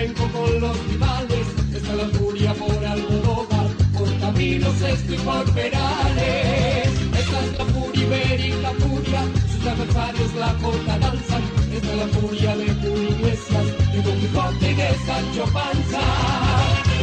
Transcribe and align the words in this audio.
flamenco 0.00 0.28
con 0.32 0.60
los 0.60 0.86
rivales. 0.86 1.46
Está 1.74 1.94
la 1.94 2.08
furia 2.18 2.54
por 2.54 2.84
Almodóvar, 2.84 3.66
por 3.96 4.18
caminos 4.18 4.80
esto 4.80 5.14
por 5.24 5.52
perales. 5.52 6.88
Esta 7.18 7.40
es 7.44 7.58
la 7.58 7.64
furia 7.66 8.04
ibérica, 8.04 8.70
furia, 8.78 9.22
sus 9.52 9.66
adversarios 9.66 10.34
la 10.34 10.54
corta 10.54 10.98
danzan. 10.98 11.42
Esta 11.72 11.92
es 11.92 11.98
la 11.98 12.06
furia 12.18 12.56
de 12.56 12.64
Iglesias, 12.64 13.66
de 13.92 14.02
Don 14.02 14.20
Quijote 14.20 14.70
y 14.70 14.74
de 14.74 14.88
Sancho 15.06 15.44
Panza. 15.52 16.00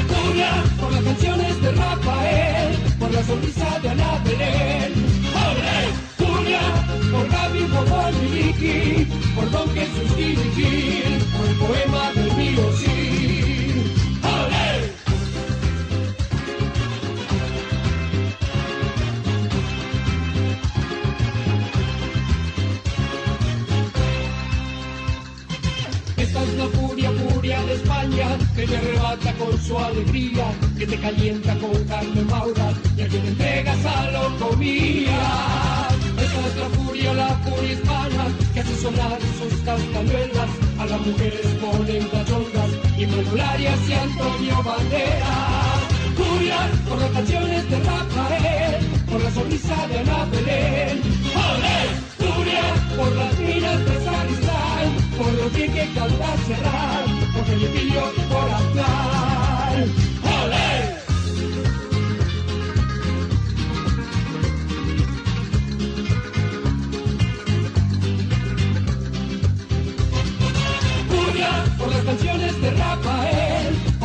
Furia 0.07 0.63
por 0.79 0.91
las 0.91 1.03
canciones 1.03 1.61
de 1.61 1.71
Rafael, 1.71 2.77
por 2.99 3.11
la 3.11 3.23
sonrisa 3.23 3.79
de 3.81 3.89
Ana 3.89 4.21
Belén. 4.25 4.93
¡Ole! 5.45 5.77
Furia 6.17 6.61
por 7.11 7.29
Gaby, 7.29 7.63
por 7.63 8.13
Miliki, 8.21 8.96
por 9.37 9.51
Don 9.51 9.69
Jesús 9.69 10.15
Gil, 10.15 11.21
por 11.37 11.47
el 11.47 11.55
poema 11.57 12.11
del 12.13 12.35
mío 12.35 12.63
sí. 12.79 13.71
¡Ole! 14.23 14.91
Esta 26.17 26.43
es 26.43 26.53
la 26.55 26.65
furia, 26.67 27.11
furia 27.11 27.61
de 27.61 27.73
España, 27.75 28.27
que 28.55 28.65
te 28.65 28.77
arrebata 28.77 29.33
con 29.33 29.61
su 29.61 29.77
alegría, 29.77 30.47
que 30.79 30.87
te 30.87 30.97
calienta 30.97 31.55
con 31.59 31.83
carne 31.83 32.23
maura 32.23 32.73
y 32.97 33.01
a 33.01 33.07
quien 33.07 33.25
entregas 33.27 33.85
a 33.85 34.11
locomía. 34.11 35.67
Esta 36.17 36.47
es 36.47 36.55
la 36.57 36.69
furia, 36.69 37.13
la 37.13 37.27
furia 37.43 37.73
hispana, 37.73 38.25
que 38.53 38.63
sus 38.95 39.53
castañuelas, 39.63 40.49
a 40.79 40.85
las 40.85 41.05
mujeres 41.05 41.45
ponen 41.59 42.07
cachondas, 42.07 42.71
y 42.97 43.05
Manolarias 43.05 43.79
y 43.89 43.93
Antonio 43.93 44.63
Banderas. 44.63 45.79
Furia 46.15 46.69
por 46.87 46.99
las 46.99 47.11
canciones 47.11 47.69
de 47.69 47.79
Rafael, 47.79 48.85
por 49.11 49.23
la 49.23 49.31
sonrisa 49.31 49.87
de 49.87 49.99
Ana 49.99 50.25
Belén. 50.31 51.01
¡Olé! 51.35 52.07
Por 52.97 53.15
las 53.15 53.37
minas 53.37 53.85
de 53.85 54.03
Sacristán, 54.03 54.87
por 55.17 55.33
lo 55.33 55.51
que 55.51 55.67
canta 55.93 56.37
cerrar, 56.47 57.05
por 57.33 57.45
Felipillo 57.45 58.11
y 58.17 58.21
por 58.31 58.49
Aznar. 58.49 60.06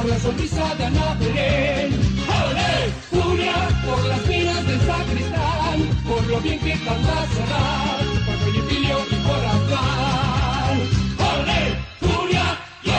Por 0.02 0.10
la 0.10 0.18
sonrisa 0.18 0.74
de 0.74 0.84
Ana 0.84 1.16
Belén. 1.20 1.92
Furia 3.08 3.52
por 3.86 4.04
las 4.04 4.26
minas 4.26 4.66
del 4.66 4.80
sacristán, 4.80 5.80
por 6.08 6.26
lo 6.26 6.40
bien 6.40 6.58
que 6.58 6.72
canta 6.84 7.26
por 8.26 8.48
y 8.48 9.16
por. 9.22 9.38
¡Olé! 11.38 11.76
Furia 12.00 12.58
y. 12.82 12.90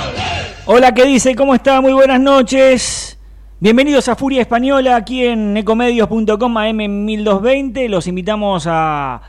Hola, 0.66 0.94
¿qué 0.94 1.06
dice? 1.06 1.36
¿Cómo 1.36 1.54
está? 1.54 1.82
Muy 1.82 1.92
buenas 1.92 2.22
noches. 2.22 3.18
Bienvenidos 3.60 4.08
a 4.08 4.16
Furia 4.16 4.42
Española 4.42 4.96
aquí 4.96 5.26
en 5.26 5.58
ecomedios.com 5.58 6.54
AM1220. 6.58 7.90
Los 7.90 8.08
invitamos 8.08 8.66
a 8.66 9.22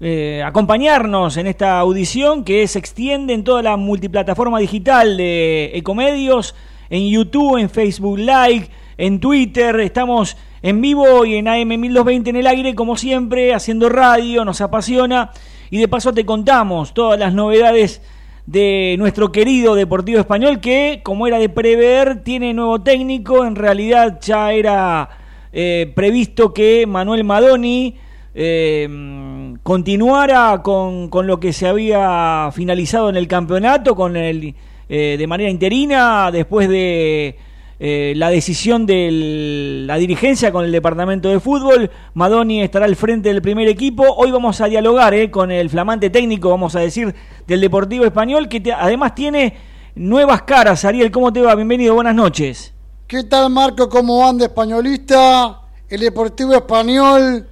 eh, 0.00 0.42
acompañarnos 0.44 1.36
en 1.36 1.46
esta 1.46 1.78
audición 1.78 2.42
que 2.42 2.66
se 2.66 2.80
extiende 2.80 3.34
en 3.34 3.44
toda 3.44 3.62
la 3.62 3.76
multiplataforma 3.76 4.58
digital 4.58 5.16
de 5.16 5.70
Ecomedios, 5.74 6.56
en 6.90 7.08
YouTube, 7.08 7.56
en 7.56 7.70
Facebook 7.70 8.18
Live, 8.18 8.68
en 8.98 9.20
Twitter. 9.20 9.78
Estamos 9.80 10.36
en 10.60 10.80
vivo 10.80 11.24
y 11.24 11.36
en 11.36 11.46
AM1220 11.46 12.28
en 12.28 12.36
el 12.36 12.46
aire, 12.46 12.74
como 12.74 12.96
siempre, 12.96 13.54
haciendo 13.54 13.88
radio, 13.88 14.44
nos 14.44 14.60
apasiona. 14.60 15.30
Y 15.70 15.78
de 15.78 15.88
paso 15.88 16.12
te 16.12 16.26
contamos 16.26 16.92
todas 16.92 17.18
las 17.18 17.32
novedades 17.32 18.02
de 18.46 18.96
nuestro 18.98 19.30
querido 19.30 19.76
Deportivo 19.76 20.18
Español 20.18 20.60
que, 20.60 21.00
como 21.04 21.28
era 21.28 21.38
de 21.38 21.48
prever, 21.48 22.24
tiene 22.24 22.52
nuevo 22.52 22.82
técnico. 22.82 23.44
En 23.44 23.54
realidad 23.54 24.18
ya 24.20 24.52
era 24.52 25.08
eh, 25.52 25.92
previsto 25.94 26.52
que 26.52 26.86
Manuel 26.88 27.22
Madoni 27.22 27.94
eh, 28.34 29.56
continuara 29.62 30.60
con, 30.62 31.08
con, 31.08 31.28
lo 31.28 31.38
que 31.38 31.52
se 31.52 31.68
había 31.68 32.50
finalizado 32.52 33.08
en 33.08 33.16
el 33.16 33.28
campeonato, 33.28 33.94
con 33.94 34.16
el 34.16 34.54
eh, 34.92 35.14
de 35.16 35.26
manera 35.28 35.48
interina, 35.48 36.32
después 36.32 36.68
de 36.68 37.38
eh, 37.78 38.12
la 38.16 38.28
decisión 38.28 38.86
de 38.86 39.84
la 39.86 39.94
dirigencia 39.98 40.50
con 40.50 40.64
el 40.64 40.72
departamento 40.72 41.28
de 41.28 41.38
fútbol. 41.38 41.92
Madoni 42.14 42.60
estará 42.60 42.86
al 42.86 42.96
frente 42.96 43.28
del 43.28 43.40
primer 43.40 43.68
equipo. 43.68 44.02
Hoy 44.16 44.32
vamos 44.32 44.60
a 44.60 44.66
dialogar 44.66 45.14
eh, 45.14 45.30
con 45.30 45.52
el 45.52 45.70
flamante 45.70 46.10
técnico, 46.10 46.50
vamos 46.50 46.74
a 46.74 46.80
decir, 46.80 47.14
del 47.46 47.60
Deportivo 47.60 48.04
Español, 48.04 48.48
que 48.48 48.60
además 48.76 49.14
tiene 49.14 49.54
nuevas 49.94 50.42
caras. 50.42 50.84
Ariel, 50.84 51.12
¿cómo 51.12 51.32
te 51.32 51.40
va? 51.40 51.54
Bienvenido, 51.54 51.94
buenas 51.94 52.16
noches. 52.16 52.74
¿Qué 53.06 53.22
tal, 53.22 53.48
Marco? 53.48 53.88
¿Cómo 53.88 54.28
anda 54.28 54.46
españolista? 54.46 55.60
El 55.88 56.00
Deportivo 56.00 56.52
Español 56.52 57.48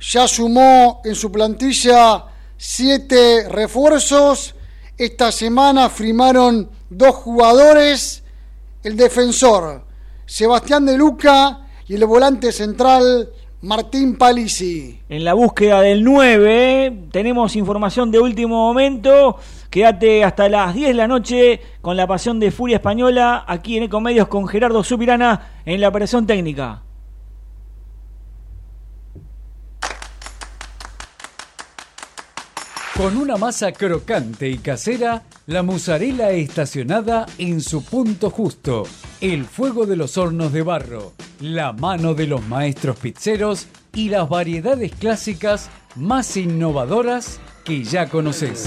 ya 0.00 0.26
sumó 0.26 1.02
en 1.04 1.14
su 1.14 1.30
plantilla 1.30 2.24
siete 2.56 3.46
refuerzos. 3.50 4.55
Esta 4.98 5.30
semana 5.30 5.90
firmaron 5.90 6.70
dos 6.88 7.16
jugadores, 7.16 8.24
el 8.82 8.96
defensor 8.96 9.82
Sebastián 10.24 10.86
de 10.86 10.96
Luca 10.96 11.66
y 11.86 11.96
el 11.96 12.06
volante 12.06 12.50
central 12.50 13.28
Martín 13.60 14.16
Palisi. 14.16 14.98
En 15.10 15.22
la 15.22 15.34
búsqueda 15.34 15.82
del 15.82 16.02
9 16.02 17.08
tenemos 17.12 17.56
información 17.56 18.10
de 18.10 18.20
último 18.20 18.56
momento. 18.56 19.36
Quédate 19.68 20.24
hasta 20.24 20.48
las 20.48 20.72
10 20.72 20.88
de 20.88 20.94
la 20.94 21.08
noche 21.08 21.60
con 21.82 21.94
la 21.98 22.06
pasión 22.06 22.40
de 22.40 22.50
Furia 22.50 22.76
Española 22.76 23.44
aquí 23.46 23.76
en 23.76 23.82
Ecomedios 23.82 24.28
con 24.28 24.48
Gerardo 24.48 24.82
Supirana 24.82 25.58
en 25.66 25.78
la 25.82 25.88
operación 25.88 26.26
técnica. 26.26 26.85
Con 32.96 33.16
una 33.18 33.36
masa 33.36 33.72
crocante 33.72 34.48
y 34.48 34.56
casera, 34.56 35.24
la 35.46 35.62
mozzarella 35.62 36.30
estacionada 36.30 37.26
en 37.36 37.60
su 37.60 37.84
punto 37.84 38.30
justo, 38.30 38.84
el 39.20 39.44
fuego 39.44 39.84
de 39.84 39.96
los 39.96 40.16
hornos 40.16 40.50
de 40.50 40.62
barro, 40.62 41.12
la 41.40 41.74
mano 41.74 42.14
de 42.14 42.26
los 42.26 42.42
maestros 42.48 42.96
pizzeros 42.96 43.66
y 43.92 44.08
las 44.08 44.30
variedades 44.30 44.94
clásicas 44.94 45.68
más 45.94 46.38
innovadoras 46.38 47.38
que 47.66 47.84
ya 47.84 48.08
conoces. 48.08 48.66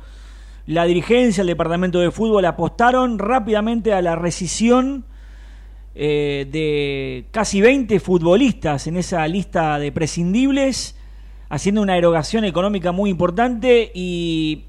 La 0.67 0.85
dirigencia, 0.85 1.41
el 1.41 1.47
departamento 1.47 2.01
de 2.01 2.11
fútbol 2.11 2.45
apostaron 2.45 3.19
rápidamente 3.19 3.95
a 3.95 4.03
la 4.03 4.15
rescisión 4.15 5.07
eh, 5.95 6.47
de 6.53 7.27
casi 7.31 7.63
20 7.63 7.99
futbolistas 7.99 8.87
en 8.87 8.99
esa 8.99 9.27
lista 9.27 9.79
de 9.79 9.91
prescindibles, 9.91 10.97
haciendo 11.49 11.81
una 11.81 11.97
erogación 11.97 12.45
económica 12.45 12.93
muy 12.93 13.09
importante 13.09 13.91
y 13.95 14.67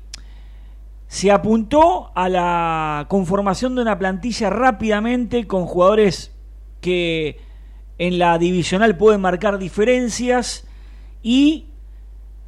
se 1.08 1.30
apuntó 1.30 2.12
a 2.16 2.30
la 2.30 3.06
conformación 3.10 3.76
de 3.76 3.82
una 3.82 4.00
plantilla 4.00 4.50
rápidamente 4.50 5.46
con 5.46 5.66
jugadores 5.66 6.32
que 6.80 7.51
en 8.02 8.18
la 8.18 8.40
divisional 8.40 8.98
pueden 8.98 9.22
marcar 9.22 9.60
diferencias 9.60 10.68
y 11.22 11.68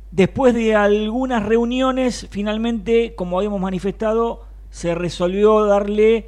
después 0.09 0.55
de 0.55 0.73
algunas 0.73 1.45
reuniones, 1.45 2.27
finalmente, 2.31 3.13
como 3.13 3.37
habíamos 3.37 3.61
manifestado, 3.61 4.47
se 4.71 4.95
resolvió 4.95 5.63
darle 5.65 6.25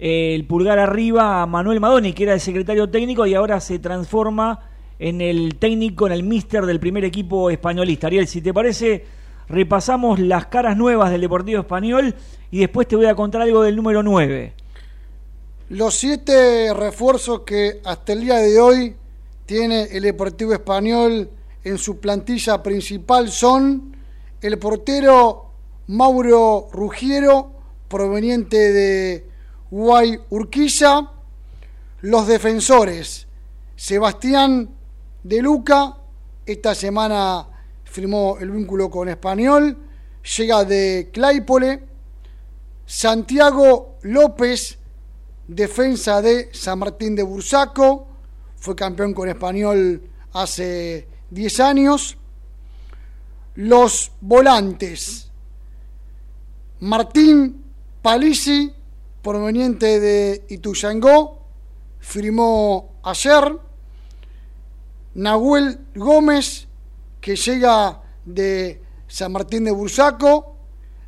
el 0.00 0.44
pulgar 0.46 0.80
arriba 0.80 1.40
a 1.40 1.46
Manuel 1.46 1.78
Madoni, 1.78 2.14
que 2.14 2.24
era 2.24 2.34
el 2.34 2.40
secretario 2.40 2.90
técnico 2.90 3.24
y 3.26 3.34
ahora 3.34 3.60
se 3.60 3.78
transforma 3.78 4.62
en 4.98 5.20
el 5.20 5.54
técnico, 5.54 6.08
en 6.08 6.12
el 6.12 6.24
míster 6.24 6.66
del 6.66 6.80
primer 6.80 7.04
equipo 7.04 7.50
españolista. 7.50 8.08
Ariel, 8.08 8.26
si 8.26 8.42
te 8.42 8.52
parece, 8.52 9.04
repasamos 9.48 10.18
las 10.18 10.46
caras 10.46 10.76
nuevas 10.76 11.12
del 11.12 11.20
Deportivo 11.20 11.60
Español 11.60 12.16
y 12.50 12.58
después 12.58 12.88
te 12.88 12.96
voy 12.96 13.06
a 13.06 13.14
contar 13.14 13.42
algo 13.42 13.62
del 13.62 13.76
número 13.76 14.02
9. 14.02 14.63
Los 15.74 15.96
siete 15.96 16.72
refuerzos 16.72 17.40
que 17.40 17.80
hasta 17.84 18.12
el 18.12 18.20
día 18.20 18.36
de 18.36 18.60
hoy 18.60 18.94
tiene 19.44 19.82
el 19.90 20.04
Deportivo 20.04 20.52
Español 20.52 21.28
en 21.64 21.78
su 21.78 21.98
plantilla 21.98 22.62
principal 22.62 23.28
son 23.28 23.96
el 24.40 24.56
portero 24.60 25.50
Mauro 25.88 26.68
Rugiero, 26.70 27.50
proveniente 27.88 28.72
de 28.72 29.26
Guay 29.72 30.20
Urquiza, 30.30 31.10
los 32.02 32.28
defensores 32.28 33.26
Sebastián 33.74 34.70
de 35.24 35.42
Luca, 35.42 35.96
esta 36.46 36.72
semana 36.76 37.48
firmó 37.82 38.38
el 38.38 38.52
vínculo 38.52 38.88
con 38.88 39.08
Español, 39.08 39.76
llega 40.38 40.64
de 40.64 41.10
Claypole, 41.12 41.82
Santiago 42.86 43.96
López, 44.02 44.78
defensa 45.46 46.22
de 46.22 46.50
San 46.52 46.78
Martín 46.78 47.14
de 47.14 47.22
Bursaco, 47.22 48.08
fue 48.56 48.74
campeón 48.74 49.12
con 49.12 49.28
Español 49.28 50.02
hace 50.32 51.06
10 51.30 51.60
años, 51.60 52.16
los 53.54 54.12
volantes 54.20 55.30
Martín 56.84 57.64
Palisi, 58.02 58.70
proveniente 59.22 59.98
de 60.00 60.44
Ituyangó, 60.50 61.40
firmó 61.98 62.98
ayer. 63.02 63.58
Nahuel 65.14 65.78
Gómez, 65.94 66.68
que 67.22 67.36
llega 67.36 68.02
de 68.26 68.82
San 69.08 69.32
Martín 69.32 69.64
de 69.64 69.70
Bursaco. 69.70 70.56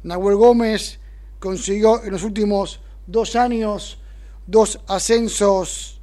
Nahuel 0.04 0.36
Gómez 0.36 0.98
consiguió 1.38 2.02
en 2.04 2.12
los 2.12 2.22
últimos 2.22 2.80
dos 3.06 3.36
años 3.36 3.98
dos 4.46 4.80
ascensos 4.86 6.00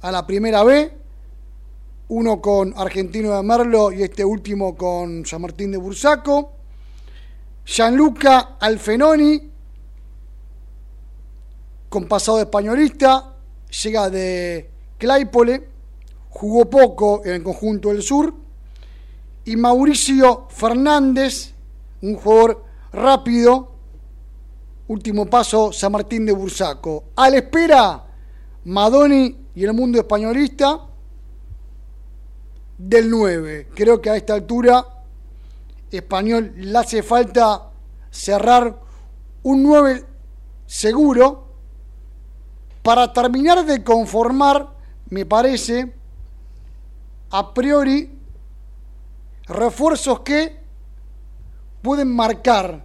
a 0.00 0.10
la 0.10 0.26
primera 0.26 0.64
B, 0.64 0.96
uno 2.08 2.40
con 2.40 2.72
Argentino 2.76 3.36
de 3.36 3.42
Merlo 3.42 3.92
y 3.92 4.02
este 4.02 4.24
último 4.24 4.76
con 4.76 5.26
San 5.26 5.42
Martín 5.42 5.72
de 5.72 5.78
Bursaco. 5.78 6.52
Gianluca 7.64 8.56
Alfenoni, 8.60 9.50
con 11.88 12.06
pasado 12.06 12.40
españolista, 12.40 13.34
llega 13.82 14.08
de 14.08 14.70
Claypole, 14.98 15.68
jugó 16.30 16.70
poco 16.70 17.22
en 17.24 17.32
el 17.32 17.42
conjunto 17.42 17.88
del 17.88 18.02
sur, 18.02 18.32
y 19.44 19.56
Mauricio 19.56 20.46
Fernández, 20.48 21.52
un 22.02 22.14
jugador 22.16 22.64
rápido, 22.92 23.75
último 24.88 25.26
paso 25.26 25.72
San 25.72 25.92
Martín 25.92 26.26
de 26.26 26.32
Bursaco. 26.32 27.04
A 27.16 27.30
la 27.30 27.38
espera, 27.38 28.04
Madoni 28.64 29.46
y 29.54 29.64
el 29.64 29.72
mundo 29.72 29.98
españolista 29.98 30.80
del 32.78 33.10
9. 33.10 33.68
Creo 33.74 34.00
que 34.00 34.10
a 34.10 34.16
esta 34.16 34.34
altura 34.34 34.84
español 35.90 36.52
le 36.56 36.78
hace 36.78 37.02
falta 37.02 37.70
cerrar 38.10 38.80
un 39.42 39.62
9 39.62 40.04
seguro 40.66 41.46
para 42.82 43.12
terminar 43.12 43.64
de 43.64 43.82
conformar, 43.82 44.68
me 45.10 45.26
parece, 45.26 45.92
a 47.30 47.52
priori, 47.52 48.16
refuerzos 49.46 50.20
que 50.20 50.60
pueden 51.82 52.14
marcar 52.14 52.84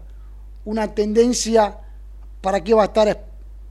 una 0.66 0.94
tendencia 0.94 1.81
para 2.42 2.64
qué 2.64 2.74
va 2.74 2.84
a 2.84 2.86
estar 2.86 3.26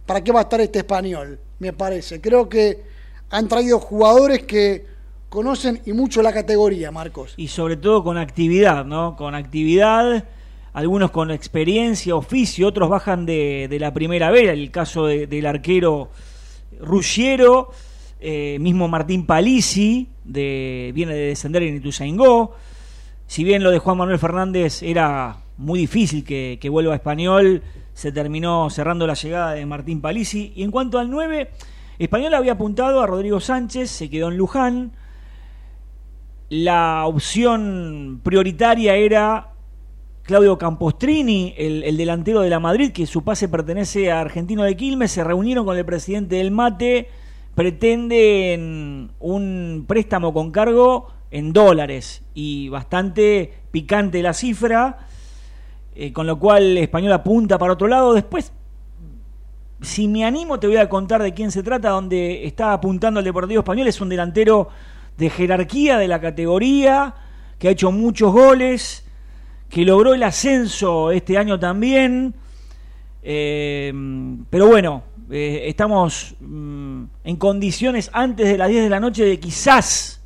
para 0.07 0.25
qué 0.25 0.33
va 0.33 0.41
a 0.41 0.43
estar 0.43 0.61
este 0.61 0.81
español, 0.81 1.39
me 1.61 1.73
parece. 1.73 2.21
Creo 2.21 2.49
que 2.49 2.83
han 3.31 3.47
traído 3.47 3.79
jugadores 3.79 4.43
que 4.43 4.85
conocen 5.29 5.81
y 5.87 5.93
mucho 5.93 6.21
la 6.21 6.33
categoría, 6.33 6.91
Marcos. 6.91 7.35
Y 7.37 7.47
sobre 7.47 7.77
todo 7.77 8.03
con 8.03 8.19
actividad, 8.19 8.85
¿no? 8.85 9.15
Con 9.15 9.37
actividad, 9.37 10.25
algunos 10.73 11.13
con 11.13 11.31
experiencia, 11.31 12.17
oficio, 12.17 12.67
otros 12.67 12.89
bajan 12.89 13.25
de, 13.25 13.77
la 13.79 13.95
primera 13.95 14.31
vez, 14.31 14.49
el 14.49 14.73
caso 14.73 15.07
de, 15.07 15.29
del 15.29 15.47
arquero 15.47 16.11
Ruggiero, 16.81 17.71
eh, 18.21 18.59
mismo 18.61 18.89
Martín 18.89 19.27
Palisi, 19.27 20.09
de, 20.25 20.91
viene 20.93 21.15
de 21.15 21.27
descender 21.27 21.63
en 21.63 21.77
Ituzaingó. 21.77 22.57
Si 23.29 23.45
bien 23.45 23.63
lo 23.63 23.71
de 23.71 23.79
Juan 23.79 23.97
Manuel 23.97 24.19
Fernández 24.19 24.83
era 24.83 25.37
muy 25.57 25.79
difícil 25.79 26.25
que, 26.25 26.59
que 26.61 26.69
vuelva 26.69 26.95
a 26.95 26.97
español, 26.97 27.63
se 27.95 28.13
terminó 28.13 28.71
cerrando 28.71 29.07
la 29.07 29.15
llegada 29.15 29.53
de 29.53 29.67
Martín 29.67 30.01
Palisi. 30.01 30.53
Y 30.55 30.63
en 30.63 30.71
cuanto 30.71 30.99
al 30.99 31.11
9, 31.11 31.51
Español 31.99 32.35
había 32.35 32.53
apuntado 32.53 33.01
a 33.01 33.07
Rodrigo 33.07 33.41
Sánchez, 33.41 33.91
se 33.91 34.09
quedó 34.09 34.29
en 34.29 34.37
Luján. 34.37 34.93
La 36.49 37.07
opción 37.07 38.21
prioritaria 38.23 38.97
era 38.97 39.51
Claudio 40.23 40.59
Campostrini, 40.59 41.55
el, 41.57 41.85
el, 41.85 41.97
delantero 41.97 42.41
de 42.41 42.51
la 42.51 42.61
Madrid, 42.61 42.93
que 42.93 43.07
su 43.07 43.23
pase 43.23 43.49
pertenece 43.49 44.11
a 44.11 44.21
Argentino 44.21 44.63
de 44.63 44.77
Quilmes, 44.77 45.13
se 45.13 45.25
reunieron 45.25 45.65
con 45.65 45.77
el 45.77 45.85
presidente 45.85 46.37
del 46.37 46.51
Mate, 46.51 47.09
pretenden 47.55 49.11
un 49.21 49.85
préstamo 49.87 50.33
con 50.33 50.51
cargo 50.51 51.09
en 51.31 51.53
dólares 51.53 52.23
y 52.35 52.69
bastante 52.69 53.53
picante 53.71 54.23
la 54.23 54.33
cifra, 54.33 55.09
eh, 55.95 56.13
con 56.13 56.27
lo 56.27 56.39
cual 56.39 56.79
Español 56.79 57.13
apunta 57.13 57.59
para 57.59 57.73
otro 57.73 57.89
lado. 57.89 58.15
Después, 58.15 58.53
si 59.81 60.09
me 60.09 60.25
animo, 60.25 60.61
te 60.61 60.67
voy 60.67 60.77
a 60.77 60.89
contar 60.89 61.23
de 61.23 61.35
quién 61.35 61.51
se 61.51 61.63
trata, 61.63 61.91
donde 61.91 62.47
está 62.47 62.73
apuntando 62.73 63.21
el 63.21 63.25
Deportivo 63.25 63.61
Español, 63.61 63.89
es 63.89 64.01
un 64.01 64.09
delantero 64.09 64.69
de 65.17 65.31
jerarquía 65.31 65.99
de 65.99 66.09
la 66.09 66.21
categoría, 66.21 67.15
que 67.59 67.69
ha 67.69 67.71
hecho 67.73 67.93
muchos 67.93 68.33
goles, 68.33 69.05
que 69.69 69.85
logró 69.85 70.15
el 70.15 70.23
ascenso 70.23 71.11
este 71.11 71.39
año 71.39 71.59
también. 71.59 72.35
Eh, 73.23 73.93
pero 74.49 74.67
bueno, 74.67 75.03
eh, 75.31 75.69
estamos 75.69 76.35
mm, 76.41 77.05
en 77.23 77.37
condiciones 77.37 78.11
antes 78.13 78.49
de 78.49 78.59
las 78.59 78.69
10 78.69 78.83
de 78.85 78.91
la 78.91 78.99
noche 78.99 79.25
de 79.25 79.39
quizás 79.39 80.21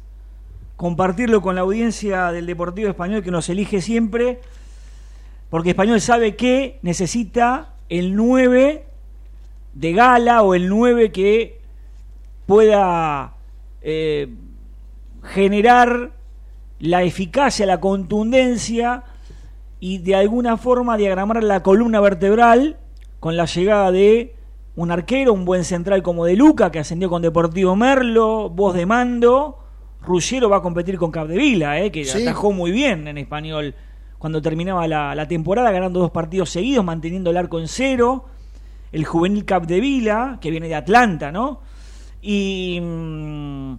compartirlo 0.77 1.43
con 1.43 1.55
la 1.55 1.61
audiencia 1.61 2.33
del 2.33 2.47
Deportivo 2.47 2.89
Español 2.89 3.23
que 3.23 3.31
nos 3.31 3.49
elige 3.51 3.83
siempre, 3.83 4.41
porque 5.55 5.71
Español 5.71 6.01
sabe 6.01 6.35
que 6.35 6.81
necesita 6.83 7.75
el 7.89 8.17
9 8.17 8.87
de 9.75 9.93
gala 9.93 10.43
o 10.43 10.57
el 10.57 10.69
9 10.69 11.13
que 11.13 11.61
pueda 12.45 13.35
eh, 13.81 14.35
generar 15.23 16.11
la 16.81 17.05
eficacia, 17.05 17.67
la 17.67 17.79
contundencia 17.79 19.05
y 19.79 19.99
de 19.99 20.17
alguna 20.17 20.57
forma 20.57 20.97
diagramar 20.97 21.45
la 21.45 21.63
columna 21.63 22.01
vertebral 22.01 22.77
con 23.21 23.37
la 23.37 23.45
llegada 23.45 23.93
de 23.93 24.35
un 24.75 24.91
arquero, 24.91 25.33
un 25.33 25.45
buen 25.45 25.63
central 25.63 26.03
como 26.03 26.25
De 26.25 26.35
Luca, 26.35 26.73
que 26.73 26.81
ascendió 26.81 27.09
con 27.09 27.23
Deportivo 27.23 27.77
Merlo, 27.77 28.51
voz 28.51 28.75
de 28.75 28.87
mando. 28.87 29.61
Ruggiero 30.03 30.51
va 30.51 30.57
a 30.57 30.63
competir 30.63 30.99
con 30.99 31.13
Capdevila, 31.13 31.81
eh, 31.81 31.93
que 31.93 32.11
atajó 32.11 32.51
muy 32.51 32.73
bien 32.73 33.07
en 33.07 33.19
español 33.19 33.77
cuando 34.25 34.41
terminaba 34.41 34.89
la, 34.89 35.29
temporada, 35.29 35.71
ganando 35.71 36.01
dos 36.01 36.11
partidos 36.11 36.49
seguidos, 36.49 36.83
manteniendo 36.83 37.29
el 37.29 37.37
arco 37.37 37.61
en 37.61 37.69
cero. 37.69 38.25
El 38.91 39.05
juvenil 39.05 39.45
Capdevila, 39.45 40.39
que 40.41 40.51
viene 40.51 40.67
de 40.67 40.77
Atlanta, 40.77 41.31
¿no? 41.31 41.61
Y. 42.23 42.81
Mm, 42.81 43.75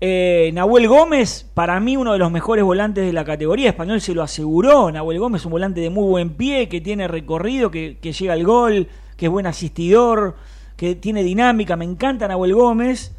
eh, 0.00 0.52
Nahuel 0.54 0.86
Gómez, 0.86 1.50
para 1.54 1.80
mí 1.80 1.96
uno 1.96 2.12
de 2.12 2.20
los 2.20 2.30
mejores 2.30 2.62
volantes 2.62 3.04
de 3.04 3.12
la 3.12 3.24
categoría, 3.24 3.70
español 3.70 4.00
se 4.00 4.14
lo 4.14 4.22
aseguró. 4.22 4.92
Nahuel 4.92 5.18
Gómez, 5.18 5.44
un 5.44 5.50
volante 5.50 5.80
de 5.80 5.90
muy 5.90 6.08
buen 6.08 6.30
pie, 6.30 6.68
que 6.68 6.80
tiene 6.80 7.08
recorrido, 7.08 7.72
que, 7.72 7.98
llega 8.00 8.32
al 8.32 8.44
gol, 8.44 8.86
que 9.16 9.26
es 9.26 9.32
buen 9.32 9.48
asistidor, 9.48 10.36
que 10.76 10.94
tiene 10.94 11.24
dinámica. 11.24 11.74
Me 11.74 11.84
encanta 11.84 12.28
Nahuel 12.28 12.54
Gómez. 12.54 13.12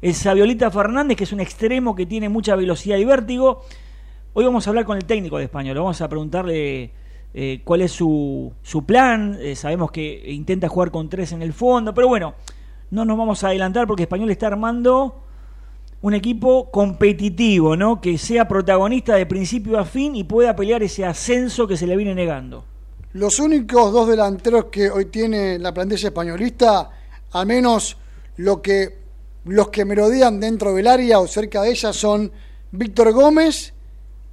El 0.00 0.14
Sabiolita 0.14 0.70
Fernández, 0.70 1.16
que 1.16 1.24
es 1.24 1.32
un 1.32 1.40
extremo 1.40 1.96
que 1.96 2.06
tiene 2.06 2.28
mucha 2.28 2.54
velocidad 2.54 2.98
y 2.98 3.04
vértigo. 3.04 3.64
Hoy 4.32 4.44
vamos 4.44 4.64
a 4.64 4.70
hablar 4.70 4.84
con 4.84 4.96
el 4.96 5.04
técnico 5.06 5.38
de 5.38 5.44
español, 5.44 5.76
vamos 5.76 6.00
a 6.00 6.08
preguntarle 6.08 6.92
eh, 7.34 7.60
cuál 7.64 7.80
es 7.80 7.90
su, 7.90 8.52
su 8.62 8.86
plan. 8.86 9.36
Eh, 9.40 9.56
sabemos 9.56 9.90
que 9.90 10.22
intenta 10.30 10.68
jugar 10.68 10.92
con 10.92 11.08
tres 11.08 11.32
en 11.32 11.42
el 11.42 11.52
fondo, 11.52 11.92
pero 11.92 12.06
bueno, 12.06 12.34
no 12.92 13.04
nos 13.04 13.18
vamos 13.18 13.42
a 13.42 13.48
adelantar 13.48 13.88
porque 13.88 14.04
español 14.04 14.30
está 14.30 14.46
armando 14.46 15.24
un 16.02 16.14
equipo 16.14 16.70
competitivo, 16.70 17.74
¿no? 17.74 18.00
Que 18.00 18.18
sea 18.18 18.46
protagonista 18.46 19.16
de 19.16 19.26
principio 19.26 19.80
a 19.80 19.84
fin 19.84 20.14
y 20.14 20.22
pueda 20.22 20.54
pelear 20.54 20.84
ese 20.84 21.04
ascenso 21.04 21.66
que 21.66 21.76
se 21.76 21.88
le 21.88 21.96
viene 21.96 22.14
negando. 22.14 22.64
Los 23.14 23.40
únicos 23.40 23.92
dos 23.92 24.06
delanteros 24.06 24.66
que 24.66 24.90
hoy 24.90 25.06
tiene 25.06 25.58
la 25.58 25.74
plantilla 25.74 26.06
españolista, 26.06 26.88
al 27.32 27.46
menos 27.48 27.96
lo 28.36 28.62
que, 28.62 28.96
los 29.46 29.70
que 29.70 29.84
merodean 29.84 30.38
dentro 30.38 30.72
del 30.72 30.86
área 30.86 31.18
o 31.18 31.26
cerca 31.26 31.62
de 31.62 31.72
ella, 31.72 31.92
son 31.92 32.30
Víctor 32.70 33.12
Gómez 33.12 33.74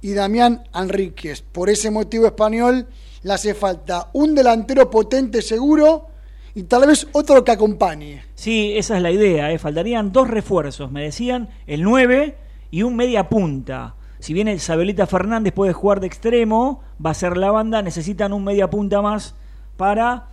y 0.00 0.12
Damián 0.12 0.64
Enríquez. 0.74 1.42
Por 1.42 1.70
ese 1.70 1.90
motivo 1.90 2.26
español 2.26 2.86
le 3.22 3.32
hace 3.32 3.54
falta 3.54 4.10
un 4.12 4.34
delantero 4.34 4.90
potente 4.90 5.42
seguro 5.42 6.06
y 6.54 6.64
tal 6.64 6.86
vez 6.86 7.06
otro 7.12 7.44
que 7.44 7.52
acompañe. 7.52 8.24
Sí, 8.34 8.72
esa 8.76 8.96
es 8.96 9.02
la 9.02 9.10
idea. 9.10 9.52
¿eh? 9.52 9.58
Faltarían 9.58 10.12
dos 10.12 10.28
refuerzos, 10.28 10.90
me 10.90 11.02
decían, 11.02 11.48
el 11.66 11.82
9 11.82 12.36
y 12.70 12.82
un 12.82 12.96
media 12.96 13.28
punta. 13.28 13.94
Si 14.18 14.32
bien 14.32 14.48
el 14.48 14.58
Sabelita 14.58 15.06
Fernández 15.06 15.52
puede 15.52 15.72
jugar 15.72 16.00
de 16.00 16.08
extremo, 16.08 16.82
va 17.04 17.10
a 17.10 17.14
ser 17.14 17.36
la 17.36 17.50
banda, 17.50 17.82
necesitan 17.82 18.32
un 18.32 18.44
media 18.44 18.68
punta 18.68 19.00
más 19.00 19.34
para 19.76 20.26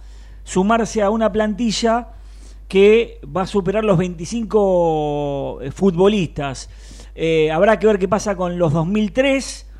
sumarse 0.44 1.04
a 1.04 1.12
una 1.12 1.32
plantilla 1.32 2.10
que 2.68 3.20
va 3.26 3.44
a 3.44 3.48
superar 3.48 3.84
los 3.84 3.98
25 3.98 5.60
eh, 5.62 5.72
futbolistas. 5.72 6.70
Eh, 7.16 7.50
habrá 7.52 7.80
que 7.80 7.88
ver 7.88 7.98
qué 7.98 8.08
pasa 8.08 8.36
con 8.36 8.60
los 8.60 8.74
2003 8.74 9.72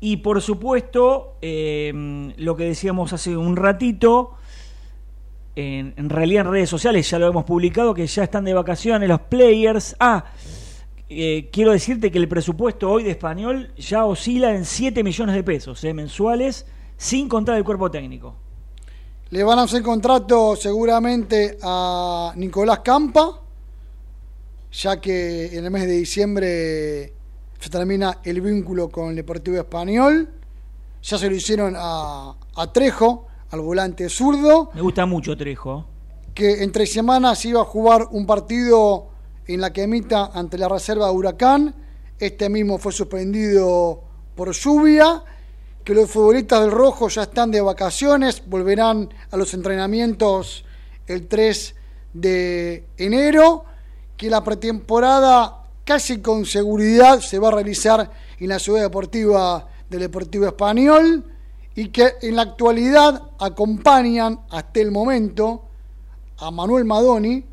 y 0.00 0.18
por 0.18 0.42
supuesto 0.42 1.38
lo 1.40 2.56
que 2.56 2.64
decíamos 2.64 3.12
hace 3.12 3.36
un 3.36 3.56
ratito, 3.56 4.34
en, 5.56 6.10
realidad 6.10 6.46
en 6.46 6.52
redes 6.52 6.68
sociales, 6.70 7.08
ya 7.08 7.18
lo 7.18 7.28
hemos 7.28 7.44
publicado, 7.44 7.94
que 7.94 8.06
ya 8.06 8.24
están 8.24 8.44
de 8.44 8.54
vacaciones 8.54 9.08
los 9.08 9.20
players. 9.20 9.96
Ah, 10.00 10.24
eh, 11.08 11.48
quiero 11.52 11.72
decirte 11.72 12.10
que 12.10 12.18
el 12.18 12.28
presupuesto 12.28 12.90
hoy 12.90 13.04
de 13.04 13.10
español 13.10 13.72
ya 13.76 14.04
oscila 14.04 14.54
en 14.54 14.64
7 14.64 15.04
millones 15.04 15.34
de 15.34 15.42
pesos 15.42 15.84
eh, 15.84 15.94
mensuales, 15.94 16.66
sin 16.96 17.28
contar 17.28 17.56
el 17.56 17.64
cuerpo 17.64 17.90
técnico. 17.90 18.34
Le 19.30 19.44
van 19.44 19.58
a 19.58 19.62
hacer 19.62 19.82
contrato 19.82 20.56
seguramente 20.56 21.58
a 21.62 22.32
Nicolás 22.36 22.80
Campa, 22.80 23.40
ya 24.74 25.00
que 25.00 25.56
en 25.56 25.64
el 25.64 25.70
mes 25.70 25.86
de 25.86 25.92
diciembre 25.92 27.12
se 27.60 27.70
termina 27.70 28.18
el 28.24 28.40
vínculo 28.40 28.88
con 28.88 29.10
el 29.10 29.16
Deportivo 29.16 29.56
Español. 29.56 30.28
Ya 31.02 31.16
se 31.16 31.30
lo 31.30 31.36
hicieron 31.36 31.74
a, 31.76 32.34
a 32.56 32.72
Trejo, 32.72 33.26
al 33.50 33.60
volante 33.60 34.08
zurdo. 34.08 34.70
Me 34.74 34.80
gusta 34.80 35.06
mucho 35.06 35.36
Trejo. 35.36 35.86
Que 36.34 36.64
entre 36.64 36.86
semanas 36.86 37.44
iba 37.44 37.60
a 37.60 37.64
jugar 37.64 38.08
un 38.10 38.26
partido 38.26 39.10
en 39.46 39.60
la 39.60 39.72
que 39.72 39.84
emita 39.84 40.26
ante 40.34 40.58
la 40.58 40.68
reserva 40.68 41.06
de 41.06 41.12
Huracán. 41.12 41.74
Este 42.18 42.48
mismo 42.48 42.78
fue 42.78 42.92
suspendido 42.92 44.02
por 44.34 44.52
lluvia. 44.52 45.22
Que 45.84 45.94
los 45.94 46.10
futbolistas 46.10 46.62
del 46.62 46.72
Rojo 46.72 47.08
ya 47.08 47.22
están 47.22 47.50
de 47.50 47.60
vacaciones, 47.60 48.42
volverán 48.46 49.10
a 49.30 49.36
los 49.36 49.52
entrenamientos 49.52 50.64
el 51.06 51.28
3 51.28 51.74
de 52.14 52.86
enero. 52.96 53.66
Que 54.16 54.30
la 54.30 54.42
pretemporada 54.42 55.64
casi 55.84 56.20
con 56.20 56.46
seguridad 56.46 57.20
se 57.20 57.38
va 57.38 57.48
a 57.48 57.52
realizar 57.52 58.10
en 58.38 58.48
la 58.48 58.58
ciudad 58.58 58.82
deportiva 58.82 59.68
del 59.88 60.00
Deportivo 60.00 60.46
Español 60.46 61.24
y 61.74 61.88
que 61.88 62.14
en 62.22 62.36
la 62.36 62.42
actualidad 62.42 63.22
acompañan 63.38 64.40
hasta 64.50 64.80
el 64.80 64.90
momento 64.90 65.64
a 66.38 66.50
Manuel 66.50 66.84
Madoni, 66.84 67.44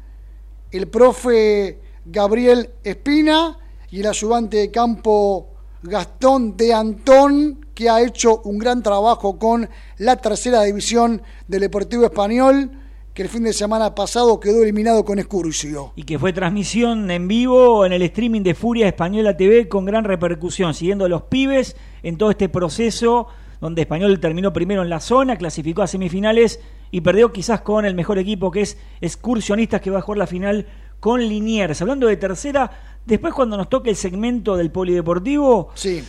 el 0.72 0.88
profe 0.88 1.80
Gabriel 2.06 2.72
Espina 2.84 3.58
y 3.90 4.00
el 4.00 4.08
ayudante 4.08 4.58
de 4.58 4.72
campo 4.72 5.50
Gastón 5.84 6.56
de 6.56 6.74
Antón, 6.74 7.66
que 7.74 7.90
ha 7.90 8.02
hecho 8.02 8.42
un 8.44 8.60
gran 8.60 8.84
trabajo 8.84 9.40
con 9.40 9.70
la 9.98 10.16
tercera 10.16 10.62
división 10.64 11.22
del 11.48 11.62
Deportivo 11.62 12.06
Español, 12.06 12.72
que 13.14 13.24
el 13.24 13.30
fin 13.30 13.44
de 13.44 13.52
semana 13.52 13.94
pasado 13.94 14.40
quedó 14.40 14.64
eliminado 14.64 15.04
con 15.04 15.20
Escurcio. 15.20 15.92
Y 15.96 16.04
que 16.04 16.18
fue 16.18 16.32
transmisión 16.32 17.12
en 17.12 17.28
vivo 17.28 17.86
en 17.86 17.92
el 17.92 18.02
streaming 18.04 18.42
de 18.42 18.56
Furia 18.56 18.88
Española 18.88 19.36
TV 19.36 19.68
con 19.68 19.86
gran 19.86 20.06
repercusión, 20.06 20.74
siguiendo 20.74 21.06
a 21.06 21.10
los 21.10 21.24
pibes 21.24 21.76
en 22.04 22.18
todo 22.18 22.32
este 22.32 22.48
proceso 22.48 23.28
donde 23.60 23.84
Español 23.84 24.20
terminó 24.20 24.54
primero 24.54 24.82
en 24.82 24.90
la 24.90 25.00
zona, 25.00 25.38
clasificó 25.38 25.84
a 25.84 25.88
semifinales 25.88 26.60
y 26.90 27.02
perdió 27.02 27.32
quizás 27.32 27.62
con 27.62 27.86
el 27.86 27.94
mejor 27.96 28.18
equipo 28.18 28.50
que 28.50 28.62
es 28.62 28.78
Excursionistas 29.02 29.82
que 29.82 29.92
va 29.92 30.00
a 30.00 30.02
jugar 30.02 30.18
la 30.18 30.28
final 30.28 30.66
con 31.00 31.22
Liniers. 31.22 31.82
Hablando 31.82 32.08
de 32.08 32.18
tercera, 32.18 32.72
después 33.06 33.34
cuando 33.34 33.58
nos 33.58 33.70
toque 33.70 33.92
el 33.92 33.96
segmento 33.96 34.56
del 34.56 34.72
polideportivo, 34.72 35.70
sí. 35.76 36.04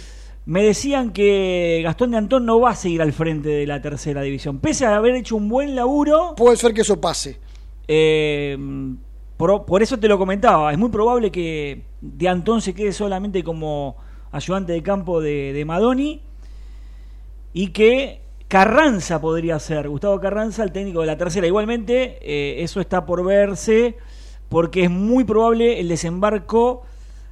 Me 0.45 0.63
decían 0.63 1.13
que 1.13 1.81
Gastón 1.85 2.13
de 2.13 2.19
Antón 2.19 2.47
no 2.47 2.61
va 2.61 2.71
a 2.71 2.75
seguir 2.75 3.03
al 3.03 3.13
frente 3.13 3.49
de 3.49 3.67
la 3.67 3.81
tercera 3.81 4.23
división, 4.23 4.59
pese 4.59 4.87
a 4.87 4.97
haber 4.97 5.15
hecho 5.15 5.37
un 5.37 5.49
buen 5.49 5.75
laburo. 5.75 6.35
Puede 6.37 6.57
ser 6.57 6.75
que 6.75 6.81
eso 6.81 7.01
pase. 7.01 7.39
Eh, 7.87 8.57
por, 9.37 9.83
eso 9.83 9.99
te 9.99 10.09
lo 10.09 10.19
comentaba, 10.19 10.73
es 10.73 10.79
muy 10.79 10.91
probable 10.91 11.33
que 11.33 11.83
de 12.01 12.29
Antón 12.29 12.61
se 12.63 12.75
quede 12.75 12.93
solamente 12.93 13.43
como 13.43 13.97
ayudante 14.31 14.73
de 14.73 14.83
campo 14.83 15.21
de, 15.21 15.53
de 15.53 15.65
Madoni 15.65 16.23
y 17.53 17.69
que 17.69 18.21
Carranza 18.49 19.21
podría 19.21 19.59
ser, 19.59 19.89
Gustavo 19.89 20.21
Carranza, 20.21 20.63
el 20.63 20.73
técnico 20.73 21.01
de 21.01 21.07
la 21.07 21.17
tercera. 21.17 21.47
Igualmente, 21.47 22.19
eh, 22.21 22.63
eso 22.63 22.81
está 22.81 23.07
por 23.07 23.25
verse 23.25 23.97
porque 24.49 24.85
es 24.85 24.91
muy 24.91 25.25
probable 25.25 25.81
el 25.81 25.89
desembarco 25.89 26.83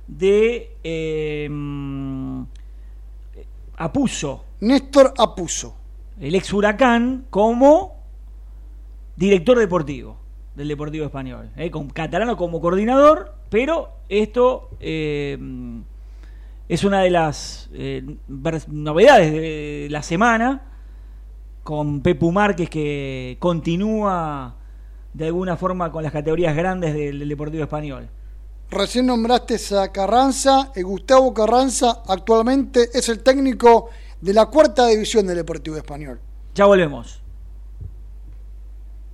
de 0.09 0.73
eh, 0.83 1.47
Apuso. 3.81 4.45
Néstor 4.61 5.15
Apuso. 5.17 5.75
El 6.21 6.35
ex 6.35 6.53
huracán 6.53 7.25
como 7.31 7.97
director 9.17 9.59
deportivo 9.59 10.19
del 10.55 10.69
Deportivo 10.69 11.07
Español. 11.07 11.51
Eh, 11.57 11.71
con 11.71 11.89
Catalano 11.89 12.37
como 12.37 12.61
coordinador, 12.61 13.35
pero 13.49 13.89
esto 14.11 14.71
es 14.81 15.39
una 16.85 17.01
de 17.01 17.11
las 17.11 17.71
eh, 17.73 18.17
novedades 18.69 19.33
de 19.33 19.89
la 19.91 20.03
semana 20.03 20.63
con 21.63 22.03
Pepu 22.03 22.33
Márquez 22.33 22.69
que 22.69 23.37
continúa 23.39 24.57
de 25.15 25.27
alguna 25.27 25.57
forma 25.57 25.91
con 25.91 26.03
las 26.03 26.13
categorías 26.13 26.55
grandes 26.55 26.95
del, 26.95 27.29
Deportivo 27.29 27.63
Español. 27.63 28.09
Recién 28.71 29.07
nombraste 29.07 29.57
a 29.77 29.91
Carranza, 29.91 30.71
y 30.77 30.83
Gustavo 30.83 31.35
Carranza 31.35 32.03
actualmente 32.07 32.89
es 32.95 33.09
el 33.09 33.21
técnico 33.21 33.91
de 34.21 34.33
la 34.33 34.47
cuarta 34.47 34.87
división 34.87 35.27
del 35.27 35.39
Deportivo 35.39 35.77
Español. 35.77 36.21
Ya 36.55 36.67
volvemos. 36.67 37.21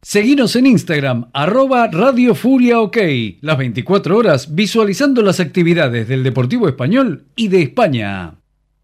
Seguinos 0.00 0.56
en 0.56 0.66
Instagram, 0.66 1.28
arroba 1.34 1.88
Radio 1.88 2.34
Furia 2.34 2.80
OK, 2.80 2.96
las 3.42 3.58
24 3.58 4.16
horas 4.16 4.54
visualizando 4.54 5.20
las 5.20 5.38
actividades 5.38 6.08
del 6.08 6.22
Deportivo 6.22 6.66
Español 6.66 7.26
y 7.36 7.48
de 7.48 7.60
España. 7.60 8.36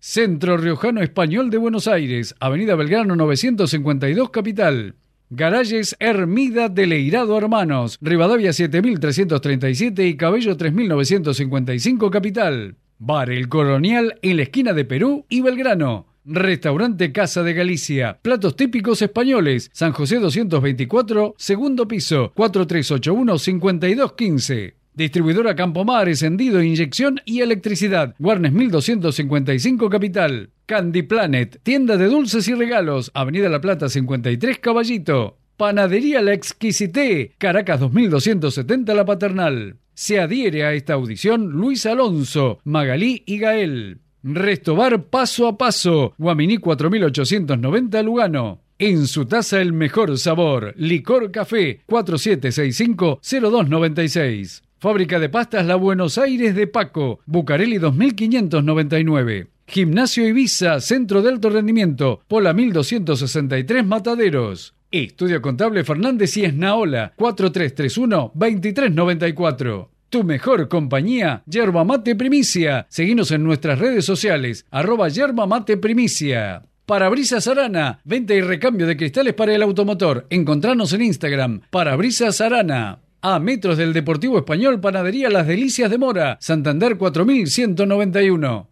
Centro 0.04 0.56
Riojano 0.56 1.00
Español 1.00 1.48
de 1.48 1.58
Buenos 1.58 1.86
Aires, 1.86 2.34
Avenida 2.40 2.74
Belgrano 2.74 3.14
952 3.14 4.30
Capital. 4.30 4.96
Garalles 5.30 5.94
Hermida 6.00 6.68
de 6.68 6.88
Leirado 6.88 7.38
Hermanos, 7.38 7.98
Rivadavia 8.00 8.52
7337 8.52 10.04
y 10.04 10.16
Cabello 10.16 10.56
3955 10.56 12.10
Capital. 12.10 12.74
Bar 12.98 13.30
El 13.30 13.48
Colonial 13.48 14.18
en 14.22 14.38
la 14.38 14.42
esquina 14.42 14.72
de 14.72 14.84
Perú 14.84 15.24
y 15.28 15.40
Belgrano. 15.40 16.08
Restaurante 16.24 17.12
Casa 17.12 17.44
de 17.44 17.54
Galicia. 17.54 18.18
Platos 18.22 18.56
típicos 18.56 19.02
españoles. 19.02 19.70
San 19.72 19.92
José 19.92 20.18
224, 20.18 21.36
segundo 21.38 21.86
piso, 21.86 22.32
4381-5215. 22.34 24.81
Distribuidora 24.94 25.56
Campomar, 25.56 26.08
encendido, 26.08 26.62
inyección 26.62 27.20
y 27.24 27.40
electricidad. 27.40 28.14
Warnes 28.18 28.52
1255 28.52 29.88
Capital. 29.88 30.50
Candy 30.66 31.02
Planet, 31.02 31.60
tienda 31.62 31.96
de 31.96 32.06
dulces 32.06 32.46
y 32.48 32.54
regalos. 32.54 33.10
Avenida 33.14 33.48
La 33.48 33.60
Plata 33.60 33.88
53 33.88 34.58
Caballito. 34.58 35.38
Panadería 35.56 36.20
La 36.20 36.34
Exquisité, 36.34 37.34
Caracas 37.38 37.80
2270 37.80 38.94
La 38.94 39.04
Paternal. 39.04 39.76
Se 39.94 40.20
adhiere 40.20 40.64
a 40.64 40.74
esta 40.74 40.94
audición 40.94 41.50
Luis 41.50 41.84
Alonso, 41.86 42.60
Magalí 42.64 43.22
y 43.26 43.38
Gael. 43.38 43.98
Restobar 44.22 45.04
Paso 45.04 45.48
a 45.48 45.58
Paso, 45.58 46.14
Guaminí 46.18 46.58
4890 46.58 48.02
Lugano. 48.02 48.60
En 48.78 49.06
su 49.06 49.26
taza 49.26 49.60
el 49.60 49.72
mejor 49.72 50.18
sabor, 50.18 50.74
Licor 50.76 51.30
Café 51.30 51.82
4765-0296. 51.86 54.62
Fábrica 54.82 55.18
de 55.20 55.28
pastas 55.28 55.64
La 55.64 55.76
Buenos 55.76 56.18
Aires 56.18 56.56
de 56.56 56.66
Paco, 56.66 57.20
Bucareli 57.24 57.78
2599. 57.78 59.46
Gimnasio 59.64 60.26
Ibiza, 60.26 60.80
Centro 60.80 61.22
de 61.22 61.28
Alto 61.28 61.50
Rendimiento, 61.50 62.20
Pola 62.26 62.52
1263 62.52 63.86
Mataderos. 63.86 64.74
Estudio 64.90 65.40
Contable 65.40 65.84
Fernández 65.84 66.36
y 66.36 66.46
Esnaola, 66.46 67.12
4331-2394. 67.16 69.88
Tu 70.10 70.24
mejor 70.24 70.68
compañía, 70.68 71.44
Yerba 71.46 71.84
Mate 71.84 72.16
Primicia. 72.16 72.86
Seguinos 72.88 73.30
en 73.30 73.44
nuestras 73.44 73.78
redes 73.78 74.04
sociales, 74.04 74.66
arroba 74.72 75.08
Yerba 75.08 75.46
Mate 75.46 75.76
Primicia. 75.76 76.64
Parabrisas 76.86 77.46
Arana, 77.46 78.00
venta 78.02 78.34
y 78.34 78.40
recambio 78.40 78.88
de 78.88 78.96
cristales 78.96 79.34
para 79.34 79.54
el 79.54 79.62
automotor. 79.62 80.26
Encontranos 80.28 80.92
en 80.92 81.02
Instagram, 81.02 81.60
Parabrisas 81.70 82.40
Arana. 82.40 82.98
A 83.24 83.38
metros 83.38 83.78
del 83.78 83.92
Deportivo 83.92 84.36
Español, 84.36 84.80
Panadería 84.80 85.30
Las 85.30 85.46
Delicias 85.46 85.88
de 85.88 85.96
Mora, 85.96 86.38
Santander 86.40 86.98
4191. 86.98 88.68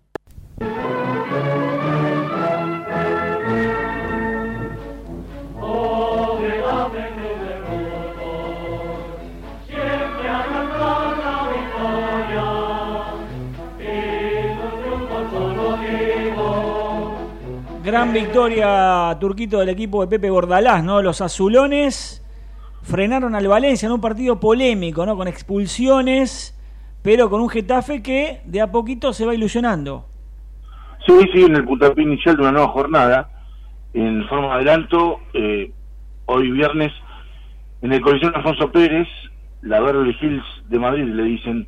Gran 17.84 18.12
victoria, 18.12 19.16
Turquito, 19.20 19.60
del 19.60 19.68
equipo 19.68 20.00
de 20.00 20.08
Pepe 20.08 20.28
Bordalás, 20.28 20.82
¿no? 20.82 21.00
Los 21.02 21.20
azulones 21.20 22.20
frenaron 22.82 23.34
al 23.34 23.48
Valencia 23.48 23.86
en 23.86 23.92
un 23.92 24.00
partido 24.00 24.40
polémico, 24.40 25.04
¿no? 25.06 25.16
Con 25.16 25.28
expulsiones, 25.28 26.56
pero 27.02 27.30
con 27.30 27.40
un 27.40 27.48
Getafe 27.48 28.02
que 28.02 28.40
de 28.44 28.60
a 28.60 28.70
poquito 28.70 29.12
se 29.12 29.26
va 29.26 29.34
ilusionando. 29.34 30.06
Sí, 31.06 31.14
sí, 31.32 31.44
en 31.44 31.56
el 31.56 31.64
puntapié 31.64 32.04
inicial 32.04 32.36
de 32.36 32.42
una 32.42 32.52
nueva 32.52 32.68
jornada, 32.68 33.30
en 33.94 34.26
forma 34.28 34.48
de 34.48 34.54
adelanto, 34.54 35.20
eh, 35.32 35.72
hoy 36.26 36.50
viernes, 36.50 36.92
en 37.82 37.92
el 37.92 38.00
Coliseo 38.00 38.30
Alfonso 38.34 38.70
Pérez, 38.70 39.08
la 39.62 39.80
Beverly 39.80 40.16
Hills 40.20 40.44
de 40.68 40.78
Madrid, 40.78 41.04
le 41.04 41.22
dicen 41.24 41.66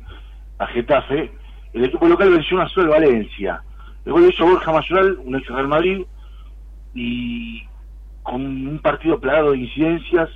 a 0.59 0.67
Getafe, 0.67 1.31
el 1.73 1.85
equipo 1.85 2.07
local 2.07 2.29
venció 2.29 2.57
una 2.57 2.69
sola 2.69 2.89
Valencia. 2.89 3.61
El 4.05 4.13
gol 4.13 4.29
hizo 4.29 4.45
Borja 4.45 4.71
Mayoral, 4.71 5.17
un 5.23 5.35
ex 5.35 5.47
Real 5.47 5.67
Madrid, 5.67 6.05
y 6.93 7.63
con 8.21 8.41
un 8.45 8.79
partido 8.79 9.19
plagado 9.19 9.51
de 9.51 9.59
incidencias, 9.59 10.29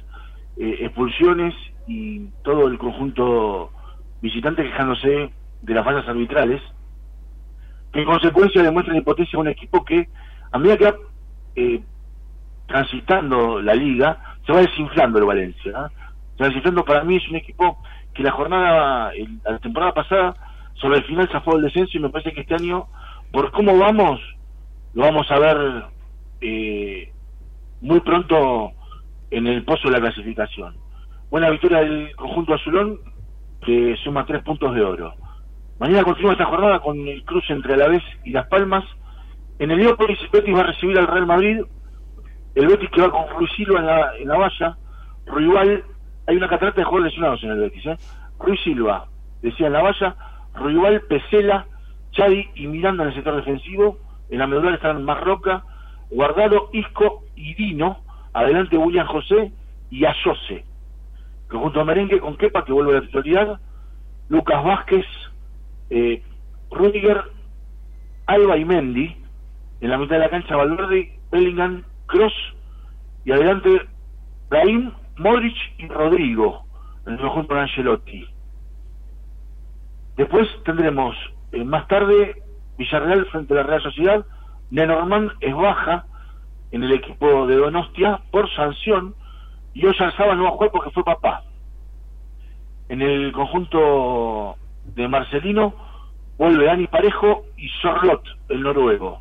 eh, 0.59 0.77
expulsiones 0.81 1.53
y 1.87 2.27
todo 2.43 2.67
el 2.67 2.77
conjunto 2.77 3.71
visitante 4.21 4.63
quejándose 4.63 5.31
de 5.61 5.73
las 5.73 5.85
fallas 5.85 6.07
arbitrales, 6.07 6.61
que 7.91 7.99
en 7.99 8.05
consecuencia 8.05 8.63
demuestran 8.63 8.97
impotencia 8.97 9.37
a 9.37 9.41
un 9.41 9.47
equipo 9.47 9.83
que, 9.85 10.07
a 10.51 10.57
medida 10.57 10.77
que 10.77 10.85
va 10.85 10.97
eh, 11.55 11.81
transitando 12.67 13.61
la 13.61 13.75
liga, 13.75 14.19
se 14.45 14.53
va 14.53 14.61
desinflando 14.61 15.19
el 15.19 15.25
Valencia. 15.25 15.91
Se 16.35 16.43
va 16.43 16.47
desinflando, 16.47 16.85
para 16.85 17.03
mí 17.03 17.17
es 17.17 17.27
un 17.29 17.35
equipo 17.35 17.77
que 18.13 18.23
la 18.23 18.31
jornada, 18.31 19.11
la 19.43 19.59
temporada 19.59 19.93
pasada, 19.93 20.33
sobre 20.75 20.97
el 20.97 21.05
final 21.05 21.29
zafó 21.31 21.55
el 21.55 21.63
descenso 21.63 21.97
y 21.97 22.01
me 22.01 22.09
parece 22.09 22.33
que 22.33 22.41
este 22.41 22.55
año, 22.55 22.87
por 23.31 23.51
cómo 23.51 23.77
vamos, 23.77 24.19
lo 24.93 25.03
vamos 25.03 25.29
a 25.31 25.39
ver 25.39 25.85
eh, 26.41 27.11
muy 27.81 27.99
pronto 28.01 28.71
en 29.31 29.47
el 29.47 29.63
pozo 29.63 29.89
de 29.89 29.93
la 29.93 30.01
clasificación. 30.01 30.75
Buena 31.29 31.49
victoria 31.49 31.79
del 31.79 32.15
conjunto 32.15 32.53
azulón 32.53 32.99
que 33.65 33.95
suma 34.03 34.25
tres 34.25 34.43
puntos 34.43 34.73
de 34.73 34.81
oro. 34.81 35.13
Mañana 35.79 36.03
continúa 36.03 36.31
esta 36.31 36.45
jornada 36.45 36.79
con 36.79 37.07
el 37.07 37.23
cruce 37.23 37.53
entre 37.53 37.73
Alavés 37.73 38.03
y 38.23 38.31
Las 38.31 38.47
Palmas. 38.47 38.83
En 39.59 39.71
el 39.71 39.77
Leópolis, 39.77 40.19
Betis 40.31 40.55
va 40.55 40.61
a 40.61 40.67
recibir 40.67 40.97
al 40.97 41.07
Real 41.07 41.27
Madrid. 41.27 41.61
El 42.55 42.67
Betis 42.67 42.89
que 42.89 43.01
va 43.01 43.11
con 43.11 43.29
Ruiz 43.37 43.51
Silva 43.55 43.79
en 43.79 43.85
la, 43.85 44.17
en 44.17 44.27
la 44.27 44.37
valla. 44.37 44.77
Rival, 45.27 45.83
hay 46.25 46.35
una 46.35 46.47
catarata 46.47 46.81
de 46.81 46.85
jugadores 46.85 47.11
lesionados 47.11 47.43
en 47.43 47.51
el 47.51 47.59
Betis. 47.59 47.85
¿eh? 47.85 47.97
Ruiz 48.39 48.59
Silva, 48.63 49.07
decía 49.41 49.67
en 49.67 49.73
la 49.73 49.81
valla. 49.81 50.15
Rival, 50.55 51.01
Pesela, 51.01 51.67
Chadi 52.11 52.49
y 52.55 52.67
Miranda 52.67 53.03
en 53.03 53.09
el 53.09 53.15
sector 53.15 53.35
defensivo. 53.35 53.99
En 54.29 54.39
la 54.39 54.47
medular 54.47 54.73
están 54.73 55.03
Marroca, 55.03 55.63
Guardado, 56.09 56.69
Isco 56.73 57.23
y 57.35 57.53
Dino. 57.53 57.99
Adelante 58.37 58.77
William 58.77 59.07
José 59.07 59.51
y 59.89 60.05
Ayose. 60.05 60.63
Conjunto 61.47 61.83
merengue 61.83 62.19
con 62.19 62.37
Kepa 62.37 62.63
que 62.63 62.71
vuelve 62.71 62.91
a 62.91 62.95
la 62.99 63.01
titularidad. 63.01 63.59
Lucas 64.29 64.63
Vázquez, 64.63 65.05
eh, 65.89 66.21
Rudiger, 66.69 67.23
Alba 68.27 68.57
y 68.57 68.63
Mendy. 68.63 69.17
En 69.81 69.89
la 69.89 69.97
mitad 69.97 70.17
de 70.17 70.19
la 70.19 70.29
cancha 70.29 70.55
Valverde, 70.55 71.17
Bellingham, 71.31 71.83
Cross 72.05 72.33
y 73.25 73.31
adelante 73.31 73.81
Brahim, 74.49 74.91
Modric 75.17 75.55
y 75.79 75.87
Rodrigo 75.87 76.63
en 77.07 77.13
el 77.13 77.19
conjunto 77.19 77.55
de 77.55 77.61
Angelotti. 77.61 78.27
Después 80.15 80.47
tendremos 80.63 81.15
eh, 81.53 81.63
más 81.63 81.87
tarde 81.87 82.35
Villarreal 82.77 83.25
frente 83.31 83.53
a 83.55 83.57
la 83.57 83.63
Real 83.63 83.81
Sociedad. 83.81 84.25
Nenormand 84.69 85.31
es 85.39 85.55
baja 85.55 86.05
en 86.71 86.83
el 86.83 86.91
equipo 86.91 87.47
de 87.47 87.55
Donostia 87.55 88.21
por 88.31 88.49
sanción 88.53 89.15
y 89.73 89.85
hoy 89.85 89.95
alzaba 89.99 90.35
no 90.35 90.43
va 90.43 90.49
a 90.49 90.53
jugar 90.53 90.71
porque 90.71 90.91
fue 90.91 91.03
papá. 91.03 91.43
En 92.89 93.01
el 93.01 93.31
conjunto 93.31 94.55
de 94.95 95.07
Marcelino 95.07 95.73
vuelve 96.37 96.65
Dani 96.65 96.87
Parejo 96.87 97.45
y 97.57 97.69
Sorlot, 97.81 98.23
el 98.49 98.61
noruego. 98.61 99.19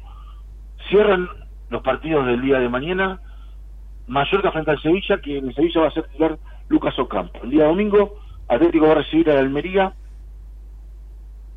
Cierran 0.89 1.29
los 1.69 1.83
partidos 1.83 2.27
del 2.27 2.43
día 2.43 2.59
de 2.59 2.69
mañana 2.69 3.21
Mallorca 4.07 4.53
frente 4.53 4.71
al 4.71 4.81
Sevilla, 4.81 5.19
que 5.21 5.39
en 5.39 5.53
Sevilla 5.55 5.81
va 5.83 5.89
a 5.89 5.93
ser 5.93 6.05
titular 6.05 6.39
Lucas 6.69 6.99
Ocampo. 6.99 7.41
El 7.43 7.51
día 7.51 7.65
domingo 7.65 8.15
Atlético 8.49 8.87
va 8.87 8.93
a 8.93 8.97
recibir 8.97 9.31
a 9.31 9.39
Almería 9.39 9.93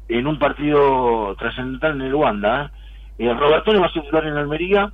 en 0.08 0.25
un 0.25 0.39
partido 0.39 1.36
trascendental 1.38 1.95
en 1.95 2.02
el 2.02 2.15
Wanda. 2.15 2.71
¿eh? 3.19 3.25
Eh, 3.25 3.34
Robertone 3.34 3.80
va 3.80 3.86
a 3.86 3.91
ser 3.91 4.02
titular 4.02 4.25
en 4.25 4.38
Almería 4.38 4.91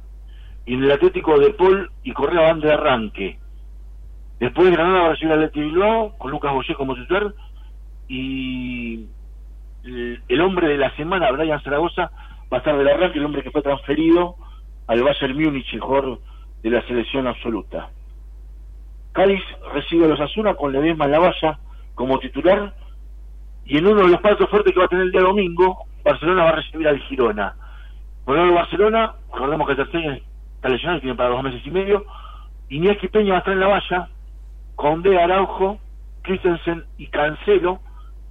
y 0.65 0.73
en 0.73 0.83
el 0.83 0.91
Atlético 0.91 1.39
de 1.39 1.51
Paul 1.51 1.91
y 2.03 2.11
Correa 2.13 2.41
van 2.41 2.59
de 2.59 2.73
arranque. 2.73 3.39
Después 4.39 4.71
Granada 4.71 5.01
va 5.01 5.05
a 5.07 5.09
recibir 5.11 5.33
al 5.33 5.43
Atlético 5.43 5.65
Bilbao 5.65 6.17
con 6.17 6.31
Lucas 6.31 6.53
Boyer 6.53 6.75
como 6.75 6.95
titular 6.95 7.33
y 8.07 9.05
el, 9.83 10.41
hombre 10.41 10.67
de 10.67 10.77
la 10.77 10.95
semana, 10.95 11.31
Brian 11.31 11.61
Zaragoza, 11.61 12.11
va 12.51 12.57
a 12.57 12.59
estar 12.59 12.77
del 12.77 12.87
arranque, 12.87 13.19
el 13.19 13.25
hombre 13.25 13.43
que 13.43 13.51
fue 13.51 13.61
transferido 13.61 14.35
al 14.87 15.03
Bayern 15.03 15.35
Múnich, 15.35 15.73
el 15.73 15.79
jugador 15.79 16.19
de 16.63 16.69
la 16.69 16.81
selección 16.87 17.27
absoluta. 17.27 17.89
Cádiz 19.13 19.41
recibe 19.73 20.05
a 20.05 20.09
los 20.09 20.19
Asuna 20.19 20.55
con 20.55 20.73
Ledesma 20.73 21.05
en 21.05 21.11
la 21.11 21.59
como 21.93 22.19
titular 22.19 22.73
y 23.65 23.77
en 23.77 23.87
uno 23.87 24.01
de 24.03 24.09
los 24.09 24.21
pasos 24.21 24.49
fuertes 24.49 24.73
que 24.73 24.79
va 24.79 24.85
a 24.85 24.89
tener 24.89 25.05
el 25.05 25.11
día 25.11 25.21
domingo, 25.21 25.85
Barcelona 26.03 26.43
va 26.43 26.49
a 26.49 26.55
recibir 26.55 26.87
al 26.87 26.99
Girona. 26.99 27.55
Por 28.25 28.37
el 28.37 28.51
Barcelona, 28.51 29.13
recordemos 29.31 29.67
que 29.67 29.71
el 29.73 29.77
tercer 29.77 30.23
está 30.73 30.99
tiene 30.99 31.15
para 31.15 31.29
dos 31.29 31.43
meses 31.43 31.61
y 31.65 31.71
medio. 31.71 32.05
Iñaki 32.69 33.07
Peña 33.07 33.31
va 33.31 33.35
a 33.37 33.39
estar 33.39 33.53
en 33.53 33.59
la 33.59 33.67
valla, 33.67 34.09
con 34.75 35.03
De 35.03 35.21
Araujo, 35.21 35.79
Christensen 36.23 36.83
y 36.97 37.07
Cancelo, 37.07 37.79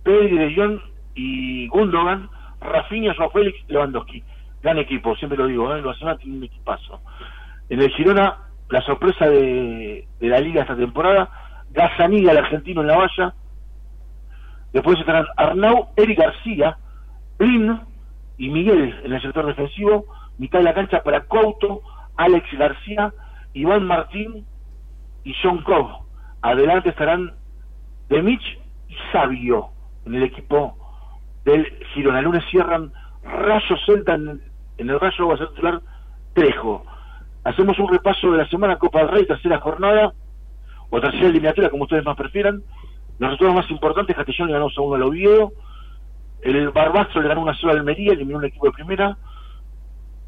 Pedri 0.03 0.37
de 0.37 0.55
Jong 0.55 0.81
y 1.15 1.69
Gundogan, 1.69 2.29
Rafinha, 2.61 3.15
Joao 3.15 3.31
Félix, 3.31 3.59
Lewandowski. 3.69 4.23
Gran 4.63 4.79
equipo, 4.79 5.15
siempre 5.17 5.39
lo 5.39 5.47
digo, 5.47 5.73
¿eh? 5.73 5.79
el 5.79 5.85
Barcelona 5.85 6.19
tiene 6.19 6.39
un 6.39 6.45
equipazo. 6.45 7.01
En 7.69 7.81
el 7.81 7.91
Girona, 7.91 8.39
la 8.71 8.81
sorpresa 8.81 9.29
de, 9.29 10.07
la 10.21 10.41
liga 10.41 10.63
esta 10.63 10.77
temporada, 10.77 11.31
Gazaniga, 11.71 12.33
el 12.33 12.39
argentino 12.39 12.81
en 12.81 12.89
la 12.89 12.97
valla. 12.97 13.35
Después 14.73 14.99
estarán 14.99 15.27
Arnau, 15.37 15.91
Eric 15.97 16.19
García, 16.19 16.77
Blin 17.39 17.79
y 18.39 18.49
Miguel 18.49 19.01
en 19.05 19.13
el 19.13 19.23
sector 19.23 19.47
defensivo. 19.47 20.07
Mitad 20.39 20.59
de 20.59 20.65
la 20.65 20.75
cancha 20.75 21.03
para 21.05 21.25
Couto, 21.27 21.83
Alex 22.17 22.47
García, 22.57 23.13
Iván 23.53 23.87
Martín 23.87 24.45
y 25.25 25.35
John 25.43 25.63
Cobb. 25.63 26.05
Adelante 26.43 26.91
estarán 26.91 27.33
Demich 28.09 28.59
y 28.89 28.95
Sabio 29.13 29.69
en 30.07 30.15
el 30.15 30.25
equipo 30.25 30.77
del 31.45 31.67
Girona. 31.95 32.19
El 32.19 32.27
lunes 32.27 32.45
cierran 32.51 32.93
Rayo 33.23 33.77
Celta 33.87 34.15
en, 34.15 34.41
el 34.77 35.01
Rayo 35.01 35.29
va 35.29 35.35
a 35.35 35.49
titular 35.49 35.81
Trejo. 36.35 36.85
Hacemos 37.45 37.79
un 37.79 37.89
repaso 37.89 38.31
de 38.33 38.39
la 38.39 38.49
semana 38.49 38.77
Copa 38.77 39.01
del 39.01 39.09
Rey, 39.09 39.27
tercera 39.27 39.61
jornada, 39.61 40.13
o 40.91 41.01
tercera 41.01 41.27
eliminatoria, 41.27 41.71
como 41.71 41.85
ustedes 41.85 42.05
más 42.05 42.17
prefieran. 42.17 42.63
Los 43.19 43.31
resultados 43.31 43.55
más 43.55 43.71
importantes, 43.71 44.17
Castellón 44.17 44.49
le 44.49 44.55
ganó 44.55 44.67
a 44.67 44.81
uno 44.81 44.95
al 44.97 45.03
Oviedo, 45.03 45.53
el 46.43 46.71
Barbastro 46.71 47.23
le 47.23 47.29
ganó 47.29 47.43
una 47.43 47.55
sola 47.55 47.73
al 47.73 47.79
Almería, 47.81 48.13
eliminó 48.13 48.39
un 48.39 48.45
equipo 48.45 48.67
de 48.67 48.73
primera, 48.73 49.17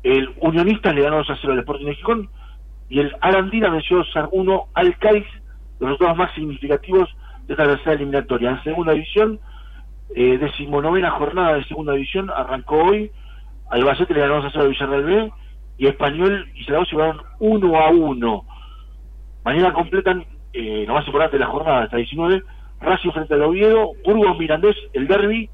el 0.03 0.35
Unionista 0.41 0.93
le 0.93 1.03
ganó 1.03 1.17
2 1.19 1.31
a 1.31 1.37
0 1.41 1.53
al 1.53 1.59
Sporting 1.61 1.87
de 1.87 1.95
Gijón 1.95 2.29
y 2.89 3.01
el 3.01 3.15
Arandina 3.21 3.71
venció 3.71 3.99
2 3.99 4.17
a 4.17 4.29
1 4.31 4.67
al 4.75 4.99
Cádiz, 4.99 5.27
los 5.81 5.91
resultados 5.91 6.17
más 6.17 6.35
significativos 6.35 7.09
de 7.47 7.55
esta 7.55 7.65
tercera 7.65 7.93
eliminatoria. 7.93 8.51
En 8.51 8.63
segunda 8.63 8.93
división, 8.93 9.41
eh, 10.15 10.39
decimonovena 10.39 11.11
jornada 11.11 11.55
de 11.55 11.65
segunda 11.65 11.95
división, 11.95 12.31
arrancó 12.31 12.77
hoy, 12.77 13.11
Albacete 13.71 14.15
le 14.15 14.21
ganó 14.21 14.37
2 14.37 14.45
a 14.45 14.51
0 14.51 14.63
al 14.63 14.71
Villarreal 14.71 15.05
B 15.05 15.33
y 15.79 15.87
Español 15.87 16.49
y 16.55 16.65
Zaragoza 16.65 16.91
llevaron 16.93 17.23
1 17.41 17.77
a 17.77 17.91
1. 17.91 18.45
Mañana 19.45 19.73
completan, 19.73 20.25
eh, 20.53 20.85
lo 20.87 20.95
más 20.95 21.07
importante 21.07 21.37
de 21.37 21.45
la 21.45 21.51
jornada, 21.51 21.83
hasta 21.83 21.97
19, 21.97 22.43
Racing 22.81 23.11
frente 23.11 23.35
al 23.35 23.43
Oviedo, 23.43 23.93
Burgos 24.05 24.39
Mirandés, 24.39 24.77
el 24.93 25.07
Derby, 25.07 25.49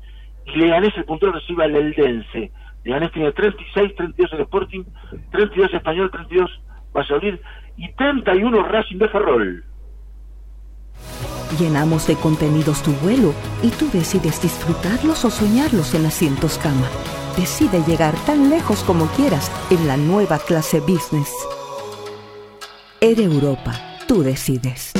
y 0.46 0.57
Leganés 0.59 0.96
el 0.96 1.05
puntero 1.05 1.33
recibe 1.33 1.64
al 1.64 1.76
Eldense. 1.76 2.50
Leganés 2.85 3.12
tiene 3.12 3.33
36, 3.33 3.95
32 3.97 4.33
el 4.33 4.40
Sporting, 4.40 4.85
32 5.31 5.75
Español, 5.75 6.11
32 6.11 6.51
Valladolid 6.95 7.35
y 7.77 7.92
31 7.92 8.68
Racing 8.68 8.99
de 8.99 9.09
Ferrol. 9.09 9.64
Llenamos 11.59 12.07
de 12.07 12.16
contenidos 12.16 12.83
tu 12.83 12.92
vuelo 12.92 13.35
y 13.62 13.71
tú 13.71 13.88
decides 13.92 14.40
disfrutarlos 14.42 15.25
o 15.25 15.31
soñarlos 15.31 15.95
en 15.95 16.07
asientos 16.07 16.59
cama. 16.59 16.88
Decide 17.37 17.83
llegar 17.87 18.14
tan 18.27 18.51
lejos 18.51 18.83
como 18.85 19.07
quieras 19.07 19.51
en 19.71 19.87
la 19.87 19.97
nueva 19.97 20.38
clase 20.38 20.81
business. 20.81 21.31
Air 23.01 23.21
Europa, 23.21 23.73
tú 24.07 24.23
decides. 24.23 24.92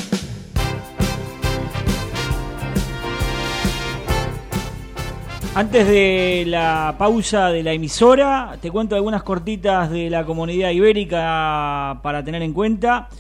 Antes 5.55 5.87
de 5.87 6.45
la 6.47 6.95
pausa 6.97 7.51
de 7.51 7.63
la 7.63 7.75
emisora, 7.75 8.57
te 8.63 8.71
cuento 8.71 8.97
algunas 8.97 9.23
cortitas 9.23 9.91
de 9.91 10.09
la 10.09 10.25
comunidad 10.25 10.71
ibérica 10.71 12.01
para 12.03 12.25
tener 12.25 12.41
en 12.41 12.55
cuenta. 12.55 13.11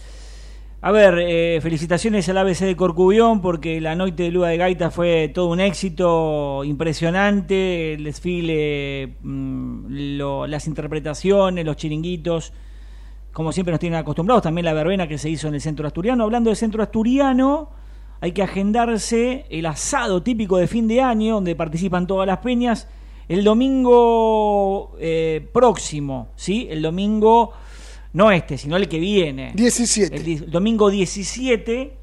A 0.81 0.91
ver, 0.91 1.19
eh, 1.19 1.61
felicitaciones 1.61 2.27
al 2.31 2.39
ABC 2.39 2.65
de 2.65 2.75
Corcubión 2.75 3.43
porque 3.43 3.83
la 3.83 3.95
noche 3.95 4.25
de 4.25 4.31
Lua 4.31 4.49
de 4.49 4.57
Gaita 4.57 4.91
fue 4.91 5.29
todo 5.29 5.49
un 5.49 5.61
éxito 5.61 6.65
impresionante, 6.65 7.93
el 7.95 8.05
desfile, 8.05 9.13
mm, 9.21 10.19
las 10.49 10.67
interpretaciones, 10.67 11.67
los 11.67 11.77
chiringuitos, 11.77 12.55
como 13.31 13.53
siempre 13.53 13.73
nos 13.73 13.81
tienen 13.81 13.99
acostumbrados, 13.99 14.43
también 14.43 14.65
la 14.65 14.73
verbena 14.73 15.07
que 15.07 15.19
se 15.19 15.29
hizo 15.29 15.49
en 15.49 15.55
el 15.55 15.61
centro 15.61 15.87
asturiano. 15.87 16.25
Hablando 16.25 16.49
del 16.49 16.57
centro 16.57 16.83
asturiano, 16.83 17.82
hay 18.23 18.31
que 18.31 18.43
agendarse 18.45 19.47
el 19.51 19.67
asado 19.67 20.23
típico 20.23 20.57
de 20.57 20.69
fin 20.69 20.87
de 20.87 21.03
año, 21.03 21.35
donde 21.35 21.57
participan 21.57 22.07
todas 22.07 22.25
las 22.25 22.39
peñas, 22.39 22.87
el 23.27 23.43
domingo 23.43 24.93
eh, 25.01 25.49
próximo, 25.53 26.29
¿sí? 26.37 26.69
El 26.71 26.83
domingo, 26.83 27.51
no 28.13 28.31
este, 28.31 28.59
sino 28.59 28.77
el 28.77 28.89
que 28.89 29.01
viene. 29.01 29.51
17. 29.57 30.15
El, 30.15 30.51
domingo 30.53 30.89
17 30.89 31.97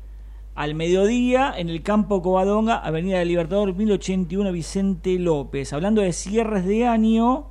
al 0.55 0.75
mediodía 0.75 1.53
en 1.57 1.69
el 1.69 1.83
campo 1.83 2.21
Covadonga, 2.21 2.79
Avenida 2.79 3.19
del 3.19 3.29
Libertador 3.29 3.73
1081 3.73 4.51
Vicente 4.51 5.17
López. 5.17 5.71
Hablando 5.71 6.01
de 6.01 6.11
cierres 6.11 6.65
de 6.65 6.85
año, 6.85 7.45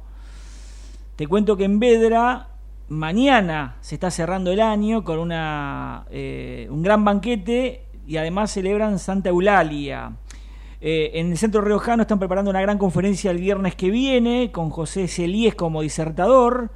te 1.16 1.26
cuento 1.26 1.56
que 1.56 1.64
en 1.64 1.78
Vedra 1.78 2.50
mañana 2.90 3.76
se 3.80 3.94
está 3.94 4.10
cerrando 4.10 4.52
el 4.52 4.60
año 4.60 5.04
con 5.04 5.18
una, 5.20 6.04
eh, 6.10 6.68
un 6.70 6.82
gran 6.82 7.02
banquete 7.02 7.87
y 8.08 8.16
además 8.16 8.50
celebran 8.50 8.98
Santa 8.98 9.28
Eulalia. 9.28 10.12
Eh, 10.80 11.10
en 11.14 11.30
el 11.30 11.36
Centro 11.36 11.60
Riojano 11.60 12.02
están 12.02 12.18
preparando 12.18 12.50
una 12.50 12.62
gran 12.62 12.78
conferencia 12.78 13.30
el 13.30 13.38
viernes 13.38 13.74
que 13.74 13.90
viene 13.90 14.50
con 14.50 14.70
José 14.70 15.06
Celíes 15.08 15.54
como 15.54 15.82
disertador. 15.82 16.70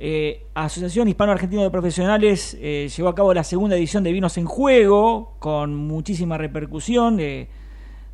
eh, 0.00 0.46
Asociación 0.54 1.06
Hispano-Argentina 1.06 1.62
de 1.62 1.70
Profesionales 1.70 2.58
eh, 2.60 2.90
llevó 2.94 3.08
a 3.08 3.14
cabo 3.14 3.32
la 3.32 3.44
segunda 3.44 3.76
edición 3.76 4.02
de 4.02 4.10
Vinos 4.10 4.36
en 4.36 4.46
Juego, 4.46 5.36
con 5.38 5.76
muchísima 5.76 6.36
repercusión 6.38 7.16
de, 7.16 7.48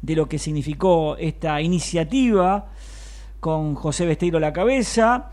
lo 0.03 0.29
que 0.29 0.39
significó 0.39 1.17
esta 1.17 1.63
iniciativa, 1.63 2.73
con 3.41 3.75
José 3.75 4.05
Besteiro 4.05 4.37
a 4.37 4.41
la 4.41 4.53
cabeza. 4.53 5.31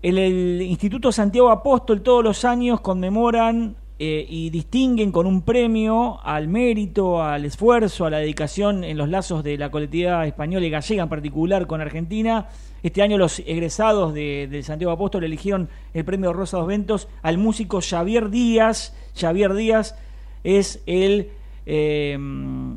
En 0.00 0.16
el 0.16 0.62
Instituto 0.62 1.12
Santiago 1.12 1.50
Apóstol 1.50 2.02
todos 2.02 2.24
los 2.24 2.46
años 2.46 2.80
conmemoran 2.80 3.76
eh, 3.98 4.26
y 4.28 4.50
distinguen 4.50 5.12
con 5.12 5.26
un 5.26 5.42
premio 5.42 6.18
al 6.24 6.48
mérito, 6.48 7.22
al 7.22 7.44
esfuerzo, 7.44 8.06
a 8.06 8.10
la 8.10 8.18
dedicación 8.18 8.84
en 8.84 8.96
los 8.96 9.08
lazos 9.08 9.44
de 9.44 9.56
la 9.56 9.70
colectividad 9.70 10.26
española 10.26 10.66
y 10.66 10.70
gallega 10.70 11.04
en 11.04 11.08
particular 11.08 11.66
con 11.66 11.80
Argentina. 11.80 12.48
Este 12.82 13.02
año 13.02 13.16
los 13.16 13.38
egresados 13.40 14.12
de, 14.12 14.60
Santiago 14.64 14.92
Apóstol 14.92 15.24
eligieron 15.24 15.68
el 15.94 16.04
premio 16.04 16.32
Rosa 16.32 16.56
dos 16.56 16.66
Ventos 16.66 17.06
al 17.22 17.38
músico 17.38 17.80
Xavier 17.80 18.30
Díaz. 18.30 18.96
Xavier 19.14 19.54
Díaz 19.54 19.94
es 20.42 20.82
el 20.86 21.30
eh, 21.66 22.16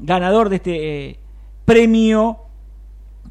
ganador 0.04 0.49
de 0.49 0.56
este 0.58 1.10
eh, 1.10 1.19
premio 1.65 2.41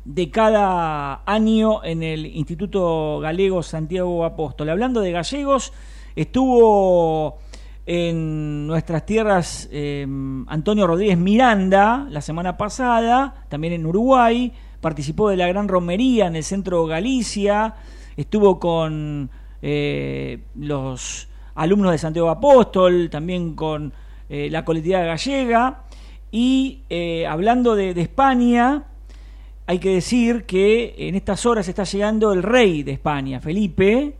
de 0.05 0.31
cada 0.31 1.23
año 1.27 1.85
en 1.85 2.03
el 2.03 2.27
Instituto 2.27 3.21
Galego 3.21 3.63
Santiago 3.63 4.25
Apóstol. 4.25 4.69
Hablando 4.69 5.01
de 5.01 5.13
gallegos, 5.13 5.73
estuvo 6.17 7.39
en 7.87 8.67
nuestras 8.67 9.05
tierras 9.05 9.69
eh, 9.71 10.07
Antonio 10.47 10.87
Rodríguez 10.87 11.19
Miranda 11.19 12.07
la 12.11 12.21
semana 12.21 12.57
pasada, 12.57 13.45
también 13.49 13.75
en 13.75 13.87
Uruguay, 13.87 14.53
participó 14.81 15.29
de 15.29 15.37
la 15.37 15.49
gran 15.49 15.69
romería 15.69 16.27
en 16.27 16.37
el 16.37 16.45
centro 16.45 16.87
Galicia, 16.87 17.75
estuvo 18.17 18.59
con 18.59 19.31
eh, 19.61 20.45
los 20.55 21.29
alumnos 21.55 21.93
de 21.93 21.99
Santiago 21.99 22.31
Apóstol, 22.31 23.11
también 23.11 23.55
con 23.55 23.93
eh, 24.29 24.49
la 24.51 24.65
colectividad 24.65 25.07
gallega, 25.07 25.83
y 26.33 26.81
hablando 27.29 27.77
de, 27.77 27.95
de 27.95 28.01
España, 28.01 28.83
hay 29.67 29.79
que 29.79 29.91
decir 29.91 30.47
que 30.47 30.95
en 30.99 31.15
estas 31.15 31.47
horas 31.47 31.69
está 31.69 31.85
llegando 31.85 32.33
el 32.33 32.43
rey 32.43 32.83
de 32.83 32.93
España, 32.93 33.39
Felipe, 33.39 34.17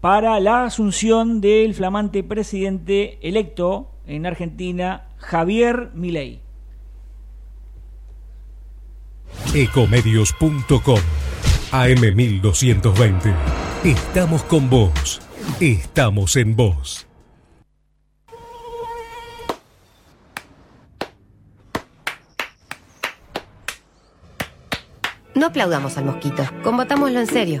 para 0.00 0.38
la 0.40 0.64
asunción 0.64 1.40
del 1.40 1.74
flamante 1.74 2.22
presidente 2.22 3.18
electo 3.22 3.90
en 4.06 4.26
Argentina, 4.26 5.08
Javier 5.18 5.90
Milei. 5.94 6.40
Ecomedios.com 9.54 11.00
AM1220. 11.72 13.34
Estamos 13.84 14.42
con 14.44 14.70
vos. 14.70 15.20
Estamos 15.60 16.36
en 16.36 16.56
vos. 16.56 17.06
No 25.34 25.46
aplaudamos 25.46 25.96
al 25.96 26.04
mosquito, 26.04 26.42
combatámoslo 26.64 27.20
en 27.20 27.26
serio. 27.28 27.60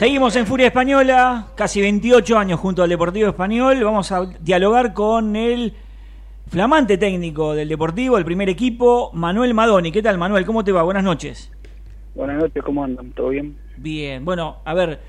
Seguimos 0.00 0.34
en 0.36 0.46
Furia 0.46 0.68
Española, 0.68 1.48
casi 1.54 1.82
28 1.82 2.38
años 2.38 2.58
junto 2.58 2.82
al 2.82 2.88
Deportivo 2.88 3.28
Español. 3.28 3.84
Vamos 3.84 4.10
a 4.12 4.24
dialogar 4.40 4.94
con 4.94 5.36
el 5.36 5.74
flamante 6.48 6.96
técnico 6.96 7.52
del 7.52 7.68
Deportivo, 7.68 8.16
el 8.16 8.24
primer 8.24 8.48
equipo, 8.48 9.10
Manuel 9.12 9.52
Madoni. 9.52 9.92
¿Qué 9.92 10.00
tal, 10.00 10.16
Manuel? 10.16 10.46
¿Cómo 10.46 10.64
te 10.64 10.72
va? 10.72 10.84
Buenas 10.84 11.04
noches. 11.04 11.52
Buenas 12.14 12.38
noches, 12.38 12.62
¿cómo 12.62 12.82
andan? 12.82 13.10
¿Todo 13.10 13.28
bien? 13.28 13.58
Bien. 13.76 14.24
Bueno, 14.24 14.62
a 14.64 14.72
ver, 14.72 15.00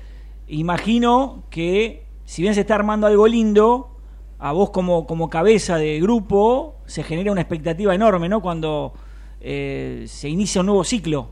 imagino 0.46 1.44
que 1.48 2.04
si 2.26 2.42
bien 2.42 2.52
se 2.52 2.60
está 2.60 2.74
armando 2.74 3.06
algo 3.06 3.26
lindo, 3.26 3.96
a 4.38 4.52
vos 4.52 4.68
como, 4.68 5.06
como 5.06 5.30
cabeza 5.30 5.78
de 5.78 5.98
grupo 6.02 6.82
se 6.84 7.02
genera 7.02 7.32
una 7.32 7.40
expectativa 7.40 7.94
enorme, 7.94 8.28
¿no? 8.28 8.42
Cuando 8.42 8.92
eh, 9.40 10.04
se 10.06 10.28
inicia 10.28 10.60
un 10.60 10.66
nuevo 10.66 10.84
ciclo. 10.84 11.30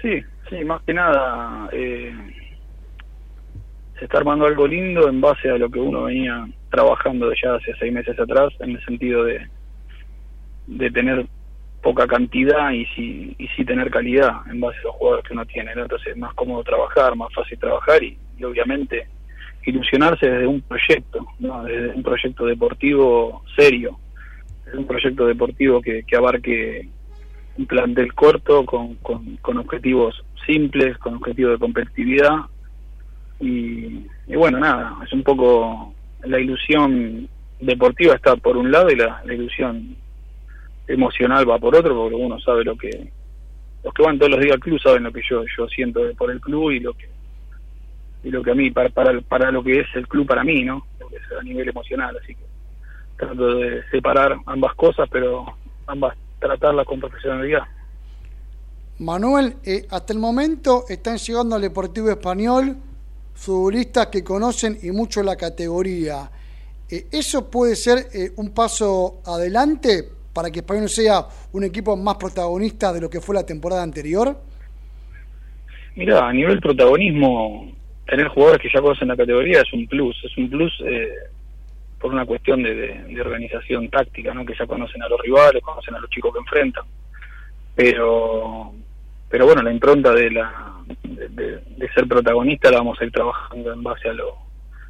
Sí, 0.00 0.22
Sí, 0.48 0.64
más 0.64 0.82
que 0.82 0.94
nada 0.94 1.68
eh, 1.72 2.14
se 3.98 4.04
está 4.04 4.18
armando 4.18 4.46
algo 4.46 4.66
lindo 4.66 5.08
en 5.08 5.20
base 5.20 5.50
a 5.50 5.58
lo 5.58 5.68
que 5.68 5.78
uno 5.78 6.04
venía 6.04 6.46
trabajando 6.70 7.30
ya 7.32 7.54
hace 7.54 7.72
seis 7.78 7.92
meses 7.92 8.18
atrás, 8.18 8.52
en 8.60 8.70
el 8.70 8.84
sentido 8.84 9.24
de, 9.24 9.46
de 10.66 10.90
tener 10.90 11.26
poca 11.82 12.06
cantidad 12.06 12.70
y 12.70 12.86
sí, 12.86 13.34
y 13.38 13.48
sí 13.48 13.64
tener 13.64 13.90
calidad 13.90 14.40
en 14.50 14.60
base 14.60 14.78
a 14.78 14.84
los 14.84 14.94
jugadores 14.96 15.26
que 15.26 15.34
uno 15.34 15.44
tiene. 15.46 15.72
Entonces 15.72 16.08
es 16.08 16.16
más 16.16 16.34
cómodo 16.34 16.62
trabajar, 16.62 17.14
más 17.16 17.32
fácil 17.34 17.58
trabajar 17.58 18.02
y, 18.02 18.16
obviamente 18.44 19.06
ilusionarse 19.64 20.30
desde 20.30 20.46
un 20.46 20.62
proyecto, 20.62 21.26
¿no? 21.40 21.64
desde 21.64 21.90
un 21.90 22.02
proyecto 22.02 22.46
deportivo 22.46 23.42
serio, 23.54 23.98
desde 24.64 24.78
un 24.78 24.86
proyecto 24.86 25.26
deportivo 25.26 25.82
que, 25.82 26.04
que 26.04 26.16
abarque 26.16 26.88
un 27.58 27.66
plantel 27.66 28.14
corto 28.14 28.64
con, 28.64 28.94
con, 28.96 29.36
con 29.38 29.58
objetivos 29.58 30.24
simples, 30.46 30.96
con 30.98 31.16
objetivo 31.16 31.50
de 31.50 31.58
competitividad. 31.58 32.36
Y, 33.40 34.04
bueno, 34.34 34.58
nada, 34.58 34.96
es 35.04 35.12
un 35.12 35.22
poco 35.22 35.92
la 36.24 36.40
ilusión 36.40 37.28
deportiva 37.60 38.14
está 38.14 38.36
por 38.36 38.56
un 38.56 38.70
lado 38.70 38.90
y 38.90 38.96
la, 38.96 39.22
ilusión 39.26 39.96
emocional 40.86 41.48
va 41.48 41.58
por 41.58 41.76
otro, 41.76 41.94
porque 41.94 42.14
uno 42.14 42.38
sabe 42.40 42.64
lo 42.64 42.76
que 42.76 43.10
los 43.84 43.94
que 43.94 44.02
van 44.02 44.18
todos 44.18 44.32
los 44.32 44.40
días 44.40 44.54
al 44.54 44.60
club 44.60 44.80
saben 44.80 45.04
lo 45.04 45.12
que 45.12 45.22
yo 45.28 45.44
yo 45.56 45.68
siento 45.68 46.00
por 46.16 46.32
el 46.32 46.40
club 46.40 46.72
y 46.72 46.80
lo 46.80 46.92
que 46.94 47.08
y 48.24 48.30
lo 48.30 48.42
que 48.42 48.50
a 48.50 48.54
mí 48.54 48.70
para 48.70 48.88
para, 48.88 49.20
para 49.20 49.52
lo 49.52 49.62
que 49.62 49.80
es 49.80 49.86
el 49.94 50.08
club 50.08 50.26
para 50.26 50.42
mí, 50.42 50.64
¿no? 50.64 50.84
Lo 50.98 51.08
que 51.08 51.16
es 51.16 51.22
a 51.38 51.42
nivel 51.42 51.68
emocional, 51.68 52.16
así 52.20 52.34
que 52.34 52.44
trato 53.16 53.54
de 53.54 53.82
separar 53.90 54.36
ambas 54.46 54.74
cosas, 54.74 55.08
pero 55.10 55.46
ambas 55.86 56.16
tratarlas 56.38 56.86
con 56.86 57.00
profesionalidad. 57.00 57.62
Manuel, 58.98 59.54
eh, 59.64 59.86
hasta 59.90 60.12
el 60.12 60.18
momento 60.18 60.84
están 60.88 61.18
llegando 61.18 61.54
al 61.54 61.62
Deportivo 61.62 62.10
Español 62.10 62.76
futbolistas 63.34 64.08
que 64.08 64.24
conocen 64.24 64.76
y 64.82 64.90
mucho 64.90 65.22
la 65.22 65.36
categoría. 65.36 66.28
Eh, 66.90 67.06
¿Eso 67.12 67.48
puede 67.48 67.76
ser 67.76 68.06
eh, 68.12 68.32
un 68.36 68.52
paso 68.52 69.20
adelante 69.24 70.08
para 70.32 70.50
que 70.50 70.60
Español 70.60 70.88
sea 70.88 71.24
un 71.52 71.62
equipo 71.62 71.96
más 71.96 72.16
protagonista 72.16 72.92
de 72.92 73.00
lo 73.00 73.08
que 73.08 73.20
fue 73.20 73.36
la 73.36 73.46
temporada 73.46 73.82
anterior? 73.82 74.36
Mira, 75.94 76.28
a 76.28 76.32
nivel 76.32 76.60
protagonismo, 76.60 77.72
tener 78.06 78.26
jugadores 78.28 78.60
que 78.60 78.68
ya 78.72 78.80
conocen 78.80 79.08
la 79.08 79.16
categoría 79.16 79.60
es 79.60 79.72
un 79.72 79.86
plus. 79.86 80.16
Es 80.24 80.36
un 80.36 80.50
plus 80.50 80.72
por 82.00 82.12
una 82.12 82.24
cuestión 82.24 82.62
de, 82.62 82.74
de, 82.74 83.20
organización 83.20 83.88
táctica, 83.88 84.32
¿no? 84.32 84.46
que 84.46 84.54
ya 84.58 84.66
conocen 84.66 85.02
a 85.02 85.08
los 85.08 85.20
rivales, 85.20 85.62
conocen 85.62 85.94
a 85.96 86.00
los 86.00 86.10
chicos 86.10 86.32
que 86.32 86.40
enfrentan. 86.40 86.84
Pero 87.74 88.72
pero 89.28 89.44
bueno, 89.44 89.62
la 89.62 89.72
impronta 89.72 90.12
de, 90.12 90.30
la, 90.30 90.72
de, 91.04 91.88
ser 91.94 92.06
protagonista 92.06 92.70
la 92.70 92.78
vamos 92.78 92.98
a 93.00 93.04
ir 93.04 93.12
trabajando 93.12 93.72
en 93.72 93.82
base 93.82 94.08
a 94.08 94.14
lo, 94.14 94.34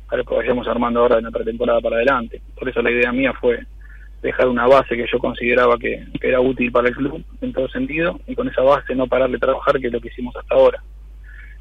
a 0.09 0.16
lo 0.16 0.25
que 0.25 0.35
vayamos 0.35 0.68
armando 0.68 1.01
ahora 1.01 1.18
en 1.18 1.25
la 1.25 1.31
pretemporada 1.31 1.81
para 1.81 1.97
adelante. 1.97 2.40
Por 2.57 2.68
eso 2.68 2.81
la 2.81 2.90
idea 2.90 3.11
mía 3.11 3.33
fue 3.40 3.66
dejar 4.23 4.49
una 4.49 4.66
base 4.66 4.97
que 4.97 5.07
yo 5.11 5.18
consideraba 5.18 5.77
que, 5.77 6.05
era 6.21 6.40
útil 6.40 6.71
para 6.71 6.88
el 6.88 6.94
club 6.94 7.25
en 7.40 7.53
todo 7.53 7.68
sentido 7.68 8.21
y 8.27 8.35
con 8.35 8.49
esa 8.49 8.62
base 8.62 8.94
no 8.94 9.07
parar 9.09 9.31
de 9.31 9.38
trabajar 9.38 9.81
que 9.81 9.88
es 9.88 9.92
lo 9.92 10.01
que 10.01 10.09
hicimos 10.09 10.35
hasta 10.37 10.55
ahora. 10.55 10.83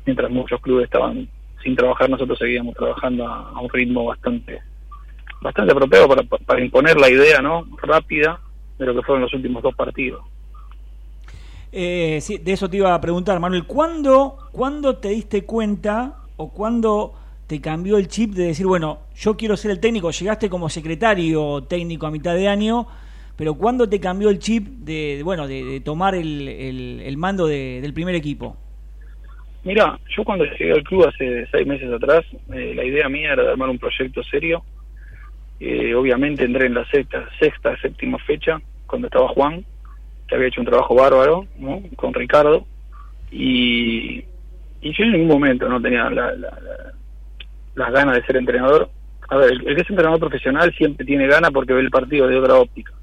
mientras 0.05 0.29
muchos 0.29 0.61
clubes 0.61 0.85
estaban 0.85 1.27
sin 1.63 1.75
trabajar, 1.75 2.09
nosotros 2.09 2.37
seguíamos 2.37 2.75
trabajando 2.75 3.27
a, 3.27 3.49
a 3.49 3.59
un 3.59 3.69
ritmo 3.69 4.05
bastante 4.05 4.61
bastante 5.41 5.71
apropiado 5.71 6.07
para, 6.07 6.23
para 6.23 6.61
imponer 6.61 6.97
la 6.97 7.09
idea 7.09 7.41
no 7.41 7.65
rápida 7.81 8.39
de 8.77 8.85
lo 8.85 8.95
que 8.95 9.01
fueron 9.01 9.23
los 9.23 9.33
últimos 9.33 9.63
dos 9.63 9.75
partidos. 9.75 10.23
Eh, 11.71 12.19
sí, 12.21 12.37
de 12.37 12.53
eso 12.53 12.69
te 12.69 12.77
iba 12.77 12.93
a 12.93 13.01
preguntar, 13.01 13.39
Manuel. 13.39 13.65
¿Cuándo, 13.65 14.37
¿Cuándo 14.51 14.97
te 14.97 15.09
diste 15.09 15.43
cuenta 15.43 16.15
o 16.37 16.51
cuándo 16.51 17.13
te 17.47 17.61
cambió 17.61 17.97
el 17.97 18.07
chip 18.07 18.33
de 18.33 18.47
decir, 18.47 18.65
bueno, 18.65 18.99
yo 19.15 19.35
quiero 19.35 19.57
ser 19.57 19.71
el 19.71 19.79
técnico? 19.79 20.11
Llegaste 20.11 20.49
como 20.49 20.69
secretario 20.69 21.63
técnico 21.63 22.07
a 22.07 22.11
mitad 22.11 22.35
de 22.35 22.47
año, 22.47 22.87
pero 23.35 23.55
¿cuándo 23.55 23.87
te 23.87 23.99
cambió 23.99 24.29
el 24.29 24.39
chip 24.39 24.65
de, 24.67 25.21
bueno, 25.23 25.47
de, 25.47 25.81
tomar 25.81 26.15
el, 26.15 26.47
el, 27.03 27.17
mando 27.17 27.47
del 27.47 27.93
primer 27.93 28.15
equipo? 28.15 28.55
Mira, 29.63 29.99
yo 30.15 30.23
cuando 30.23 30.45
llegué 30.45 30.71
al 30.71 30.83
club 30.83 31.07
hace 31.07 31.45
seis 31.51 31.67
meses 31.67 31.91
atrás, 31.91 32.23
eh, 32.53 32.73
la 32.73 32.85
idea 32.85 33.09
mía 33.09 33.33
era 33.33 33.43
de 33.43 33.51
armar 33.51 33.69
un 33.69 33.77
proyecto 33.77 34.23
serio. 34.23 34.63
Eh, 35.59 35.95
obviamente 35.95 36.43
entré 36.43 36.67
en 36.67 36.75
la 36.75 36.85
sexta, 36.85 37.27
sexta, 37.39 37.75
séptima 37.81 38.17
fecha, 38.19 38.59
cuando 38.85 39.07
estaba 39.07 39.27
Juan, 39.29 39.65
que 40.27 40.35
había 40.35 40.47
hecho 40.47 40.61
un 40.61 40.67
trabajo 40.67 40.93
bárbaro 40.95 41.45
¿no? 41.57 41.81
con 41.95 42.13
Ricardo 42.13 42.65
y, 43.31 44.23
y 44.81 44.93
yo 44.93 45.03
en 45.03 45.13
ningún 45.13 45.27
momento 45.29 45.67
no 45.67 45.81
tenía 45.81 46.09
la, 46.09 46.33
las 47.75 47.91
ganas 47.91 48.15
de 48.15 48.25
ser 48.25 48.37
entrenador. 48.37 48.89
A 49.29 49.37
ver, 49.37 49.51
el, 49.51 49.75
que 49.75 49.81
es 49.81 49.89
entrenador 49.89 50.19
profesional 50.19 50.73
siempre 50.75 51.05
tiene 51.05 51.27
ganas 51.27 51.51
porque 51.51 51.73
ve 51.73 51.81
el 51.81 51.89
partido 51.89 52.27
de 52.27 52.37
otra 52.37 52.55
óptica. 52.55 52.93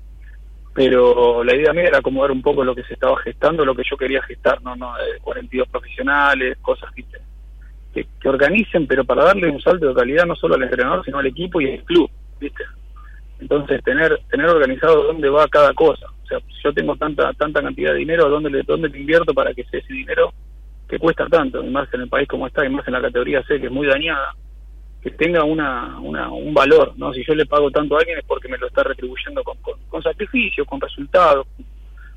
Pero 0.74 1.44
la 1.44 1.54
idea 1.54 1.72
mía 1.72 1.84
era 1.84 1.98
acomodar 1.98 2.32
un 2.32 2.42
poco 2.42 2.64
lo 2.64 2.74
que 2.74 2.82
se 2.82 2.94
estaba 2.94 3.16
gestando, 3.18 3.64
lo 3.64 3.76
que 3.76 3.84
yo 3.88 3.96
quería 3.96 4.22
gestar, 4.22 4.60
no, 4.62 4.74
no, 4.74 4.92
42 5.22 5.68
profesionales, 5.68 6.58
cosas 6.60 6.92
que, 6.92 8.06
que 8.20 8.28
organicen, 8.28 8.86
pero 8.88 9.04
para 9.04 9.24
darle 9.24 9.48
un 9.48 9.60
salto 9.60 9.86
de 9.86 9.94
calidad 9.94 10.26
no 10.26 10.34
solo 10.34 10.56
al 10.56 10.64
entrenador, 10.64 11.04
sino 11.04 11.18
al 11.18 11.26
equipo 11.26 11.60
y 11.60 11.70
al 11.70 11.84
club, 11.84 12.10
¿viste? 12.40 12.64
Entonces, 13.40 13.82
tener 13.82 14.20
tener 14.30 14.46
organizado 14.46 15.04
dónde 15.04 15.28
va 15.28 15.48
cada 15.48 15.72
cosa. 15.74 16.06
O 16.22 16.26
sea, 16.26 16.38
si 16.40 16.62
yo 16.62 16.72
tengo 16.72 16.96
tanta 16.96 17.32
tanta 17.34 17.62
cantidad 17.62 17.92
de 17.92 17.98
dinero, 17.98 18.28
¿dónde 18.28 18.50
le, 18.50 18.62
dónde 18.62 18.88
le 18.88 19.00
invierto 19.00 19.34
para 19.34 19.52
que 19.52 19.64
sea 19.64 19.80
ese 19.80 19.92
dinero 19.92 20.32
que 20.88 20.98
cuesta 20.98 21.26
tanto? 21.26 21.62
Y 21.62 21.70
más 21.70 21.92
en 21.92 22.02
el 22.02 22.08
país 22.08 22.28
como 22.28 22.46
está, 22.46 22.64
y 22.64 22.70
más 22.70 22.86
en 22.86 22.94
la 22.94 23.02
categoría 23.02 23.42
C, 23.44 23.60
que 23.60 23.66
es 23.66 23.72
muy 23.72 23.86
dañada, 23.86 24.34
que 25.02 25.10
tenga 25.10 25.44
una, 25.44 25.98
una 26.00 26.30
un 26.30 26.54
valor. 26.54 26.94
no 26.96 27.12
Si 27.12 27.22
yo 27.24 27.34
le 27.34 27.44
pago 27.44 27.70
tanto 27.70 27.96
a 27.96 27.98
alguien 27.98 28.18
es 28.18 28.24
porque 28.24 28.48
me 28.48 28.56
lo 28.56 28.68
está 28.68 28.82
retribuyendo 28.82 29.44
con, 29.44 29.58
con, 29.88 30.02
sacrificio, 30.02 30.64
con 30.64 30.80
resultados, 30.80 31.46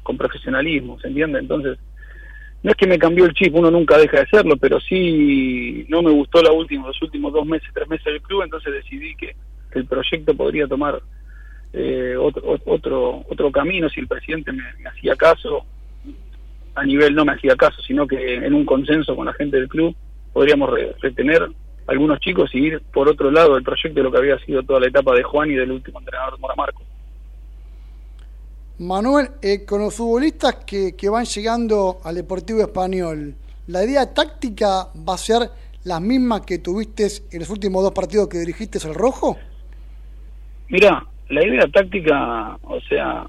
con 0.04 0.18
profesionalismo, 0.18 0.98
¿se 1.00 1.10
entiende? 1.10 1.40
Entonces, 1.40 1.78
no 2.64 2.72
es 2.72 2.78
que 2.78 2.88
me 2.88 2.98
cambió 2.98 3.26
el 3.26 3.34
chip, 3.34 3.54
uno 3.54 3.70
nunca 3.70 3.98
deja 3.98 4.18
de 4.18 4.24
hacerlo, 4.24 4.56
pero 4.56 4.80
sí 4.80 5.86
no 5.90 6.02
me 6.02 6.12
gustó 6.12 6.42
la 6.42 6.54
última, 6.54 6.88
los 6.88 7.02
últimos 7.02 7.34
dos 7.34 7.46
meses, 7.46 7.68
tres 7.74 7.90
meses 7.90 8.06
del 8.06 8.22
club, 8.22 8.44
entonces 8.44 8.74
decidí 8.74 9.14
que 9.16 9.36
el 9.78 9.86
proyecto 9.86 10.36
podría 10.36 10.68
tomar 10.68 11.02
eh, 11.74 12.16
otro, 12.18 12.58
otro, 12.66 13.26
otro 13.30 13.52
camino 13.52 13.90
si 13.90 14.00
el 14.00 14.08
presidente 14.08 14.52
me, 14.52 14.64
hacía 14.90 15.16
caso, 15.16 15.66
a 16.76 16.86
nivel 16.86 17.14
no 17.14 17.26
me 17.26 17.34
hacía 17.34 17.56
caso, 17.56 17.82
sino 17.82 18.08
que 18.08 18.36
en 18.36 18.54
un 18.54 18.66
consenso 18.66 19.16
con 19.16 19.26
la 19.26 19.34
gente 19.34 19.58
del 19.58 19.68
club 19.68 19.96
podríamos 20.34 20.70
retener 21.02 21.48
algunos 21.88 22.20
chicos 22.20 22.50
y 22.54 22.60
ir 22.60 22.82
por 22.94 23.08
otro 23.08 23.32
lado 23.32 23.56
del 23.56 23.64
proyecto 23.64 24.00
de 24.00 24.04
lo 24.04 24.12
que 24.12 24.18
había 24.18 24.40
sido 24.40 24.64
toda 24.64 24.80
la 24.80 24.88
etapa 24.88 25.16
de 25.16 25.24
Juan 25.24 25.50
y 25.50 25.56
del 25.56 25.72
último 25.72 26.00
entrenador 26.00 26.40
Moramarco. 26.40 26.82
Manuel, 28.80 29.30
eh, 29.42 29.66
con 29.66 29.82
los 29.82 29.96
futbolistas 29.96 30.58
que, 30.66 30.96
que 30.96 31.10
van 31.10 31.26
llegando 31.26 32.00
al 32.04 32.16
Deportivo 32.16 32.62
Español, 32.62 33.34
¿la 33.68 33.84
idea 33.84 34.14
táctica 34.14 34.90
va 35.08 35.16
a 35.16 35.18
ser 35.18 35.50
la 35.84 36.00
misma 36.00 36.46
que 36.46 36.60
tuviste 36.60 37.08
en 37.32 37.40
los 37.40 37.50
últimos 37.50 37.82
dos 37.82 37.94
partidos 37.94 38.28
que 38.28 38.38
dirigiste 38.38 38.78
al 38.88 38.94
Rojo? 38.94 39.38
Mira, 40.70 41.04
la 41.30 41.46
idea 41.46 41.68
táctica, 41.68 42.58
o 42.64 42.80
sea, 42.82 43.26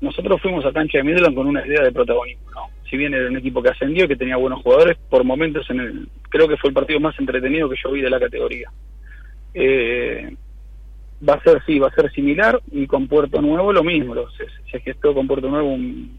nosotros 0.00 0.40
fuimos 0.40 0.64
a 0.64 0.72
cancha 0.72 0.98
de 0.98 1.04
Midland 1.04 1.34
con 1.34 1.46
una 1.46 1.66
idea 1.66 1.82
de 1.82 1.92
protagonismo, 1.92 2.50
¿no? 2.50 2.70
Si 2.88 2.96
bien 2.96 3.14
era 3.14 3.28
un 3.28 3.36
equipo 3.36 3.62
que 3.62 3.70
ascendió, 3.70 4.06
que 4.06 4.16
tenía 4.16 4.36
buenos 4.36 4.62
jugadores, 4.62 4.98
por 5.08 5.24
momentos 5.24 5.68
en 5.70 5.80
el, 5.80 6.08
creo 6.28 6.46
que 6.48 6.56
fue 6.56 6.68
el 6.68 6.74
partido 6.74 7.00
más 7.00 7.18
entretenido 7.18 7.68
que 7.68 7.76
yo 7.82 7.92
vi 7.92 8.02
de 8.02 8.10
la 8.10 8.20
categoría. 8.20 8.70
Eh, 9.54 10.34
va 11.26 11.34
a 11.34 11.42
ser, 11.42 11.62
sí, 11.64 11.78
va 11.78 11.88
a 11.88 11.94
ser 11.94 12.10
similar 12.12 12.60
y 12.70 12.86
con 12.86 13.06
Puerto 13.06 13.40
Nuevo 13.40 13.72
lo 13.72 13.82
mismo. 13.82 14.14
Se, 14.30 14.46
se 14.70 14.80
gestó 14.80 15.14
con 15.14 15.26
Puerto 15.26 15.48
Nuevo 15.48 15.68
un, 15.68 16.18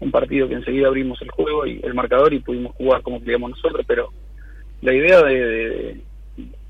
un 0.00 0.10
partido 0.10 0.48
que 0.48 0.54
enseguida 0.54 0.88
abrimos 0.88 1.20
el 1.22 1.30
juego 1.30 1.66
y 1.66 1.80
el 1.82 1.94
marcador 1.94 2.32
y 2.32 2.40
pudimos 2.40 2.74
jugar 2.76 3.02
como 3.02 3.20
queríamos 3.20 3.50
nosotros, 3.50 3.84
pero 3.86 4.10
la 4.82 4.94
idea 4.94 5.22
de, 5.22 5.46
de, 5.46 6.00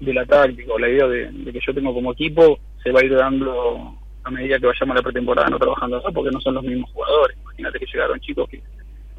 la 0.00 0.26
táctica 0.26 0.72
o 0.72 0.78
la 0.78 0.88
idea 0.88 1.06
de, 1.06 1.52
que 1.52 1.60
yo 1.64 1.74
tengo 1.74 1.94
como 1.94 2.12
equipo 2.12 2.58
se 2.82 2.92
va 2.92 3.00
a 3.00 3.04
ir 3.04 3.14
dando 3.14 3.94
a 4.24 4.30
medida 4.30 4.58
que 4.58 4.66
vayamos 4.66 4.94
a 4.94 4.98
la 4.98 5.02
pretemporada 5.02 5.48
no 5.48 5.58
trabajando 5.58 5.98
eso 5.98 6.12
porque 6.12 6.30
no 6.30 6.40
son 6.40 6.54
los 6.54 6.64
mismos 6.64 6.90
jugadores. 6.92 7.36
Imagínate 7.42 7.78
que 7.78 7.86
llegaron 7.86 8.20
chicos 8.20 8.48
que, 8.48 8.62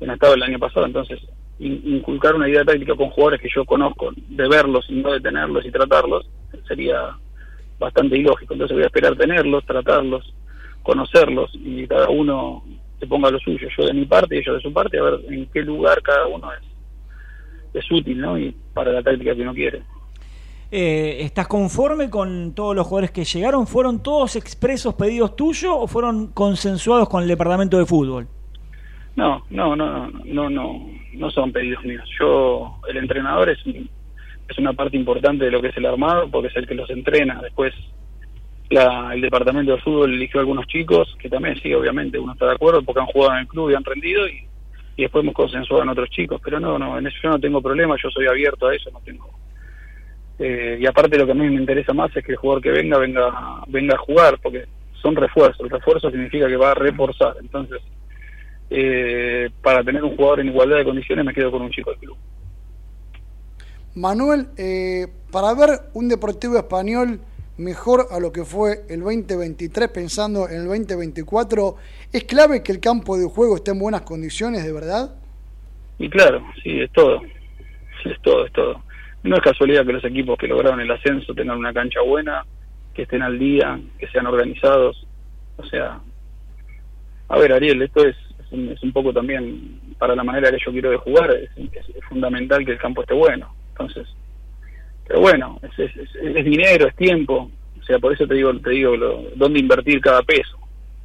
han 0.02 0.12
estado 0.12 0.34
el 0.34 0.44
año 0.44 0.60
pasado, 0.60 0.86
entonces 0.86 1.20
inculcar 1.60 2.36
una 2.36 2.48
idea 2.48 2.64
táctica 2.64 2.96
con 2.96 3.10
jugadores 3.10 3.42
que 3.42 3.50
yo 3.54 3.66
conozco, 3.66 4.12
de 4.16 4.48
verlos 4.48 4.86
y 4.88 4.94
no 4.94 5.12
de 5.12 5.20
tenerlos 5.20 5.66
y 5.66 5.72
tratarlos, 5.72 6.30
sería 6.68 7.18
bastante 7.78 8.18
ilógico. 8.18 8.54
Entonces 8.54 8.76
voy 8.76 8.84
a 8.84 8.88
esperar 8.88 9.18
tenerlos, 9.18 9.66
tratarlos, 9.66 10.34
conocerlos 10.84 11.52
y 11.54 11.86
cada 11.88 12.10
uno 12.10 12.64
se 13.00 13.08
ponga 13.08 13.32
lo 13.32 13.40
suyo. 13.40 13.68
Yo 13.78 13.86
de 13.86 13.94
mi 13.94 14.06
parte 14.06 14.36
y 14.36 14.40
ellos 14.40 14.56
de 14.56 14.62
su 14.62 14.74
parte, 14.74 15.00
a 15.00 15.04
ver 15.04 15.20
en 15.30 15.48
qué 15.48 15.62
lugar 15.62 16.02
cada 16.02 16.28
uno 16.28 16.50
es, 16.54 16.62
es 17.74 17.92
útil, 17.92 18.20
¿no? 18.20 18.38
Y 18.38 18.56
para 18.74 18.92
la 18.92 19.04
táctica 19.04 19.36
que 19.36 19.42
uno 19.42 19.54
quiere. 19.54 19.82
Eh, 20.72 21.22
¿Estás 21.22 21.48
conforme 21.48 22.12
con 22.12 22.54
todos 22.54 22.76
los 22.76 22.86
jugadores 22.86 23.10
que 23.10 23.24
llegaron? 23.24 23.66
¿Fueron 23.66 24.04
todos 24.04 24.36
expresos 24.36 24.94
pedidos 24.94 25.36
tuyos 25.36 25.74
o 25.76 25.88
fueron 25.88 26.28
consensuados 26.28 27.10
con 27.10 27.24
el 27.24 27.28
departamento 27.28 27.80
de 27.80 27.88
fútbol? 27.88 28.28
No, 29.16 29.44
no, 29.50 29.76
no, 29.76 30.10
no, 30.10 30.50
no, 30.50 30.90
no 31.14 31.32
son 31.32 31.52
pedidos 31.52 31.84
míos. 31.84 32.08
Yo, 32.20 32.80
el 32.88 32.98
entrenador 32.98 33.50
es, 33.50 33.58
es 33.66 34.58
una 34.60 34.74
parte 34.74 34.96
importante 34.96 35.46
de 35.46 35.52
lo 35.52 35.60
que 35.60 35.70
es 35.70 35.78
el 35.78 35.88
armado 35.88 36.30
porque 36.30 36.50
es 36.50 36.56
el 36.56 36.68
que 36.68 36.76
los 36.76 36.90
entrena. 36.92 37.42
Después, 37.42 37.74
la, 38.70 39.12
el 39.16 39.22
departamento 39.22 39.72
de 39.72 39.82
fútbol 39.82 40.14
eligió 40.14 40.40
a 40.40 40.42
algunos 40.42 40.68
chicos 40.68 41.18
que 41.20 41.30
también, 41.30 41.60
sí, 41.64 41.74
obviamente, 41.74 42.20
uno 42.20 42.34
está 42.34 42.46
de 42.46 42.54
acuerdo 42.54 42.84
porque 42.84 43.02
han 43.02 43.08
jugado 43.08 43.34
en 43.34 43.40
el 43.40 43.48
club 43.48 43.72
y 43.72 43.74
han 43.74 43.84
rendido 43.84 44.28
y, 44.28 44.46
después 44.98 45.24
hemos 45.24 45.34
consensuado 45.34 45.82
en 45.82 45.90
otros 45.90 46.12
chicos. 46.12 46.40
Pero 46.44 46.60
no, 46.60 46.78
no, 46.78 47.00
en 47.00 47.08
eso 47.08 47.18
yo 47.24 47.30
no 47.30 47.40
tengo 47.40 47.60
problema, 47.60 47.96
yo 48.02 48.12
soy 48.12 48.28
abierto 48.28 48.68
a 48.68 48.76
eso, 48.76 48.92
no 48.92 49.00
tengo 49.00 49.28
eh, 50.40 50.78
y 50.80 50.86
aparte 50.86 51.18
lo 51.18 51.26
que 51.26 51.34
a 51.34 51.36
mí 51.36 51.50
me 51.50 51.56
interesa 51.56 51.94
más 51.94 52.16
es 52.16 52.24
que 52.24 52.32
el 52.32 52.38
jugador 52.38 52.64
que 52.64 52.72
venga, 52.72 52.98
venga, 52.98 53.62
venga 53.68 53.96
a 53.96 54.00
jugar, 54.00 54.40
porque 54.42 54.66
son 55.02 55.16
refuerzos. 55.16 55.60
El 55.62 55.70
refuerzo 55.70 56.10
significa 56.10 56.48
que 56.48 56.56
va 56.56 56.72
a 56.72 56.76
reforzar. 56.76 57.36
Entonces, 57.42 57.82
eh, 58.70 59.50
para 59.62 59.84
tener 59.84 60.04
un 60.04 60.16
jugador 60.16 60.40
en 60.40 60.48
igualdad 60.48 60.78
de 60.78 60.86
condiciones 60.86 61.26
me 61.26 61.34
quedo 61.34 61.52
con 61.52 61.62
un 61.62 61.72
chico 61.72 61.90
del 61.92 62.00
club. 62.00 62.18
Manuel, 63.96 64.48
eh, 64.58 65.08
para 65.32 65.54
ver 65.54 65.82
un 65.94 66.08
Deportivo 66.08 66.58
Español 66.58 67.20
mejor 67.58 68.08
a 68.12 68.20
lo 68.20 68.32
que 68.32 68.46
fue 68.46 68.86
el 68.88 69.02
2023, 69.02 69.90
pensando 69.90 70.48
en 70.48 70.62
el 70.62 70.68
2024, 70.68 71.76
¿es 72.14 72.24
clave 72.24 72.64
que 72.64 72.72
el 72.72 72.80
campo 72.80 73.18
de 73.18 73.26
juego 73.26 73.58
esté 73.58 73.72
en 73.72 73.80
buenas 73.80 74.02
condiciones, 74.02 74.64
de 74.64 74.72
verdad? 74.72 75.16
Y 75.98 76.10
claro, 76.10 76.42
sí, 76.64 76.80
es 76.80 76.92
todo. 76.94 77.20
Es 78.06 78.22
todo, 78.22 78.46
es 78.46 78.54
todo. 78.54 78.82
No 79.24 79.36
es 79.36 79.42
casualidad 79.42 79.86
que 79.86 79.94
los 79.94 80.06
equipos 80.06 80.38
que 80.38 80.48
lograron 80.48 80.80
el 80.80 80.92
ascenso 80.92 81.34
tengan 81.34 81.58
una 81.58 81.74
cancha 81.74 82.02
buena, 82.02 82.46
que 82.94 83.04
estén 83.04 83.22
al 83.22 83.38
día, 83.38 83.80
que 83.98 84.08
sean 84.08 84.28
organizados. 84.28 85.06
O 85.58 85.66
sea, 85.66 86.00
a 87.28 87.38
ver, 87.38 87.54
Ariel, 87.54 87.82
esto 87.82 88.06
es, 88.06 88.16
es, 88.52 88.84
un, 88.84 88.92
poco 88.92 89.14
también 89.14 89.80
para 89.98 90.16
la 90.16 90.24
manera 90.24 90.52
que 90.52 90.58
yo 90.66 90.72
quiero 90.72 90.92
de 90.92 90.98
jugar, 90.98 91.32
es, 91.32 91.50
fundamental 92.08 92.66
que 92.66 92.72
el 92.72 92.78
campo 92.78 93.02
esté 93.02 93.14
bueno. 93.14 93.54
Entonces, 93.72 94.08
pero 95.08 95.22
bueno, 95.22 95.60
es, 95.62 95.96
es, 95.96 96.46
dinero, 96.46 96.88
es 96.88 96.96
tiempo. 96.96 97.52
O 97.80 97.84
sea, 97.84 98.00
por 98.00 98.14
eso 98.14 98.26
te 98.26 98.36
digo, 98.36 98.58
te 98.60 98.72
digo 98.72 98.96
dónde 99.36 99.60
invertir 99.60 100.00
cada 100.02 100.22
peso. 100.24 100.58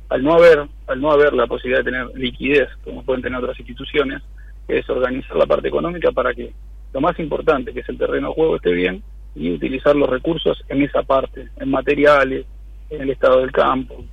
Al 0.08 0.22
no 0.22 0.34
haber, 0.34 0.66
al 0.86 1.00
no 1.00 1.10
haber 1.10 1.32
la 1.32 1.46
posibilidad 1.46 1.82
de 1.82 1.90
tener 1.90 2.06
liquidez, 2.14 2.68
como 2.84 3.04
pueden 3.04 3.22
tener 3.22 3.38
otras 3.38 3.58
instituciones, 3.58 4.22
es 4.68 4.88
organizar 4.88 5.36
la 5.36 5.46
parte 5.46 5.68
económica 5.68 6.12
para 6.12 6.32
que 6.32 6.52
lo 6.94 7.00
más 7.00 7.18
importante, 7.18 7.74
que 7.74 7.80
es 7.80 7.88
el 7.88 7.98
terreno 7.98 8.28
de 8.28 8.34
juego, 8.34 8.56
esté 8.56 8.72
bien 8.72 9.02
y 9.34 9.52
utilizar 9.52 9.96
los 9.96 10.08
recursos 10.08 10.62
en 10.68 10.82
esa 10.82 11.02
parte, 11.02 11.48
en 11.56 11.68
materiales, 11.68 12.46
en 12.88 13.02
el 13.02 13.10
estado 13.10 13.40
del 13.40 13.50
campo 13.50 14.04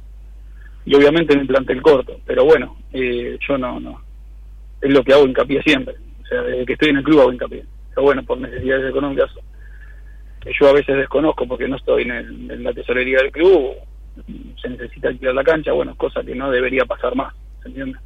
y 0.84 0.96
obviamente 0.96 1.34
en 1.34 1.42
el 1.42 1.48
plantel 1.48 1.82
corto. 1.82 2.20
Pero 2.26 2.44
bueno, 2.44 2.78
eh, 2.92 3.38
yo 3.48 3.58
no, 3.60 3.80
no, 3.80 4.02
es 4.82 4.92
lo 4.92 5.04
que 5.04 5.14
hago 5.14 5.28
hincapié 5.28 5.62
siempre. 5.62 5.94
O 6.24 6.26
sea, 6.26 6.42
desde 6.42 6.66
que 6.66 6.74
estoy 6.74 6.90
en 6.90 6.98
el 6.98 7.04
club 7.04 7.22
hago 7.22 7.32
hincapié. 7.32 7.64
Pero 7.90 8.02
bueno, 8.02 8.24
por 8.24 8.40
necesidades 8.40 8.90
económicas, 8.90 9.30
yo 10.60 10.68
a 10.68 10.74
veces 10.74 10.98
desconozco 10.98 11.48
porque 11.48 11.68
no 11.68 11.76
estoy 11.76 12.04
en, 12.04 12.64
la 12.64 12.74
tesorería 12.74 13.20
del 13.20 13.32
club, 13.32 13.76
se 14.60 14.70
necesita 14.70 15.10
alquilar 15.10 15.36
la 15.36 15.44
cancha, 15.44 15.72
bueno, 15.72 15.96
cosa 15.96 16.24
que 16.24 16.34
no 16.34 16.50
debería 16.50 16.86
pasar 16.86 17.16
más, 17.16 17.36
¿se 17.62 17.68
entiende? 17.70 18.00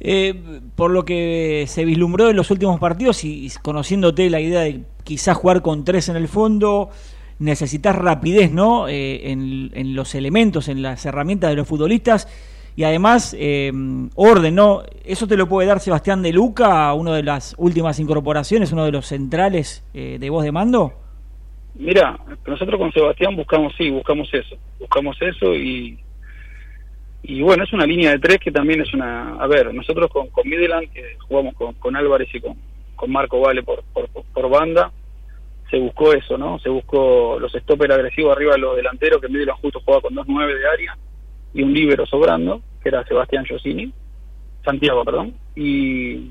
Eh, 0.00 0.60
por 0.74 0.90
lo 0.90 1.04
que 1.04 1.64
se 1.68 1.84
vislumbró 1.84 2.28
en 2.28 2.36
los 2.36 2.50
últimos 2.50 2.80
partidos 2.80 3.24
y, 3.24 3.48
conociéndote 3.62 4.28
la 4.28 4.40
idea 4.40 4.60
de 4.60 4.82
quizás 5.04 5.36
jugar 5.36 5.62
con 5.62 5.84
tres 5.84 6.08
en 6.08 6.16
el 6.16 6.28
fondo, 6.28 6.90
necesitas 7.38 7.94
rapidez 7.94 8.52
¿no? 8.52 8.88
Eh, 8.88 9.30
en, 9.30 9.94
los 9.94 10.14
elementos, 10.14 10.68
en 10.68 10.82
las 10.82 11.06
herramientas 11.06 11.50
de 11.50 11.56
los 11.56 11.68
futbolistas 11.68 12.28
y 12.76 12.82
además 12.82 13.36
eh, 13.38 13.72
orden, 14.16 14.54
¿no? 14.54 14.82
Eso 15.04 15.28
te 15.28 15.36
lo 15.36 15.48
puede 15.48 15.68
dar 15.68 15.78
Sebastián 15.78 16.22
de 16.22 16.32
Luca, 16.32 16.92
uno 16.92 17.12
de 17.12 17.22
las 17.22 17.54
últimas 17.56 18.00
incorporaciones, 18.00 18.72
uno 18.72 18.84
de 18.84 18.92
los 18.92 19.06
centrales 19.06 19.84
de 19.92 20.30
voz 20.30 20.44
de 20.44 20.52
mando. 20.52 20.92
Mira, 21.76 22.18
nosotros 22.46 22.78
con 22.78 22.92
Sebastián 22.92 23.36
buscamos, 23.36 23.72
sí, 23.76 23.90
buscamos 23.90 24.28
eso, 24.32 24.56
buscamos 24.78 25.16
eso 25.20 25.54
y, 25.54 25.98
y 27.26 27.40
bueno, 27.40 27.64
es 27.64 27.72
una 27.72 27.86
línea 27.86 28.10
de 28.10 28.18
tres 28.18 28.38
que 28.38 28.52
también 28.52 28.82
es 28.82 28.92
una, 28.92 29.36
a 29.36 29.46
ver, 29.46 29.72
nosotros 29.72 30.10
con, 30.10 30.28
con 30.28 30.46
Midland, 30.46 30.92
que 30.92 31.16
jugamos 31.26 31.54
con, 31.54 31.72
con 31.74 31.96
Álvarez 31.96 32.28
y 32.34 32.40
con, 32.40 32.54
con 32.94 33.10
Marco 33.10 33.40
Vale 33.40 33.62
por, 33.62 33.82
por, 33.92 34.50
banda, 34.50 34.92
se 35.70 35.78
buscó 35.78 36.12
eso, 36.12 36.36
¿no? 36.36 36.58
Se 36.58 36.68
buscó 36.68 37.38
los 37.40 37.50
stopper 37.52 37.92
agresivos 37.92 38.36
arriba 38.36 38.52
de 38.52 38.58
los 38.58 38.76
delanteros, 38.76 39.22
que 39.22 39.28
Midland 39.28 39.58
justo 39.60 39.80
jugaba 39.80 40.02
con 40.02 40.14
dos 40.14 40.26
nueve 40.28 40.54
de 40.54 40.68
área, 40.68 40.98
y 41.54 41.62
un 41.62 41.72
líbero 41.72 42.04
sobrando, 42.04 42.60
que 42.82 42.90
era 42.90 43.06
Sebastián 43.06 43.46
Josini, 43.48 43.90
Santiago, 44.62 45.02
perdón, 45.02 45.34
y 45.56 46.30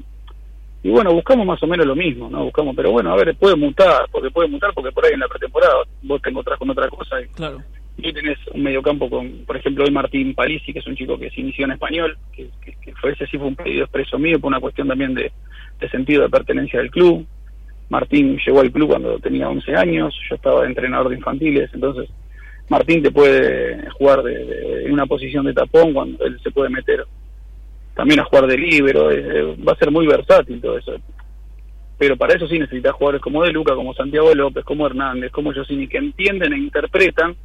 y 0.84 0.89
bueno, 0.89 1.14
buscamos 1.14 1.48
más 1.48 1.64
o 1.64 1.68
menos 1.68 1.88
lo 1.88 1.96
mismo, 1.96 2.30
¿no? 2.30 2.44
Buscamos, 2.44 2.76
pero 2.76 2.91
bueno, 2.91 3.14
a 3.14 3.16
ver, 3.16 3.34
puede 3.38 3.56
mutar, 3.56 4.06
porque 4.12 4.30
puede 4.30 4.50
mutar, 4.50 4.74
porque 4.74 4.91
por 4.91 5.06
ahí 5.06 5.14
en 5.14 5.22
la 5.22 5.30
pretemporada 5.30 5.76
vos 6.02 6.22
te 6.22 6.30
encontrás 6.30 6.60
con 6.60 6.70
otra 6.70 6.89
cosa. 6.89 7.22
Y, 7.22 7.28
claro. 7.28 7.64
Y 7.98 8.12
tenés 8.12 8.38
un 8.54 8.64
mediocampo 8.64 9.10
con, 9.10 9.46
por 9.46 9.56
ejemplo, 9.56 9.84
hoy 9.84 9.91
Martín 9.91 10.34
Palisi, 10.34 10.74
que 10.74 10.80
es 10.80 10.88
un 10.88 10.96
chico 10.96 11.18
que 11.18 11.30
se 11.30 11.41
inició 11.41 11.66
en 11.66 11.72
español, 11.74 12.18
que, 12.32 12.50
fue 13.00 13.12
ese 13.12 13.28
sí 13.28 13.38
fue 13.38 13.48
un 13.48 13.56
pedido 13.56 13.84
expreso 13.84 14.18
mío 14.18 14.39
por 14.39 14.50
una 14.50 14.60
cuestión 14.60 14.88
también 14.88 15.14
de, 15.14 15.32
sentido 15.91 16.24
de 16.24 16.30
pertenencia 16.30 16.80
del 16.80 16.89
club. 16.89 17.26
Martín 17.89 18.38
llegó 18.44 18.62
al 18.62 18.72
club 18.72 18.89
cuando 18.89 19.20
tenía 19.20 19.50
11 19.50 19.76
años, 19.76 20.16
yo 20.30 20.36
estaba 20.36 20.62
de 20.62 20.68
entrenador 20.68 21.10
de 21.10 21.18
infantiles, 21.18 21.70
entonces 21.74 22.10
Martín 22.70 23.04
te 23.04 23.12
puede 23.12 23.89
jugar 23.91 24.24
de, 24.24 24.86
en 24.86 24.94
una 24.94 25.06
posición 25.06 25.46
de 25.46 25.54
tapón 25.54 25.94
cuando 25.94 26.26
él 26.26 26.39
se 26.41 26.52
puede 26.52 26.70
meter 26.70 27.06
también 27.94 28.22
a 28.22 28.24
jugar 28.24 28.48
de 28.48 28.58
libero, 28.58 29.12
eh, 29.12 29.56
va 29.58 29.74
a 29.74 29.78
ser 29.78 29.91
muy 29.91 30.08
versátil 30.08 30.60
todo 30.62 30.78
eso. 30.78 30.94
Pero 31.98 32.18
para 32.18 32.36
eso 32.36 32.48
sí 32.48 32.58
necesitas 32.58 32.94
jugadores 32.94 33.22
como 33.22 33.44
De 33.44 33.52
Luca, 33.52 33.76
como 33.76 33.94
Santiago 33.94 34.34
López, 34.34 34.66
como 34.66 34.88
Hernández, 34.88 35.32
como 35.32 35.54
Josini, 35.54 35.88
que 35.88 36.00
entienden 36.00 36.54
e 36.54 36.58
interpretan 36.58 37.36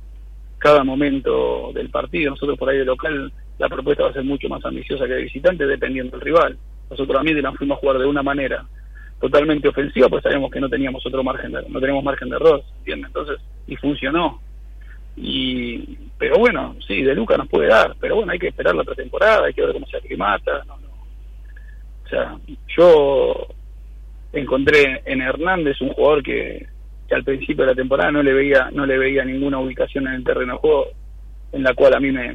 cada 0.58 0.84
momento 0.84 1.70
del 1.72 1.90
partido. 1.90 2.30
Nosotros 2.30 2.58
por 2.58 2.68
ahí 2.68 2.78
de 2.78 2.84
local 2.84 3.32
la 3.58 3.68
propuesta 3.68 4.04
va 4.04 4.10
a 4.10 4.12
ser 4.12 4.24
mucho 4.24 4.48
más 4.48 4.64
ambiciosa 4.64 5.06
que 5.06 5.14
de 5.14 5.22
visitante, 5.22 5.66
dependiendo 5.66 6.16
del 6.16 6.24
rival. 6.24 6.58
Nosotros 6.90 7.20
a 7.20 7.24
la 7.24 7.52
fuimos 7.52 7.76
a 7.76 7.80
jugar 7.80 7.98
de 7.98 8.06
una 8.06 8.22
manera 8.22 8.64
totalmente 9.20 9.68
ofensiva, 9.68 10.08
pues 10.08 10.22
sabemos 10.22 10.50
que 10.50 10.60
no 10.60 10.68
teníamos 10.68 11.04
otro 11.04 11.24
margen 11.24 11.50
de, 11.50 11.62
no 11.68 11.80
teníamos 11.80 12.04
margen 12.04 12.28
de 12.28 12.36
error, 12.36 12.62
¿entiendes? 12.78 13.08
Entonces, 13.08 13.40
y 13.66 13.76
funcionó. 13.76 14.40
Y, 15.16 15.98
pero 16.16 16.38
bueno, 16.38 16.76
sí, 16.86 17.02
De 17.02 17.14
Luca 17.14 17.36
nos 17.36 17.48
puede 17.48 17.68
dar, 17.68 17.96
pero 17.98 18.16
bueno, 18.16 18.30
hay 18.30 18.38
que 18.38 18.48
esperar 18.48 18.76
la 18.76 18.84
pretemporada, 18.84 19.46
hay 19.46 19.54
que 19.54 19.62
ver 19.62 19.72
cómo 19.72 19.86
se 19.86 19.96
aclimata. 19.96 20.64
No, 20.66 20.76
no. 20.78 20.88
O 22.04 22.08
sea, 22.08 22.38
yo 22.76 23.48
encontré 24.32 25.02
en 25.04 25.20
Hernández 25.20 25.80
un 25.80 25.90
jugador 25.90 26.22
que, 26.22 26.68
al 27.14 27.24
principio 27.24 27.64
de 27.64 27.70
la 27.70 27.76
temporada 27.76 28.10
no 28.10 28.22
le 28.22 28.32
veía 28.32 28.70
no 28.72 28.86
le 28.86 28.98
veía 28.98 29.24
ninguna 29.24 29.58
ubicación 29.58 30.06
en 30.06 30.14
el 30.14 30.24
terreno 30.24 30.54
de 30.54 30.58
juego 30.58 30.86
en 31.52 31.62
la 31.62 31.74
cual 31.74 31.94
a 31.94 32.00
mí 32.00 32.12
me, 32.12 32.32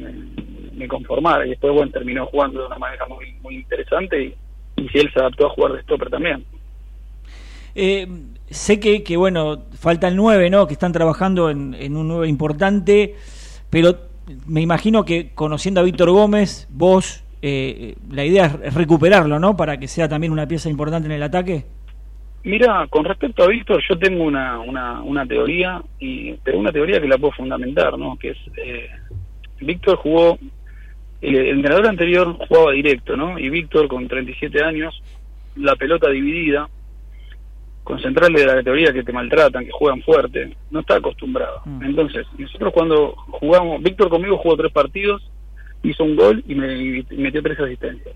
me, 0.72 0.88
conformara 0.88 1.46
y 1.46 1.50
después 1.50 1.72
bueno 1.72 1.92
terminó 1.92 2.26
jugando 2.26 2.60
de 2.60 2.66
una 2.66 2.78
manera 2.78 3.06
muy 3.06 3.32
muy 3.42 3.56
interesante 3.56 4.22
y, 4.22 4.34
y 4.76 4.88
si 4.88 4.98
él 4.98 5.10
se 5.12 5.20
adaptó 5.20 5.46
a 5.46 5.50
jugar 5.50 5.72
de 5.72 5.82
stopper 5.82 6.10
también 6.10 6.44
eh, 7.76 8.06
sé 8.50 8.78
que, 8.78 9.02
que, 9.02 9.16
bueno, 9.16 9.64
falta 9.76 10.06
el 10.06 10.14
9, 10.14 10.48
¿no? 10.48 10.66
Que 10.68 10.74
están 10.74 10.92
trabajando 10.92 11.50
en, 11.50 11.74
en 11.74 11.96
un 11.96 12.06
9 12.06 12.28
importante, 12.28 13.16
pero 13.68 13.98
me 14.46 14.60
imagino 14.60 15.04
que 15.04 15.32
conociendo 15.34 15.80
a 15.80 15.84
Víctor 15.84 16.10
Gómez, 16.10 16.66
vos, 16.70 17.24
eh, 17.42 17.96
la 18.10 18.24
idea 18.24 18.58
es 18.62 18.74
recuperarlo, 18.74 19.38
¿no? 19.38 19.56
Para 19.56 19.78
que 19.78 19.88
sea 19.88 20.08
también 20.08 20.32
una 20.32 20.46
pieza 20.46 20.70
importante 20.70 21.06
en 21.06 21.12
el 21.12 21.22
ataque. 21.22 21.66
Mira, 22.44 22.86
con 22.88 23.04
respecto 23.04 23.42
a 23.42 23.48
Víctor, 23.48 23.82
yo 23.88 23.98
tengo 23.98 24.22
una, 24.24 24.60
una, 24.60 25.02
una 25.02 25.26
teoría, 25.26 25.82
y, 25.98 26.34
pero 26.44 26.58
una 26.58 26.72
teoría 26.72 27.00
que 27.00 27.08
la 27.08 27.16
puedo 27.16 27.32
fundamentar, 27.32 27.98
¿no? 27.98 28.16
Que 28.18 28.30
es, 28.30 28.38
eh, 28.58 28.90
Víctor 29.60 29.96
jugó, 29.96 30.38
el, 31.22 31.36
el 31.36 31.48
entrenador 31.56 31.88
anterior 31.88 32.36
jugaba 32.46 32.72
directo, 32.72 33.16
¿no? 33.16 33.38
Y 33.38 33.48
Víctor, 33.48 33.88
con 33.88 34.06
37 34.06 34.62
años, 34.62 35.02
la 35.56 35.74
pelota 35.76 36.10
dividida, 36.10 36.68
con 37.82 38.00
centrales 38.00 38.40
de 38.40 38.46
la 38.46 38.62
teoría 38.62 38.92
que 38.92 39.02
te 39.02 39.12
maltratan, 39.12 39.64
que 39.64 39.70
juegan 39.70 40.02
fuerte, 40.02 40.56
no 40.70 40.80
está 40.80 40.96
acostumbrado. 40.96 41.62
Mm. 41.64 41.82
Entonces, 41.84 42.26
nosotros 42.36 42.72
cuando 42.74 43.14
jugamos, 43.30 43.82
Víctor 43.82 44.10
conmigo 44.10 44.36
jugó 44.38 44.56
tres 44.56 44.72
partidos, 44.72 45.30
hizo 45.82 46.04
un 46.04 46.16
gol 46.16 46.42
y 46.46 46.54
me 46.54 47.04
metió 47.10 47.42
tres 47.42 47.58
asistencias. 47.60 48.14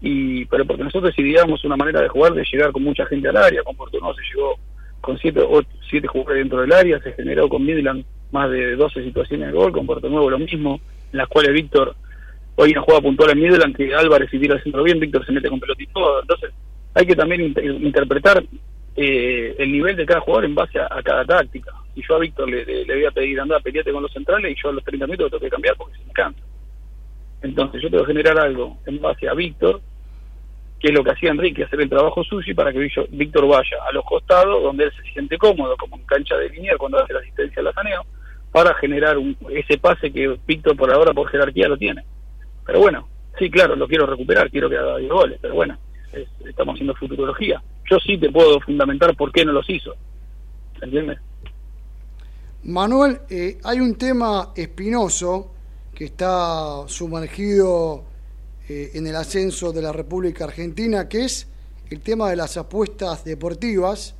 Y, 0.00 0.44
pero 0.46 0.64
porque 0.64 0.84
nosotros 0.84 1.14
decidíamos 1.14 1.64
una 1.64 1.76
manera 1.76 2.00
de 2.00 2.08
jugar 2.08 2.32
de 2.32 2.44
llegar 2.50 2.70
con 2.70 2.84
mucha 2.84 3.04
gente 3.06 3.28
al 3.28 3.36
área, 3.36 3.62
con 3.62 3.76
Portugal 3.76 4.14
se 4.14 4.22
llegó 4.34 4.56
con 5.00 5.18
siete, 5.18 5.40
ocho, 5.40 5.68
siete 5.88 6.06
jugadores 6.06 6.42
dentro 6.42 6.60
del 6.60 6.72
área, 6.72 7.00
se 7.00 7.12
generó 7.12 7.48
con 7.48 7.64
Midland 7.64 8.04
más 8.30 8.50
de 8.50 8.76
12 8.76 9.04
situaciones 9.04 9.48
de 9.48 9.58
gol, 9.58 9.72
con 9.72 9.86
Puerto 9.86 10.08
Nuevo 10.08 10.30
lo 10.30 10.38
mismo, 10.38 10.80
en 11.12 11.18
las 11.18 11.28
cuales 11.28 11.52
Víctor 11.52 11.96
hoy 12.56 12.72
no 12.72 12.82
juega 12.82 13.00
puntual 13.00 13.30
en 13.30 13.40
Midland, 13.40 13.76
que 13.76 13.94
Álvarez 13.94 14.30
si 14.30 14.38
tira 14.38 14.54
el 14.54 14.62
centro 14.62 14.82
bien, 14.82 15.00
Víctor 15.00 15.24
se 15.24 15.32
mete 15.32 15.48
con 15.48 15.60
pelotito 15.60 16.20
entonces 16.20 16.50
hay 16.94 17.06
que 17.06 17.14
también 17.14 17.54
interpretar 17.82 18.42
eh, 18.96 19.54
el 19.56 19.70
nivel 19.70 19.94
de 19.94 20.04
cada 20.04 20.20
jugador 20.20 20.44
en 20.44 20.56
base 20.56 20.80
a, 20.80 20.88
cada 21.04 21.24
táctica. 21.24 21.72
Y 21.94 22.02
yo 22.02 22.16
a 22.16 22.18
Víctor 22.18 22.48
le, 22.48 22.84
voy 22.84 23.04
a 23.04 23.12
pedir, 23.12 23.40
anda, 23.40 23.60
peleate 23.60 23.92
con 23.92 24.02
los 24.02 24.12
centrales 24.12 24.50
y 24.50 24.60
yo 24.60 24.70
a 24.70 24.72
los 24.72 24.82
30 24.82 25.06
minutos 25.06 25.30
tengo 25.30 25.40
que 25.40 25.50
cambiar 25.50 25.76
porque 25.76 25.96
se 25.96 26.04
me 26.04 26.12
cansa. 26.12 26.40
Entonces 27.42 27.80
yo 27.80 27.88
tengo 27.88 28.04
que 28.04 28.12
generar 28.12 28.38
algo 28.40 28.78
en 28.86 29.00
base 29.00 29.28
a 29.28 29.34
Víctor, 29.34 29.80
que 30.80 30.88
es 30.88 30.94
lo 30.94 31.02
que 31.02 31.10
hacía 31.10 31.30
Enrique, 31.30 31.64
hacer 31.64 31.80
el 31.80 31.88
trabajo 31.88 32.22
sucio 32.22 32.54
para 32.54 32.72
que 32.72 32.88
Víctor 33.10 33.48
vaya 33.48 33.76
a 33.88 33.92
los 33.92 34.04
costados, 34.04 34.62
donde 34.62 34.84
él 34.84 34.92
se 34.96 35.12
siente 35.12 35.36
cómodo, 35.36 35.76
como 35.76 35.96
en 35.96 36.04
cancha 36.04 36.36
de 36.36 36.48
línea 36.50 36.76
cuando 36.78 37.02
hace 37.02 37.12
la 37.12 37.20
asistencia 37.20 37.60
al 37.60 37.74
saneo, 37.74 38.04
para 38.52 38.74
generar 38.74 39.18
un, 39.18 39.36
ese 39.50 39.78
pase 39.78 40.12
que 40.12 40.38
Víctor 40.46 40.76
por 40.76 40.92
ahora 40.92 41.12
por 41.12 41.28
jerarquía 41.28 41.68
lo 41.68 41.76
tiene. 41.76 42.04
Pero 42.64 42.80
bueno, 42.80 43.08
sí, 43.38 43.50
claro, 43.50 43.74
lo 43.74 43.88
quiero 43.88 44.06
recuperar, 44.06 44.50
quiero 44.50 44.70
que 44.70 44.76
haga 44.76 44.98
10 44.98 45.10
goles, 45.10 45.38
pero 45.42 45.54
bueno, 45.54 45.76
estamos 46.46 46.74
haciendo 46.74 46.94
futurología. 46.94 47.60
Yo 47.90 47.98
sí 47.98 48.18
te 48.18 48.30
puedo 48.30 48.60
fundamentar 48.60 49.16
por 49.16 49.32
qué 49.32 49.44
no 49.44 49.52
los 49.52 49.68
hizo. 49.68 49.94
¿Entiendes? 50.80 51.18
Manuel, 52.64 53.18
eh, 53.30 53.58
hay 53.64 53.80
un 53.80 53.96
tema 53.96 54.52
espinoso 54.54 55.54
que 55.94 56.06
está 56.06 56.86
sumergido 56.86 58.04
eh, 58.68 58.90
en 58.94 59.06
el 59.06 59.16
ascenso 59.16 59.72
de 59.72 59.80
la 59.82 59.92
República 59.92 60.44
Argentina, 60.44 61.08
que 61.08 61.24
es 61.24 61.50
el 61.90 62.00
tema 62.00 62.28
de 62.30 62.36
las 62.36 62.56
apuestas 62.56 63.24
deportivas 63.24 64.14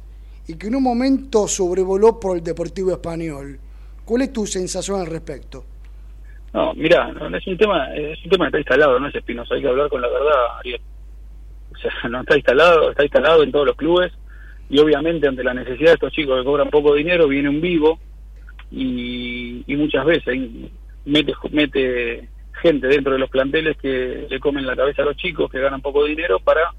y 0.47 0.57
que 0.57 0.69
en 0.69 0.77
un 0.77 0.83
momento 0.83 1.47
sobrevoló 1.47 2.19
por 2.19 2.37
el 2.37 2.43
Deportivo 2.43 2.93
Español. 2.93 3.59
¿Cuál 4.05 4.23
es 4.23 4.33
tu 4.33 4.47
sensación 4.47 5.01
al 5.01 5.07
respecto? 5.07 5.65
No, 6.55 6.73
mira, 6.73 7.13
es 7.37 7.47
un 7.47 7.59
tema, 7.59 7.95
es 7.95 8.25
un 8.25 8.31
tema 8.31 8.47
que 8.47 8.49
está 8.49 8.59
instalado, 8.59 8.99
no 8.99 9.09
es 9.09 9.15
espinoso, 9.15 9.53
hay 9.53 9.61
que 9.61 9.69
hablar 9.69 9.91
con 9.91 10.01
la 10.01 10.09
verdad, 10.09 10.59
Ariel. 10.59 10.81
O 11.75 11.77
sea, 11.77 11.93
no 12.11 12.21
está 12.21 12.37
instalado, 12.37 12.91
está 12.91 13.03
instalado 13.03 13.43
en 13.43 13.53
todos 13.53 13.67
los 13.67 13.77
clubes 13.77 14.13
y 14.71 14.79
obviamente 14.79 15.29
ante 15.29 15.45
la 15.45 15.53
necesidad 15.53 15.91
de 15.91 15.95
estos 15.95 16.13
chicos 16.13 16.39
que 16.39 16.45
cobran 16.45 16.71
poco 16.71 16.95
dinero 16.95 17.29
viene 17.29 17.51
un 17.51 17.61
vivo 17.61 17.99
y, 18.71 19.63
muchas 19.69 20.05
veces 20.07 20.39
mete, 21.05 21.35
mete 21.51 22.29
gente 22.59 22.87
dentro 22.87 23.13
de 23.13 23.19
los 23.19 23.31
planteles 23.31 23.77
que 23.77 24.27
le 24.29 24.41
comen 24.41 24.67
la 24.67 24.77
cabeza 24.77 25.03
a 25.03 25.07
los 25.07 25.17
chicos 25.17 25.51
que 25.51 25.61
ganan 25.61 25.81
poco 25.81 26.05
dinero 26.05 26.41
para 26.41 26.73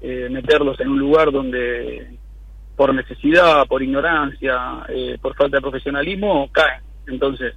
eh, 0.00 0.28
meterlos 0.30 0.78
en 0.80 0.88
un 0.88 0.98
lugar 0.98 1.30
donde 1.30 2.18
por 2.76 2.94
necesidad, 2.94 3.66
por 3.66 3.82
ignorancia, 3.82 4.84
eh, 4.88 5.18
por 5.20 5.34
falta 5.36 5.58
de 5.58 5.62
profesionalismo 5.62 6.48
caen. 6.50 6.82
Entonces, 7.06 7.54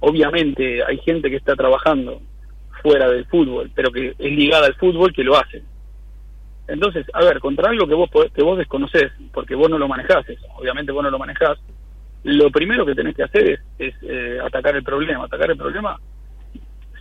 obviamente 0.00 0.84
hay 0.84 0.98
gente 0.98 1.30
que 1.30 1.36
está 1.36 1.54
trabajando 1.54 2.20
fuera 2.82 3.08
del 3.08 3.26
fútbol, 3.26 3.70
pero 3.74 3.90
que 3.90 4.14
es 4.18 4.32
ligada 4.32 4.66
al 4.66 4.74
fútbol 4.74 5.12
que 5.12 5.24
lo 5.24 5.36
hace. 5.36 5.62
Entonces, 6.68 7.06
a 7.12 7.24
ver, 7.24 7.40
contra 7.40 7.70
algo 7.70 7.86
que 7.86 7.94
vos, 7.94 8.10
que 8.34 8.42
vos 8.42 8.58
desconocés, 8.58 9.10
porque 9.32 9.54
vos 9.54 9.68
no 9.68 9.78
lo 9.78 9.88
manejás, 9.88 10.24
obviamente 10.56 10.92
vos 10.92 11.02
no 11.02 11.10
lo 11.10 11.18
manejás, 11.18 11.58
lo 12.24 12.50
primero 12.50 12.86
que 12.86 12.94
tenés 12.94 13.16
que 13.16 13.24
hacer 13.24 13.60
es, 13.78 13.94
eh, 14.02 14.38
atacar 14.44 14.76
el 14.76 14.84
problema. 14.84 15.24
Atacar 15.24 15.50
el 15.50 15.56
problema 15.56 15.98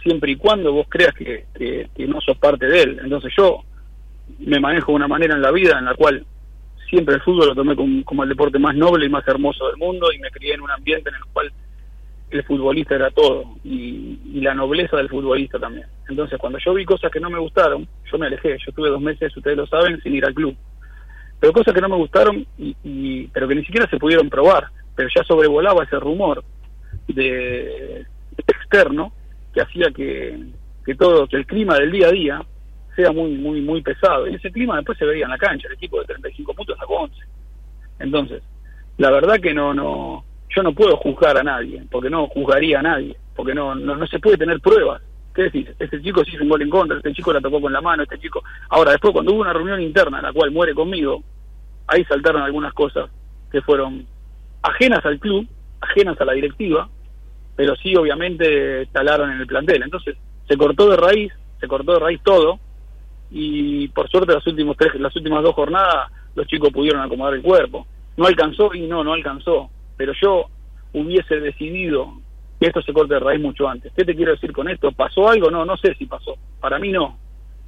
siempre 0.02 0.32
y 0.32 0.36
cuando 0.36 0.74
vos 0.74 0.88
creas 0.90 1.14
que, 1.14 1.46
no 2.08 2.22
sos 2.22 2.38
parte 2.38 2.68
de 2.68 2.82
él. 2.82 3.00
Entonces 3.04 3.34
yo 3.38 3.64
me 4.40 4.60
manejo 4.60 4.92
de 4.92 4.96
una 4.96 5.08
manera 5.08 5.36
en 5.36 5.42
la 5.42 5.52
vida 5.52 5.78
en 5.80 5.86
la 5.86 5.96
cual 5.96 6.26
siempre 6.90 7.16
el 7.16 7.22
fútbol 7.22 7.50
lo 7.50 7.56
tomé 7.56 7.76
como, 7.76 8.04
como, 8.04 8.24
el 8.24 8.30
deporte 8.30 8.60
más 8.60 8.76
noble 8.76 9.06
y 9.06 9.10
más 9.10 9.28
hermoso 9.28 9.68
del 9.68 9.78
mundo 9.78 10.12
y 10.12 10.20
me 10.20 10.30
crié 10.30 10.56
en 10.56 10.62
un 10.62 10.72
ambiente 10.72 11.10
en 11.10 11.16
el 11.16 11.26
cual 11.32 11.52
el 12.32 12.44
futbolista 12.44 12.96
era 12.96 13.12
todo 13.12 13.56
y, 13.64 14.40
la 14.42 14.56
nobleza 14.56 14.98
del 14.98 15.10
futbolista 15.10 15.60
también. 15.60 15.86
Entonces, 16.10 16.40
cuando 16.40 16.58
yo 16.58 16.74
vi 16.74 16.84
cosas 16.84 17.12
que 17.12 17.20
no 17.20 17.30
me 17.30 17.38
gustaron, 17.38 17.88
yo 18.12 18.18
me 18.18 18.26
alejé. 18.26 18.58
Yo 18.58 18.70
estuve 18.70 18.90
dos 18.90 19.02
meses, 19.02 19.36
ustedes 19.38 19.56
lo 19.56 19.68
saben, 19.68 20.02
sin 20.02 20.16
ir 20.16 20.26
al 20.26 20.34
club. 20.34 20.56
Pero 21.40 21.54
cosas 21.54 21.74
que 21.76 21.82
no 21.82 21.90
me 21.90 21.96
gustaron, 21.96 22.46
y- 22.58 23.28
pero 23.28 23.48
que 23.48 23.56
ni 23.56 23.64
siquiera 23.64 23.88
se 23.88 24.00
pudieron 24.00 24.30
probar. 24.30 24.66
Pero 24.96 25.10
ya 25.16 25.24
sobrevolaba 25.24 25.84
ese 25.84 26.00
rumor 26.00 26.44
de 27.08 28.06
externo 28.48 29.14
que 29.54 29.62
hacía 29.62 29.92
que, 29.92 30.38
que 30.86 30.96
todo, 30.96 31.28
que 31.28 31.38
el 31.38 31.46
clima 31.46 31.76
del 31.76 31.92
día 31.92 32.08
a 32.08 32.12
día 32.12 32.42
sea 32.96 33.12
muy, 33.12 33.32
muy, 33.32 33.62
muy 33.62 33.82
pesado. 33.82 34.28
Y 34.28 34.36
ese 34.36 34.52
clima 34.52 34.76
después 34.78 34.98
se 34.98 35.06
veía 35.06 35.26
en 35.26 35.32
la 35.32 35.38
cancha. 35.38 35.68
El 35.68 35.74
equipo 35.74 36.00
de 36.00 36.06
35 36.06 36.54
puntos 36.54 36.78
sacó 36.78 37.02
11. 37.02 37.16
Entonces, 38.00 38.44
la 38.98 39.12
verdad 39.12 39.40
que 39.40 39.54
no, 39.54 39.74
no, 39.74 40.26
yo 40.50 40.64
no 40.64 40.74
puedo 40.74 40.98
juzgar 40.98 41.38
a 41.38 41.44
nadie, 41.44 41.84
porque 41.90 42.10
no 42.10 42.28
juzgaría 42.28 42.80
a 42.80 42.84
nadie, 42.84 43.16
porque 43.36 43.54
no, 43.54 43.76
no, 43.76 43.96
no 43.96 44.08
se 44.08 44.20
puede 44.20 44.38
tener 44.38 44.60
pruebas. 44.60 45.02
¿Qué 45.34 45.44
decís? 45.44 45.68
Este 45.80 46.02
chico 46.02 46.26
se 46.26 46.32
hizo 46.32 46.44
un 46.44 46.50
gol 46.50 46.62
en 46.62 46.70
contra, 46.70 46.98
este 46.98 47.14
chico 47.14 47.32
la 47.32 47.40
tocó 47.40 47.62
con 47.62 47.72
la 47.72 47.80
mano, 47.80 48.04
este 48.04 48.20
chico... 48.20 48.44
Ahora, 48.70 48.92
después 48.92 49.14
cuando 49.14 49.32
hubo 49.32 49.42
una 49.42 49.54
reunión 49.54 49.80
interna 49.82 50.18
en 50.18 50.24
la 50.24 50.34
cual 50.34 50.52
muere 50.52 50.74
conmigo, 50.74 51.24
ahí 51.88 52.04
saltaron 52.04 52.42
algunas 52.42 52.74
cosas 52.74 53.10
que 53.50 53.62
fueron 53.62 54.06
ajenas 54.62 55.06
al 55.06 55.20
club, 55.20 55.48
ajenas 55.80 56.20
a 56.20 56.26
la 56.26 56.34
directiva, 56.34 56.90
pero 57.62 57.76
sí 57.76 57.96
obviamente 57.96 58.88
talaron 58.88 59.30
en 59.30 59.40
el 59.40 59.46
plantel. 59.46 59.84
Entonces, 59.84 60.18
se 60.48 60.58
cortó 60.58 60.90
de 60.90 60.98
raíz, 60.98 61.32
se 61.60 61.68
cortó 61.68 61.94
de 61.94 62.00
raíz 62.00 62.20
todo, 62.24 62.60
y 63.30 63.88
por 63.90 64.10
suerte 64.10 64.34
las 64.34 64.48
últimos 64.48 64.76
tres, 64.76 64.96
las 64.96 65.16
últimas 65.16 65.44
dos 65.44 65.54
jornadas 65.54 66.12
los 66.34 66.48
chicos 66.48 66.72
pudieron 66.72 67.04
acomodar 67.04 67.36
el 67.36 67.44
cuerpo. 67.44 67.86
No 68.18 68.26
alcanzó 68.26 68.74
y 68.74 68.88
no, 68.88 69.04
no 69.04 69.14
alcanzó. 69.14 69.70
Pero 69.96 70.12
yo 70.20 70.48
hubiese 70.94 71.40
decidido 71.40 72.14
que 72.60 72.66
esto 72.66 72.82
se 72.82 72.94
corte 72.94 73.14
de 73.14 73.20
raíz 73.20 73.40
mucho 73.40 73.70
antes. 73.70 73.94
¿Qué 73.96 74.06
te 74.06 74.16
quiero 74.16 74.32
decir 74.32 74.52
con 74.54 74.68
esto? 74.68 74.92
¿Pasó 74.92 75.30
algo? 75.30 75.52
No, 75.52 75.64
no 75.64 75.78
sé 75.78 75.94
si 75.94 76.08
pasó. 76.08 76.38
Para 76.60 76.80
mí 76.80 76.92
no, 76.92 77.20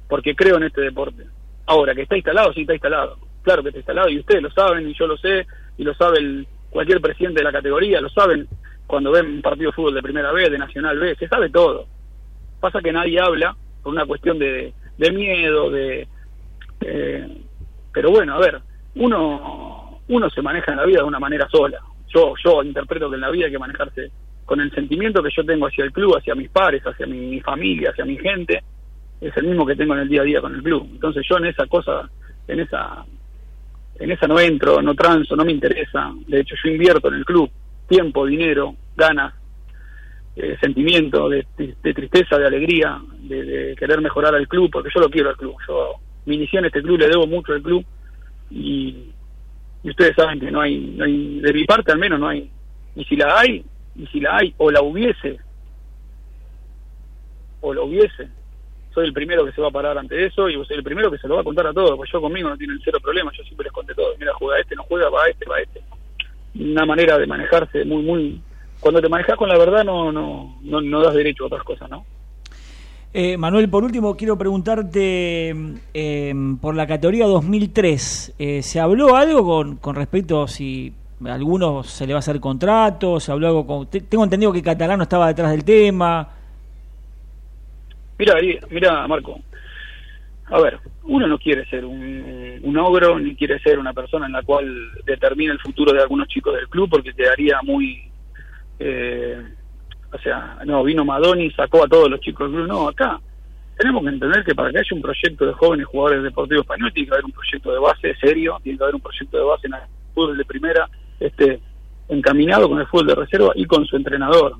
porque 0.08 0.34
creo 0.34 0.56
en 0.56 0.64
este 0.64 0.80
deporte. 0.80 1.22
Ahora, 1.66 1.94
que 1.94 2.02
está 2.02 2.16
instalado, 2.16 2.52
sí 2.52 2.62
está 2.62 2.72
instalado. 2.72 3.16
Claro 3.42 3.62
que 3.62 3.68
está 3.68 3.78
instalado 3.78 4.08
y 4.08 4.18
ustedes 4.18 4.42
lo 4.42 4.50
saben 4.50 4.90
y 4.90 4.94
yo 4.94 5.06
lo 5.06 5.16
sé 5.18 5.46
y 5.78 5.84
lo 5.84 5.94
sabe 5.94 6.18
el, 6.18 6.48
cualquier 6.74 7.00
presidente 7.00 7.38
de 7.38 7.44
la 7.44 7.52
categoría, 7.52 8.00
lo 8.00 8.08
saben 8.08 8.48
cuando 8.94 9.10
ven 9.10 9.26
un 9.26 9.42
partido 9.42 9.70
de 9.70 9.74
fútbol 9.74 9.94
de 9.94 10.02
primera 10.02 10.30
B, 10.30 10.48
de 10.48 10.56
Nacional 10.56 10.96
B, 10.96 11.16
se 11.16 11.26
sabe 11.26 11.50
todo. 11.50 11.84
Pasa 12.60 12.80
que 12.80 12.92
nadie 12.92 13.18
habla 13.18 13.56
por 13.82 13.92
una 13.92 14.06
cuestión 14.06 14.38
de, 14.38 14.72
miedo, 15.12 15.68
de... 15.68 16.06
eh, 16.80 17.38
pero 17.92 18.12
bueno, 18.12 18.34
a 18.34 18.38
ver, 18.38 18.60
uno, 18.94 19.98
uno 20.06 20.30
se 20.30 20.42
maneja 20.42 20.70
en 20.70 20.78
la 20.78 20.86
vida 20.86 21.00
de 21.00 21.08
una 21.08 21.18
manera 21.18 21.48
sola. 21.50 21.80
Yo, 22.14 22.34
yo 22.44 22.62
interpreto 22.62 23.10
que 23.10 23.16
en 23.16 23.22
la 23.22 23.32
vida 23.32 23.46
hay 23.46 23.50
que 23.50 23.58
manejarse 23.58 24.12
con 24.44 24.60
el 24.60 24.70
sentimiento 24.70 25.24
que 25.24 25.34
yo 25.36 25.44
tengo 25.44 25.66
hacia 25.66 25.82
el 25.82 25.90
club, 25.90 26.16
hacia 26.16 26.36
mis 26.36 26.50
pares, 26.50 26.80
hacia 26.84 27.04
mi 27.04 27.40
familia, 27.40 27.90
hacia 27.90 28.04
mi 28.04 28.16
gente, 28.16 28.62
es 29.20 29.36
el 29.36 29.46
mismo 29.48 29.66
que 29.66 29.74
tengo 29.74 29.94
en 29.94 30.02
el 30.02 30.08
día 30.08 30.20
a 30.20 30.24
día 30.24 30.40
con 30.40 30.54
el 30.54 30.62
club. 30.62 30.86
Entonces 30.92 31.26
yo 31.28 31.38
en 31.38 31.46
esa 31.46 31.66
cosa, 31.66 32.08
en 32.46 32.60
esa, 32.60 33.04
en 33.98 34.12
esa 34.12 34.28
no 34.28 34.38
entro, 34.38 34.80
no 34.80 34.94
transo, 34.94 35.34
no 35.34 35.44
me 35.44 35.50
interesa. 35.50 36.12
De 36.28 36.42
hecho 36.42 36.54
yo 36.62 36.70
invierto 36.70 37.08
en 37.08 37.14
el 37.14 37.24
club 37.24 37.50
tiempo, 37.86 38.26
dinero, 38.26 38.74
ganas, 38.96 39.34
eh, 40.36 40.56
sentimiento 40.60 41.28
de, 41.28 41.46
de- 41.56 41.94
tristeza, 41.94 42.38
de 42.38 42.46
alegría, 42.46 43.00
de, 43.20 43.44
de 43.44 43.76
querer 43.76 44.00
mejorar 44.00 44.34
al 44.34 44.48
club, 44.48 44.70
porque 44.72 44.90
yo 44.94 45.00
lo 45.00 45.10
quiero 45.10 45.30
al 45.30 45.36
club. 45.36 45.54
Yo 45.68 45.94
me 46.26 46.34
inicié 46.34 46.58
en 46.58 46.64
este 46.66 46.82
club, 46.82 46.98
le 46.98 47.08
debo 47.08 47.26
mucho 47.26 47.52
al 47.52 47.62
club 47.62 47.84
y, 48.50 49.10
ustedes 49.84 50.14
saben 50.16 50.40
que 50.40 50.50
no 50.50 50.60
hay, 50.60 50.78
no 50.96 51.04
hay, 51.04 51.40
de 51.40 51.52
mi 51.52 51.64
parte 51.64 51.92
al 51.92 51.98
menos 51.98 52.18
no 52.18 52.28
hay. 52.28 52.50
Y 52.96 53.04
si 53.04 53.16
la 53.16 53.38
hay, 53.38 53.64
y 53.96 54.06
si 54.06 54.20
la 54.20 54.36
hay, 54.38 54.54
o 54.56 54.70
la 54.70 54.82
hubiese, 54.82 55.38
o 57.60 57.74
la 57.74 57.82
hubiese, 57.82 58.28
soy 58.92 59.06
el 59.06 59.12
primero 59.12 59.44
que 59.44 59.52
se 59.52 59.60
va 59.60 59.68
a 59.68 59.72
parar 59.72 59.98
ante 59.98 60.24
eso 60.24 60.48
y 60.48 60.54
soy 60.64 60.76
el 60.76 60.84
primero 60.84 61.10
que 61.10 61.18
se 61.18 61.26
lo 61.28 61.34
va 61.34 61.40
a 61.40 61.44
contar 61.44 61.66
a 61.66 61.72
todos, 61.72 61.96
porque 61.96 62.12
yo 62.12 62.20
conmigo 62.20 62.48
no 62.48 62.56
tienen 62.56 62.78
cero 62.84 62.98
problemas, 63.02 63.36
yo 63.36 63.42
siempre 63.44 63.64
les 63.64 63.72
conté 63.72 63.94
todo. 63.94 64.14
Mira, 64.18 64.32
juega 64.34 64.60
este, 64.60 64.76
no 64.76 64.84
juega, 64.84 65.10
va 65.10 65.26
este, 65.28 65.46
va 65.46 65.60
este. 65.60 65.80
Una 66.58 66.86
manera 66.86 67.18
de 67.18 67.26
manejarse 67.26 67.84
muy, 67.84 68.02
muy... 68.02 68.40
Cuando 68.80 69.00
te 69.00 69.08
manejas 69.08 69.36
con 69.36 69.48
la 69.48 69.56
verdad 69.58 69.82
no, 69.84 70.12
no, 70.12 70.56
no, 70.62 70.80
no 70.80 71.00
das 71.02 71.14
derecho 71.14 71.44
a 71.44 71.46
otras 71.46 71.62
cosas, 71.64 71.88
¿no? 71.90 72.04
Eh, 73.16 73.36
Manuel, 73.36 73.68
por 73.70 73.84
último, 73.84 74.16
quiero 74.16 74.36
preguntarte 74.36 75.54
eh, 75.94 76.34
por 76.60 76.74
la 76.74 76.86
categoría 76.86 77.26
2003. 77.26 78.34
Eh, 78.38 78.62
¿Se 78.62 78.80
habló 78.80 79.14
algo 79.16 79.44
con, 79.44 79.76
con 79.76 79.94
respecto 79.94 80.42
a 80.42 80.48
si 80.48 80.92
a 81.24 81.32
algunos 81.32 81.86
se 81.88 82.06
le 82.06 82.12
va 82.12 82.18
a 82.18 82.20
hacer 82.20 82.40
contrato? 82.40 83.20
¿Se 83.20 83.30
habló 83.30 83.46
algo 83.46 83.66
con.? 83.66 83.86
te- 83.86 84.00
Tengo 84.00 84.24
entendido 84.24 84.52
que 84.52 84.62
Catalano 84.62 85.04
estaba 85.04 85.28
detrás 85.28 85.52
del 85.52 85.64
tema. 85.64 86.28
Mira, 88.18 88.34
mira, 88.70 89.06
Marco. 89.08 89.38
A 90.54 90.60
ver, 90.60 90.78
uno 91.02 91.26
no 91.26 91.36
quiere 91.36 91.66
ser 91.66 91.84
un, 91.84 92.76
ogro 92.78 93.18
ni 93.18 93.34
quiere 93.34 93.58
ser 93.58 93.76
una 93.76 93.92
persona 93.92 94.26
en 94.26 94.32
la 94.32 94.42
cual 94.42 94.72
determina 95.04 95.52
el 95.52 95.58
futuro 95.58 95.92
de 95.92 96.00
algunos 96.00 96.28
chicos 96.28 96.54
del 96.54 96.68
club 96.68 96.88
porque 96.88 97.12
quedaría 97.12 97.58
muy. 97.64 98.04
eh, 98.78 99.42
o 100.12 100.18
sea, 100.18 100.58
no, 100.64 100.84
vino 100.84 101.04
Madoni, 101.04 101.50
sacó 101.50 101.84
a 101.84 101.88
todos 101.88 102.08
los 102.08 102.20
chicos 102.20 102.52
del 102.52 102.66
club. 102.66 102.68
No, 102.68 102.88
acá 102.88 103.20
tenemos 103.76 104.04
que 104.04 104.10
entender 104.10 104.44
que 104.44 104.54
para 104.54 104.70
que 104.70 104.78
haya 104.78 104.94
un 104.94 105.02
proyecto 105.02 105.44
de 105.44 105.52
jóvenes 105.54 105.86
jugadores 105.86 106.22
deportivos 106.22 106.62
españoles 106.62 106.94
tiene 106.94 107.08
que 107.08 107.14
haber 107.14 107.24
un 107.24 107.32
proyecto 107.32 107.72
de 107.72 107.78
base 107.80 108.14
serio, 108.20 108.60
tiene 108.62 108.78
que 108.78 108.84
haber 108.84 108.94
un 108.94 109.00
proyecto 109.00 109.36
de 109.36 109.42
base 109.42 109.66
en 109.66 109.74
el 109.74 109.80
fútbol 110.14 110.38
de 110.38 110.44
primera, 110.44 110.88
este 111.18 111.58
encaminado 112.08 112.68
con 112.68 112.78
el 112.78 112.86
fútbol 112.86 113.08
de 113.08 113.14
reserva 113.16 113.50
y 113.56 113.64
con 113.64 113.84
su 113.86 113.96
entrenador, 113.96 114.54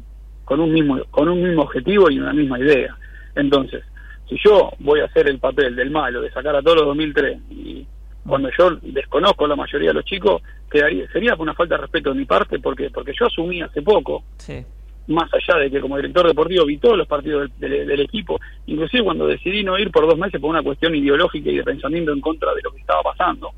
con 0.45 0.59
un 0.59 0.72
mismo 0.72 1.05
con 1.12 1.28
un 1.28 1.40
mismo 1.40 1.62
objetivo 1.62 2.11
y 2.11 2.18
una 2.18 2.32
misma 2.32 2.59
idea. 2.59 2.97
Entonces, 3.36 3.84
si 4.29 4.37
yo 4.43 4.70
voy 4.81 5.01
a 5.01 5.05
hacer 5.07 5.29
el 5.29 5.39
papel 5.39 5.77
del 5.77 5.91
malo, 5.91 6.20
de 6.20 6.31
sacar 6.31 6.57
a 6.57 6.62
todos 6.62 6.79
los 6.79 6.87
2003, 6.87 7.39
y 7.51 7.87
cuando 8.27 8.49
yo 8.59 8.70
desconozco 8.83 9.45
a 9.45 9.49
la 9.49 9.57
mayoría 9.57 9.89
de 9.89 9.95
los 9.95 10.05
chicos, 10.05 10.43
quedaría, 10.70 11.07
sería 11.12 11.35
una 11.39 11.55
falta 11.55 11.75
de 11.77 11.83
respeto 11.83 12.11
de 12.11 12.16
mi 12.20 12.25
parte, 12.25 12.59
porque 12.59 12.91
porque 12.91 13.12
yo 13.18 13.27
asumí 13.27 13.61
hace 13.61 13.83
poco, 13.83 14.25
Sí. 14.39 14.64
más 15.09 15.29
allá 15.35 15.61
de 15.61 15.70
que 15.70 15.81
como 15.81 15.97
director 15.97 16.27
deportivo 16.27 16.64
vi 16.64 16.79
todos 16.79 16.97
los 16.97 17.07
partidos 17.07 17.51
del, 17.59 17.70
del- 17.70 17.87
del 17.87 18.01
equipo, 18.01 18.41
inclusive 18.66 19.05
cuando 19.05 19.27
decidí 19.27 19.62
no 19.62 19.79
ir 19.79 19.91
por 19.91 20.07
dos 20.07 20.16
meses 20.18 20.41
por 20.41 20.49
una 20.51 20.62
cuestión 20.62 20.95
ideológica 20.95 21.51
y 21.51 21.57
de 21.59 21.62
pensamiento 21.64 22.12
en 22.12 22.20
contra 22.22 22.55
de 22.55 22.62
lo 22.62 22.70
que 22.72 22.81
estaba 22.81 23.03
pasando, 23.03 23.51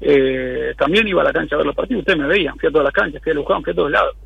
eh, 0.00 0.74
también 0.76 1.06
iba 1.06 1.20
a 1.22 1.24
la 1.24 1.32
cancha 1.32 1.54
a 1.54 1.58
ver 1.58 1.66
los 1.66 1.76
partidos, 1.76 2.00
ustedes 2.00 2.18
me 2.18 2.26
veían, 2.26 2.56
fui 2.58 2.68
a 2.68 2.72
todas 2.72 2.84
las 2.84 2.92
canchas, 2.94 3.22
fui 3.22 3.32
a 3.32 3.34
Luján, 3.34 3.62
fui 3.62 3.72
a 3.72 3.76
todos 3.76 3.90
lados. 3.90 4.16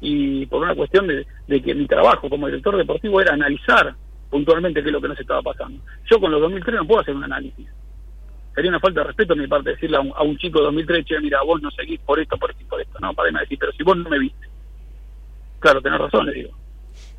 Y 0.00 0.44
por 0.46 0.62
una 0.62 0.74
cuestión 0.74 1.06
de, 1.06 1.26
de 1.46 1.62
que 1.62 1.74
mi 1.74 1.86
trabajo 1.86 2.28
como 2.28 2.46
director 2.46 2.76
deportivo 2.76 3.20
era 3.20 3.32
analizar 3.32 3.94
puntualmente 4.30 4.82
qué 4.82 4.88
es 4.88 4.92
lo 4.92 5.00
que 5.00 5.08
nos 5.08 5.20
estaba 5.20 5.42
pasando. 5.42 5.80
Yo 6.10 6.20
con 6.20 6.30
los 6.30 6.40
2003 6.40 6.76
no 6.76 6.86
puedo 6.86 7.00
hacer 7.00 7.14
un 7.14 7.24
análisis. 7.24 7.68
Sería 8.54 8.70
una 8.70 8.80
falta 8.80 9.00
de 9.00 9.06
respeto 9.08 9.34
de 9.34 9.42
mi 9.42 9.48
parte 9.48 9.70
decirle 9.70 9.96
a 9.96 10.00
un, 10.00 10.12
a 10.14 10.22
un 10.22 10.38
chico 10.38 10.60
de 10.60 10.66
2003, 10.66 11.04
che, 11.04 11.20
mira, 11.20 11.42
vos 11.42 11.60
no 11.60 11.70
seguís 11.72 12.00
por 12.00 12.20
esto, 12.20 12.36
por 12.36 12.50
esto 12.50 12.64
por 12.68 12.80
esto. 12.80 12.98
No, 13.00 13.12
para 13.12 13.30
decir, 13.40 13.58
pero 13.58 13.72
si 13.72 13.82
vos 13.82 13.96
no 13.96 14.08
me 14.08 14.18
viste. 14.18 14.48
Claro, 15.58 15.80
tenés 15.80 15.98
razón, 15.98 16.26
le 16.26 16.32
digo. 16.32 16.50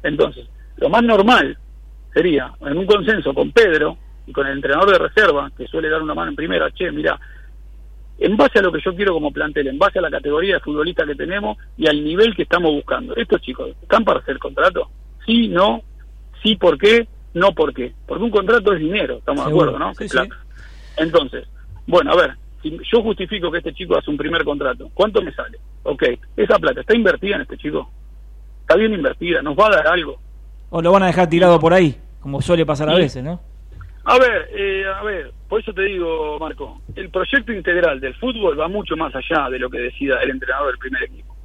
Entonces, 0.04 0.48
lo 0.78 0.90
más 0.90 1.04
normal 1.04 1.58
sería, 2.14 2.54
en 2.62 2.78
un 2.78 2.86
consenso 2.86 3.34
con 3.34 3.52
Pedro 3.52 3.98
y 4.26 4.32
con 4.32 4.48
el 4.48 4.54
entrenador 4.54 4.92
de 4.92 5.00
reserva, 5.00 5.52
que 5.58 5.68
suele 5.68 5.90
dar 5.90 6.02
una 6.02 6.14
mano 6.14 6.30
en 6.30 6.36
primera, 6.36 6.72
che, 6.72 6.92
mira, 6.92 7.20
en 8.18 8.38
base 8.38 8.60
a 8.60 8.62
lo 8.62 8.72
que 8.72 8.82
yo 8.82 8.96
quiero 8.96 9.14
como 9.14 9.32
plantel, 9.32 9.68
en 9.68 9.78
base 9.78 10.00
a 10.00 10.02
la 10.02 10.10
categoría 10.10 10.56
de 10.56 10.60
futbolista 10.62 11.06
que 11.06 11.16
tenemos 11.16 11.58
y 11.78 11.88
al 11.88 12.02
nivel 12.04 12.36
que 12.36 12.44
estamos 12.44 12.72
buscando. 12.72 13.16
Estos 13.16 13.42
chicos, 13.42 13.72
¿están 13.82 14.06
para 14.06 14.20
hacer 14.20 14.38
contrato? 14.40 14.90
Sí, 15.26 15.50
no, 15.50 15.82
sí, 16.46 16.56
¿por 16.56 16.78
qué? 16.78 17.08
No, 17.34 17.52
¿por 17.54 17.74
qué? 17.74 17.94
Porque 18.06 18.24
un 18.24 18.30
contrato 18.30 18.74
es 18.74 18.80
dinero, 18.80 19.18
estamos 19.18 19.46
de 19.46 19.52
acuerdo, 19.52 19.80
¿no? 19.80 19.94
Sí, 19.96 20.08
sí. 20.08 20.18
Entonces, 20.98 21.48
bueno, 21.88 22.12
a 22.12 22.16
ver, 22.16 22.36
si 22.62 22.78
yo 22.92 23.02
justifico 23.02 23.52
que 23.52 23.58
este 23.58 23.74
chico 23.74 23.98
hace 23.98 24.10
un 24.10 24.18
primer 24.18 24.44
contrato, 24.44 24.90
¿cuánto 24.94 25.22
me 25.22 25.34
sale? 25.34 25.58
Ok, 25.84 26.04
esa 26.38 26.58
plata 26.60 26.82
está 26.82 26.96
invertida 26.96 27.36
en 27.36 27.42
este 27.42 27.58
chico. 27.58 27.90
Está 28.62 28.76
bien 28.76 28.94
invertida, 28.94 29.42
nos 29.42 29.58
va 29.58 29.68
a 29.68 29.76
dar 29.78 29.88
algo. 29.88 30.20
O 30.70 30.82
lo 30.82 30.92
van 30.92 31.04
a 31.04 31.08
dejar 31.08 31.30
tirado 31.30 31.60
por 31.60 31.74
ahí, 31.74 31.96
como 32.20 32.42
suele 32.42 32.66
pasar 32.66 32.90
a 32.90 32.96
veces, 32.96 33.24
¿no? 33.24 33.42
A 34.06 34.20
ver, 34.20 34.50
eh, 34.56 34.86
a 34.88 35.04
ver, 35.04 35.32
por 35.50 35.60
eso 35.60 35.74
te 35.74 35.82
digo, 35.82 36.38
Marco, 36.40 36.82
el 36.96 37.10
proyecto 37.10 37.52
integral 37.52 38.00
del 38.00 38.14
fútbol 38.16 38.60
va 38.60 38.68
mucho 38.68 38.96
más 38.96 39.14
allá 39.16 39.50
de 39.50 39.58
lo 39.58 39.70
que 39.70 39.80
decida 39.80 40.22
el 40.22 40.30
entrenador 40.30 40.68
del 40.68 40.78
primer 40.78 41.04
equipo. 41.04 41.36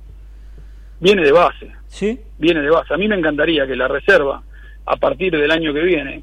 Viene 1.01 1.23
de 1.23 1.33
base. 1.33 1.73
Sí. 1.87 2.21
Viene 2.39 2.61
de 2.61 2.71
base. 2.71 2.93
A 2.93 2.99
mí 2.99 3.09
me 3.09 3.17
encantaría 3.17 3.67
que 3.67 3.75
la 3.75 3.89
reserva, 3.89 4.43
a 4.87 4.97
partir 4.97 5.33
del 5.33 5.51
año 5.51 5.73
que 5.73 5.83
viene, 5.83 6.23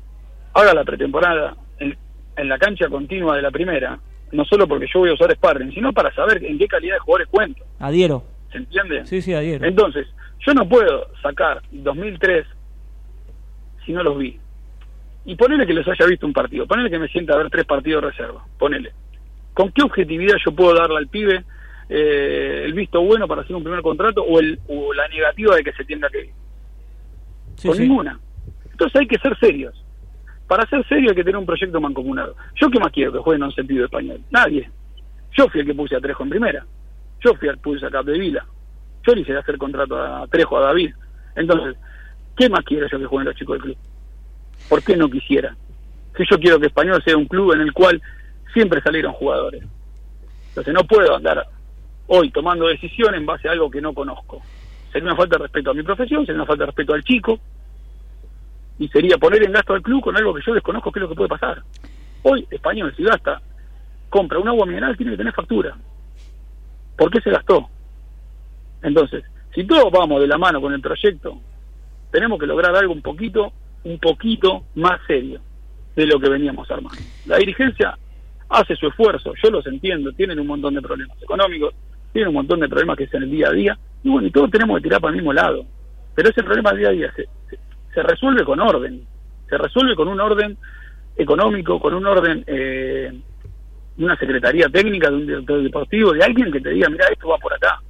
haga 0.54 0.74
la 0.74 0.84
pretemporada 0.84 1.56
en, 1.80 1.98
en 2.36 2.50
la 2.50 2.58
cancha 2.58 2.88
continua 2.90 3.36
de 3.36 3.42
la 3.42 3.52
primera, 3.52 4.00
no 4.32 4.46
solo 4.46 4.68
porque 4.68 4.88
yo 4.94 5.00
voy 5.00 5.10
a 5.10 5.14
usar 5.14 5.32
sparring, 5.36 5.74
sino 5.74 5.94
para 5.94 6.14
saber 6.14 6.44
en 6.44 6.58
qué 6.58 6.68
calidad 6.68 6.96
de 6.96 7.00
jugadores 7.00 7.28
cuento. 7.30 7.64
Adhiero. 7.80 8.24
¿Se 8.52 8.58
entiende? 8.58 9.06
Sí, 9.06 9.22
sí, 9.22 9.34
adhiero. 9.34 9.66
Entonces, 9.66 10.08
yo 10.46 10.54
no 10.54 10.68
puedo 10.68 11.08
sacar 11.22 11.62
2003 11.72 12.46
si 13.86 13.94
no 13.94 14.04
los 14.04 14.18
vi. 14.18 14.40
Y 15.26 15.36
ponele 15.36 15.66
que 15.66 15.74
los 15.74 15.88
haya 15.88 16.06
visto 16.06 16.26
un 16.26 16.34
partido, 16.34 16.66
ponele 16.66 16.90
que 16.90 17.00
me 17.00 17.08
sienta 17.10 17.34
a 17.34 17.38
ver 17.38 17.50
tres 17.50 17.66
partidos 17.66 18.02
de 18.02 18.10
reserva, 18.12 18.46
ponele. 18.58 18.94
¿Con 19.54 19.72
qué 19.72 19.84
objetividad 19.84 20.36
yo 20.46 20.54
puedo 20.54 20.74
darle 20.74 20.98
al 20.98 21.08
pibe 21.08 21.44
eh, 21.90 22.64
el 22.66 22.74
visto 22.74 23.02
bueno 23.02 23.28
para 23.28 23.42
hacer 23.42 23.56
un 23.56 23.64
primer 23.64 23.82
contrato 23.82 24.22
o, 24.22 24.40
el, 24.40 24.60
o 24.68 24.94
la 24.94 25.08
negativa 25.08 25.56
de 25.56 25.64
que 25.64 25.72
se 25.74 25.86
tenga 25.86 26.10
que 26.10 26.26
ir. 26.26 26.32
Sí, 27.56 27.68
Con 27.68 27.78
sí. 27.78 27.84
ninguna. 27.84 28.20
Entonces 28.78 29.02
hay 29.02 29.08
que 29.08 29.18
ser 29.18 29.36
serios. 29.40 29.74
Para 30.48 30.70
ser 30.70 30.88
serio 30.88 31.10
hay 31.10 31.16
que 31.16 31.24
tener 31.24 31.38
un 31.38 31.48
proyecto 31.48 31.82
mancomunado. 31.82 32.36
¿Yo 32.54 32.70
qué 32.70 32.80
más 32.80 32.92
quiero 32.92 33.12
que 33.12 33.18
jueguen 33.18 33.42
un 33.42 33.52
sentido 33.52 33.86
español? 33.86 34.22
Nadie. 34.30 34.70
Yo 35.36 35.50
fui 35.50 35.62
el 35.62 35.66
que 35.66 35.74
puse 35.74 35.96
a 35.96 36.00
Trejo 36.00 36.22
en 36.22 36.30
primera. 36.30 36.64
Yo 37.20 37.34
fui 37.34 37.48
el 37.48 37.56
que 37.56 37.62
puse 37.62 37.88
a 37.88 37.90
Capdevila. 37.90 38.46
Yo 39.06 39.16
le 39.16 39.22
hice 39.22 39.36
hacer 39.36 39.58
contrato 39.58 39.98
a 39.98 40.28
Trejo, 40.28 40.60
a 40.60 40.68
David. 40.68 40.94
Entonces, 41.36 41.76
¿qué 42.36 42.50
más 42.50 42.64
quiero 42.64 42.88
yo 42.88 43.00
que 43.00 43.06
jueguen 43.08 43.26
los 43.26 43.36
chicos 43.36 43.56
del 43.56 43.64
club? 43.64 43.78
¿Por 44.70 44.84
qué 44.84 44.96
no 44.96 45.10
quisiera? 45.10 45.56
Si 46.16 46.24
yo 46.30 46.38
quiero 46.38 46.60
que 46.60 46.68
Español 46.68 47.02
sea 47.04 47.18
un 47.18 47.26
club 47.26 47.54
en 47.54 47.62
el 47.62 47.74
cual 47.74 48.00
siempre 48.54 48.80
salieron 48.82 49.14
jugadores. 49.14 49.64
Entonces 50.50 50.72
no 50.72 50.84
puedo 50.84 51.16
andar 51.16 51.48
hoy 52.06 52.30
tomando 52.30 52.68
decisiones 52.68 53.20
en 53.20 53.26
base 53.26 53.50
a 53.50 53.54
algo 53.54 53.72
que 53.72 53.82
no 53.82 53.94
conozco. 53.94 54.40
Sería 54.92 55.08
una 55.08 55.16
falta 55.16 55.38
de 55.38 55.46
respeto 55.46 55.72
a 55.72 55.74
mi 55.74 55.82
profesión, 55.82 56.28
sería 56.28 56.42
una 56.42 56.46
falta 56.46 56.62
de 56.62 56.68
respeto 56.68 56.94
al 56.94 57.04
chico, 57.04 57.40
y 58.80 58.88
sería 58.90 59.18
poner 59.18 59.44
en 59.44 59.52
gasto 59.52 59.74
al 59.74 59.82
club 59.82 60.02
con 60.04 60.16
algo 60.18 60.34
que 60.34 60.42
yo 60.46 60.54
desconozco 60.54 60.92
qué 60.92 61.00
es 61.00 61.02
lo 61.04 61.10
que 61.10 61.16
puede 61.16 61.30
pasar. 61.30 61.64
Hoy, 62.24 62.48
español, 62.52 62.94
si 62.96 63.04
gasta, 63.04 63.42
compra 64.10 64.40
un 64.40 64.48
agua 64.48 64.66
mineral, 64.66 64.96
tiene 64.98 65.12
que 65.14 65.18
tener 65.18 65.34
factura. 65.34 65.76
¿Por 66.98 67.12
qué 67.12 67.22
se 67.22 67.32
gastó? 67.32 67.70
Entonces, 68.82 69.24
si 69.54 69.64
todos 69.66 69.92
vamos 69.92 70.22
de 70.22 70.28
la 70.28 70.38
mano 70.38 70.62
con 70.62 70.74
el 70.74 70.82
proyecto, 70.82 71.40
tenemos 72.12 72.40
que 72.40 72.46
lograr 72.46 72.76
algo 72.76 72.94
un 72.94 73.02
poquito, 73.02 73.52
un 73.84 74.00
poquito 74.00 74.66
más 74.76 75.00
serio 75.08 75.40
de 75.96 76.06
lo 76.06 76.20
que 76.20 76.30
veníamos 76.30 76.70
armando. 76.70 77.00
La 77.26 77.38
dirigencia 77.38 77.98
hace 78.50 78.76
su 78.76 78.88
esfuerzo, 78.88 79.34
yo 79.44 79.50
los 79.50 79.66
entiendo, 79.68 80.12
tienen 80.14 80.40
un 80.40 80.48
montón 80.48 80.74
de 80.76 80.82
problemas 80.82 81.22
económicos, 81.22 81.74
tienen 82.14 82.30
un 82.30 82.36
montón 82.36 82.60
de 82.60 82.70
problemas 82.70 82.98
que 82.98 83.04
es 83.06 83.14
en 83.14 83.24
el 83.24 83.32
día 83.32 83.50
a 83.50 83.52
día, 83.52 83.78
y 84.04 84.10
bueno, 84.10 84.28
y 84.28 84.32
todos 84.32 84.50
tenemos 84.52 84.78
que 84.78 84.84
tirar 84.84 85.02
para 85.02 85.12
el 85.12 85.18
mismo 85.18 85.34
lado. 85.34 85.66
Pero 86.16 86.30
ese 86.30 86.44
problema 86.44 86.72
día 86.74 86.90
a 86.90 86.92
día 86.92 87.12
se- 87.16 87.28
se 87.98 88.04
resuelve 88.04 88.46
con 88.46 88.60
orden, 88.60 89.02
se 89.50 89.58
resuelve 89.58 89.96
con 89.96 90.08
un 90.08 90.22
orden 90.22 90.56
económico, 91.16 91.80
con 91.80 91.96
un 91.96 92.06
orden 92.06 92.44
eh, 92.46 93.12
una 93.98 94.16
secretaría 94.18 94.70
técnica, 94.70 95.10
de 95.10 95.16
un 95.16 95.26
director 95.26 95.64
deportivo, 95.64 96.14
de 96.14 96.24
alguien 96.24 96.52
que 96.52 96.62
te 96.62 96.70
diga, 96.70 96.90
mira, 96.90 97.08
esto 97.12 97.28
va 97.30 97.40
por 97.40 97.52
acá, 97.56 97.82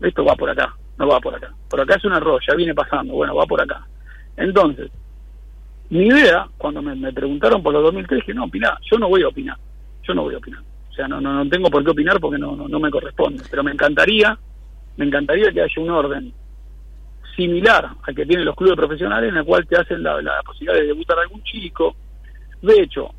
esto 0.00 0.24
va 0.24 0.34
por 0.36 0.48
acá, 0.48 0.74
no 0.96 1.06
va 1.06 1.20
por 1.20 1.34
acá. 1.34 1.52
Por 1.68 1.82
acá 1.82 1.96
es 1.96 2.04
un 2.06 2.14
error, 2.14 2.40
ya 2.48 2.54
viene 2.54 2.74
pasando, 2.74 3.12
bueno, 3.12 3.34
va 3.34 3.44
por 3.44 3.60
acá. 3.60 3.86
Entonces, 4.38 4.90
mi 5.90 6.06
idea, 6.06 6.48
cuando 6.56 6.80
me, 6.80 6.94
me 6.94 7.12
preguntaron 7.12 7.62
por 7.62 7.74
los 7.74 7.82
2003, 7.82 8.20
dije, 8.20 8.32
no, 8.32 8.44
opiná, 8.44 8.78
yo 8.90 8.98
no 8.98 9.10
voy 9.10 9.22
a 9.22 9.28
opinar, 9.28 9.58
yo 10.02 10.14
no 10.14 10.22
voy 10.22 10.34
a 10.34 10.38
opinar. 10.38 10.62
O 10.88 10.92
sea, 10.94 11.06
no, 11.06 11.20
no, 11.20 11.44
no 11.44 11.50
tengo 11.50 11.68
por 11.68 11.84
qué 11.84 11.90
opinar 11.90 12.18
porque 12.20 12.38
no, 12.38 12.56
no, 12.56 12.68
no 12.68 12.80
me 12.80 12.90
corresponde. 12.90 13.44
Pero 13.50 13.62
me 13.62 13.72
encantaría, 13.72 14.38
me 14.96 15.04
encantaría 15.04 15.52
que 15.52 15.60
haya 15.60 15.82
un 15.82 15.90
orden 15.90 16.32
similar 17.40 17.88
al 18.02 18.14
que 18.14 18.26
tienen 18.26 18.44
los 18.44 18.54
clubes 18.54 18.76
profesionales 18.76 19.30
en 19.30 19.38
el 19.38 19.44
cual 19.44 19.66
te 19.66 19.76
hacen 19.76 20.02
la, 20.02 20.20
posibilidad 20.44 20.78
de 20.78 20.88
debutar 20.88 21.18
a 21.18 21.22
algún 21.22 21.42
chico. 21.42 21.96
De 22.60 22.82
hecho, 22.82 23.10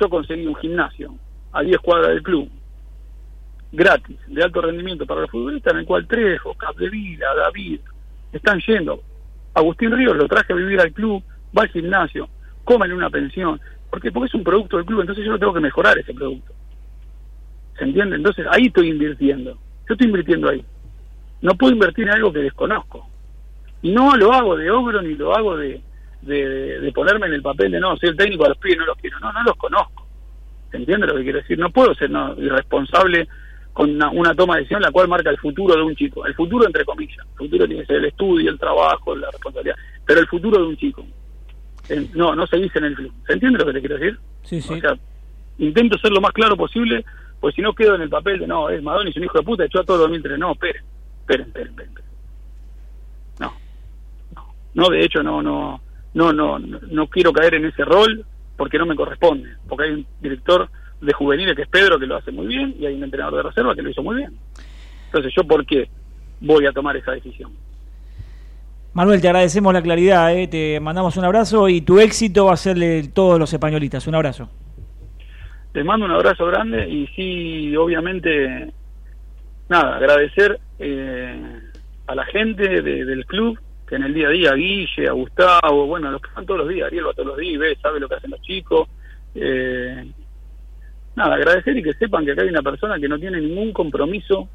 yo 0.00 0.08
conseguí 0.08 0.46
un 0.46 0.56
gimnasio 0.56 1.14
a 1.52 1.62
10 1.62 1.78
cuadras 1.78 2.08
del 2.10 2.22
club, 2.22 2.50
gratis, 3.70 4.18
de 4.26 4.42
alto 4.42 4.60
rendimiento 4.60 5.06
para 5.06 5.22
los 5.22 5.30
futbolistas, 5.30 5.72
en 5.74 5.80
el 5.80 5.86
cual 5.86 6.06
Trejo, 6.06 6.54
Capdevila, 6.54 7.34
David, 7.34 7.80
están 8.32 8.60
yendo. 8.66 9.00
Agustín 9.54 9.92
Ríos 9.92 10.16
lo 10.16 10.26
traje 10.26 10.52
a 10.52 10.56
vivir 10.56 10.80
al 10.80 10.92
club, 10.92 11.22
va 11.56 11.62
al 11.62 11.68
gimnasio, 11.68 12.28
come 12.64 12.86
en 12.86 12.94
una 12.94 13.10
pensión. 13.10 13.60
¿Por? 13.90 14.00
Porque 14.12 14.26
es 14.26 14.34
un 14.34 14.42
producto 14.44 14.76
del 14.76 14.86
club, 14.86 15.02
entonces 15.02 15.24
yo 15.24 15.30
no 15.30 15.38
tengo 15.38 15.54
que 15.54 15.60
mejorar 15.60 15.96
ese 15.98 16.12
producto. 16.12 16.52
¿Se 17.78 17.84
entiende? 17.84 18.16
Entonces 18.16 18.44
ahí 18.50 18.66
estoy 18.66 18.88
invirtiendo. 18.88 19.52
Yo 19.88 19.94
estoy 19.94 20.08
invirtiendo 20.08 20.48
ahí. 20.48 20.64
No 21.42 21.52
puedo 21.52 21.72
invertir 21.72 22.08
en 22.08 22.14
algo 22.14 22.32
que 22.32 22.40
desconozco. 22.40 23.08
Y 23.86 23.92
no 23.92 24.16
lo 24.16 24.32
hago 24.32 24.56
de 24.56 24.68
ogro 24.68 25.00
ni 25.00 25.14
lo 25.14 25.32
hago 25.32 25.56
de, 25.56 25.80
de, 26.22 26.80
de 26.80 26.92
ponerme 26.92 27.28
en 27.28 27.34
el 27.34 27.42
papel 27.42 27.70
de 27.70 27.78
no, 27.78 27.96
soy 27.96 28.08
el 28.08 28.16
técnico 28.16 28.42
de 28.42 28.48
los 28.48 28.58
pibes, 28.58 28.78
no 28.78 28.86
los 28.86 28.98
quiero. 28.98 29.20
No, 29.20 29.32
no 29.32 29.44
los 29.44 29.54
conozco. 29.54 30.04
¿Se 30.72 30.78
entiende 30.78 31.06
lo 31.06 31.14
que 31.14 31.22
quiero 31.22 31.38
decir? 31.38 31.56
No 31.56 31.70
puedo 31.70 31.94
ser 31.94 32.10
no, 32.10 32.34
irresponsable 32.36 33.28
con 33.72 33.90
una, 33.90 34.10
una 34.10 34.34
toma 34.34 34.54
de 34.54 34.62
decisión 34.62 34.82
la 34.82 34.90
cual 34.90 35.06
marca 35.06 35.30
el 35.30 35.38
futuro 35.38 35.76
de 35.76 35.82
un 35.82 35.94
chico. 35.94 36.26
El 36.26 36.34
futuro 36.34 36.66
entre 36.66 36.84
comillas. 36.84 37.24
El 37.30 37.36
futuro 37.36 37.66
tiene 37.68 37.82
que 37.82 37.86
ser 37.86 37.96
el 37.98 38.06
estudio, 38.06 38.50
el 38.50 38.58
trabajo, 38.58 39.14
la 39.14 39.30
responsabilidad. 39.30 39.76
Pero 40.04 40.18
el 40.18 40.26
futuro 40.26 40.58
de 40.58 40.64
un 40.64 40.76
chico. 40.76 41.06
No, 42.14 42.34
no 42.34 42.44
se 42.48 42.56
dice 42.56 42.80
en 42.80 42.86
el 42.86 42.96
club. 42.96 43.12
¿Se 43.24 43.34
entiende 43.34 43.60
lo 43.60 43.66
que 43.66 43.72
te 43.74 43.80
quiero 43.80 43.98
decir? 43.98 44.18
Sí, 44.42 44.60
sí. 44.60 44.74
O 44.74 44.80
sea, 44.80 44.94
intento 45.58 45.96
ser 45.98 46.10
lo 46.10 46.20
más 46.20 46.32
claro 46.32 46.56
posible, 46.56 47.04
pues 47.38 47.54
si 47.54 47.62
no 47.62 47.72
quedo 47.72 47.94
en 47.94 48.02
el 48.02 48.08
papel 48.08 48.40
de 48.40 48.48
no, 48.48 48.68
es 48.68 48.82
Madonna, 48.82 49.10
es 49.10 49.16
un 49.16 49.22
hijo 49.22 49.38
de 49.38 49.44
puta, 49.44 49.64
echó 49.64 49.78
a 49.78 49.84
todo 49.84 49.98
2003. 49.98 50.40
No, 50.40 50.50
esperen, 50.54 50.82
esperen, 51.20 51.46
esperen, 51.46 51.68
esperen. 51.68 52.05
No, 54.76 54.88
de 54.88 55.00
hecho 55.04 55.22
no, 55.22 55.42
no, 55.42 55.80
no, 56.14 56.32
no, 56.32 56.58
no, 56.58 57.06
quiero 57.08 57.32
caer 57.32 57.54
en 57.56 57.64
ese 57.64 57.84
rol 57.84 58.24
porque 58.56 58.78
no 58.78 58.86
me 58.86 58.94
corresponde, 58.94 59.48
porque 59.68 59.84
hay 59.86 59.90
un 59.92 60.06
director 60.20 60.68
de 61.00 61.12
juveniles 61.12 61.56
que 61.56 61.62
es 61.62 61.68
Pedro 61.68 61.98
que 61.98 62.06
lo 62.06 62.16
hace 62.16 62.30
muy 62.30 62.46
bien 62.46 62.74
y 62.78 62.86
hay 62.86 62.94
un 62.94 63.02
entrenador 63.04 63.36
de 63.42 63.42
reserva 63.48 63.74
que 63.74 63.82
lo 63.82 63.90
hizo 63.90 64.02
muy 64.02 64.16
bien. 64.16 64.32
Entonces, 65.06 65.32
¿yo 65.36 65.44
por 65.44 65.66
qué 65.66 65.88
voy 66.40 66.66
a 66.66 66.72
tomar 66.72 66.96
esa 66.96 67.12
decisión? 67.12 67.50
Manuel, 68.94 69.20
te 69.20 69.28
agradecemos 69.28 69.74
la 69.74 69.82
claridad, 69.82 70.34
¿eh? 70.34 70.46
te 70.48 70.80
mandamos 70.80 71.16
un 71.18 71.24
abrazo 71.24 71.68
y 71.68 71.82
tu 71.82 71.98
éxito 72.00 72.46
va 72.46 72.54
a 72.54 72.56
ser 72.56 72.78
de 72.78 73.10
todos 73.12 73.38
los 73.38 73.52
españolistas. 73.52 74.06
Un 74.06 74.14
abrazo. 74.14 74.48
Les 75.74 75.84
mando 75.84 76.06
un 76.06 76.12
abrazo 76.12 76.46
grande 76.46 76.88
y 76.88 77.06
sí, 77.08 77.76
obviamente, 77.76 78.72
nada, 79.68 79.96
agradecer 79.96 80.58
eh, 80.78 81.60
a 82.06 82.14
la 82.14 82.24
gente 82.24 82.80
de- 82.80 83.04
del 83.04 83.26
club, 83.26 83.58
que 83.86 83.96
en 83.96 84.02
el 84.02 84.14
día 84.14 84.28
a 84.28 84.30
día, 84.30 84.50
a 84.50 84.54
Guille, 84.54 85.08
a 85.08 85.12
Gustavo, 85.12 85.86
bueno, 85.86 86.10
los 86.10 86.20
que 86.20 86.30
van 86.34 86.44
todos 86.44 86.60
los 86.60 86.68
días, 86.68 86.86
Ariel 86.86 87.06
va 87.06 87.12
todos 87.12 87.28
los 87.28 87.38
días 87.38 87.54
y 87.54 87.56
ve, 87.56 87.78
sabe 87.80 88.00
lo 88.00 88.08
que 88.08 88.16
hacen 88.16 88.30
los 88.30 88.40
chicos. 88.42 88.88
Eh, 89.34 90.06
nada, 91.14 91.36
agradecer 91.36 91.76
y 91.76 91.82
que 91.82 91.94
sepan 91.94 92.24
que 92.24 92.32
acá 92.32 92.42
hay 92.42 92.48
una 92.48 92.62
persona 92.62 92.98
que 92.98 93.08
no 93.08 93.18
tiene 93.18 93.40
ningún 93.40 93.72
compromiso 93.72 94.48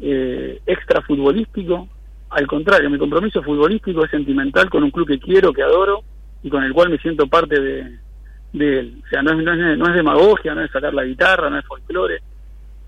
eh, 0.00 0.60
extra 0.66 1.02
futbolístico. 1.02 1.88
Al 2.30 2.46
contrario, 2.46 2.90
mi 2.90 2.98
compromiso 2.98 3.42
futbolístico 3.42 4.04
es 4.04 4.10
sentimental 4.10 4.68
con 4.68 4.82
un 4.82 4.90
club 4.90 5.06
que 5.06 5.20
quiero, 5.20 5.52
que 5.52 5.62
adoro 5.62 6.02
y 6.42 6.50
con 6.50 6.64
el 6.64 6.72
cual 6.72 6.90
me 6.90 6.98
siento 6.98 7.26
parte 7.26 7.60
de, 7.60 7.98
de 8.52 8.78
él. 8.80 9.02
O 9.04 9.08
sea, 9.08 9.22
no 9.22 9.32
es, 9.32 9.44
no, 9.44 9.52
es, 9.52 9.78
no 9.78 9.88
es 9.88 9.94
demagogia, 9.94 10.54
no 10.54 10.62
es 10.62 10.70
sacar 10.70 10.92
la 10.94 11.04
guitarra, 11.04 11.48
no 11.48 11.58
es 11.58 11.64
folclore. 11.64 12.20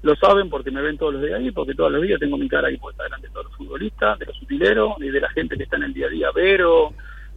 Lo 0.03 0.17
saben 0.17 0.49
porque 0.49 0.71
me 0.71 0.81
ven 0.81 0.97
todos 0.97 1.15
los 1.15 1.23
días 1.23 1.39
ahí, 1.39 1.51
porque 1.51 1.75
todos 1.75 1.93
los 1.93 2.03
días 2.03 2.19
tengo 2.19 2.39
mi 2.39 2.49
cara 2.49 2.69
ahí 2.69 2.79
puesta 2.79 3.03
delante 3.03 3.27
de 3.27 3.33
todos 3.33 3.47
los 3.47 3.57
futbolistas, 3.57 4.19
de 4.19 4.27
los 4.27 4.43
utileros 4.43 4.95
y 4.99 5.09
de 5.09 5.21
la 5.21 5.31
gente 5.31 5.57
que 5.57 5.65
está 5.65 5.77
en 5.77 5.85
el 5.85 5.95
día 5.95 6.07
a 6.07 6.11
día, 6.11 6.31
Vero, 6.35 6.95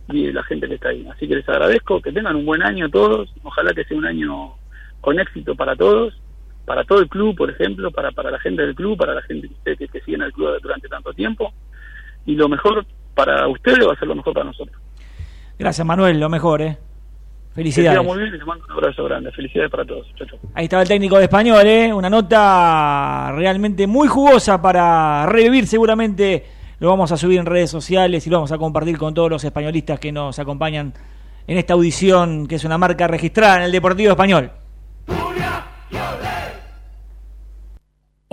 y 0.08 0.28
de 0.28 0.34
la 0.34 0.44
gente 0.44 0.68
que 0.68 0.76
está 0.76 0.90
ahí. 0.90 1.06
Así 1.12 1.28
que 1.28 1.36
les 1.36 1.50
agradezco, 1.50 2.02
que 2.02 2.12
tengan 2.12 2.36
un 2.36 2.46
buen 2.46 2.64
año 2.64 2.90
todos, 2.90 3.34
ojalá 3.44 3.74
que 3.74 3.84
sea 3.84 3.98
un 3.98 4.06
año 4.06 4.54
con 5.02 5.20
éxito 5.20 5.56
para 5.56 5.76
todos, 5.76 6.14
para 6.66 6.86
todo 6.86 7.00
el 7.00 7.10
club, 7.10 7.36
por 7.36 7.50
ejemplo, 7.50 7.92
para, 7.92 8.12
para 8.12 8.32
la 8.32 8.40
gente 8.40 8.62
del 8.62 8.76
club, 8.76 8.98
para 8.98 9.14
la 9.14 9.22
gente 9.24 9.50
que, 9.66 9.76
que, 9.76 9.88
que 9.88 10.02
siguen 10.02 10.22
al 10.22 10.32
club 10.32 10.58
durante 10.62 10.88
tanto 10.88 11.14
tiempo, 11.14 11.54
y 12.26 12.36
lo 12.36 12.48
mejor 12.48 12.86
para 13.14 13.48
ustedes 13.48 13.86
va 13.86 13.94
a 13.94 14.00
ser 14.00 14.08
lo 14.08 14.16
mejor 14.16 14.34
para 14.34 14.46
nosotros. 14.46 14.78
Gracias, 15.60 15.86
Manuel, 15.86 16.20
lo 16.20 16.30
mejor, 16.30 16.62
¿eh? 16.62 16.78
Felicidades. 17.54 18.04
muy 18.04 18.18
bien 18.18 18.34
y 18.36 18.46
mando 18.46 18.66
un 18.66 18.72
abrazo 18.72 19.04
grande. 19.04 19.32
Felicidades 19.32 19.70
para 19.70 19.86
todos. 19.86 20.08
Chau, 20.16 20.28
chau. 20.28 20.40
Ahí 20.56 20.64
estaba 20.66 20.82
el 20.82 20.88
técnico 20.88 21.18
de 21.18 21.26
español, 21.26 21.66
¿eh? 21.66 21.94
una 21.94 22.10
nota 22.10 23.32
realmente 23.36 23.86
muy 23.86 24.08
jugosa 24.08 24.62
para 24.62 25.26
revivir 25.28 25.68
seguramente. 25.68 26.46
Lo 26.80 26.90
vamos 26.90 27.12
a 27.12 27.18
subir 27.18 27.40
en 27.40 27.46
redes 27.46 27.70
sociales 27.70 28.26
y 28.26 28.30
lo 28.30 28.38
vamos 28.38 28.52
a 28.52 28.58
compartir 28.58 28.98
con 28.98 29.14
todos 29.14 29.30
los 29.30 29.44
españolistas 29.44 30.00
que 30.00 30.12
nos 30.12 30.40
acompañan 30.40 30.94
en 31.48 31.58
esta 31.58 31.74
audición, 31.74 32.48
que 32.48 32.56
es 32.56 32.64
una 32.64 32.78
marca 32.78 33.08
registrada 33.08 33.58
en 33.58 33.64
el 33.64 33.72
Deportivo 33.72 34.12
Español. 34.12 34.52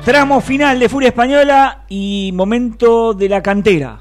Tramo 0.04 0.40
final 0.40 0.78
de 0.78 0.88
Furia 0.88 1.08
Española 1.08 1.86
y 1.88 2.30
momento 2.32 3.14
de 3.14 3.28
la 3.28 3.42
cantera. 3.42 4.00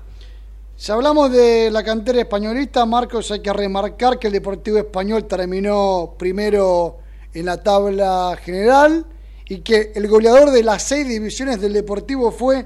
Si 0.75 0.91
hablamos 0.91 1.31
de 1.31 1.71
la 1.71 1.83
cantera 1.83 2.21
españolista, 2.21 2.85
Marcos, 2.85 3.31
hay 3.31 3.41
que 3.41 3.51
remarcar 3.51 4.19
que 4.19 4.27
el 4.27 4.33
Deportivo 4.33 4.77
Español 4.77 5.25
terminó 5.25 6.13
primero 6.19 6.97
en 7.33 7.47
la 7.47 7.63
tabla 7.63 8.37
general 8.43 9.07
y 9.49 9.59
que 9.59 9.91
el 9.95 10.07
goleador 10.07 10.51
de 10.51 10.63
las 10.63 10.83
seis 10.83 11.07
divisiones 11.07 11.59
del 11.59 11.73
Deportivo 11.73 12.31
fue 12.31 12.65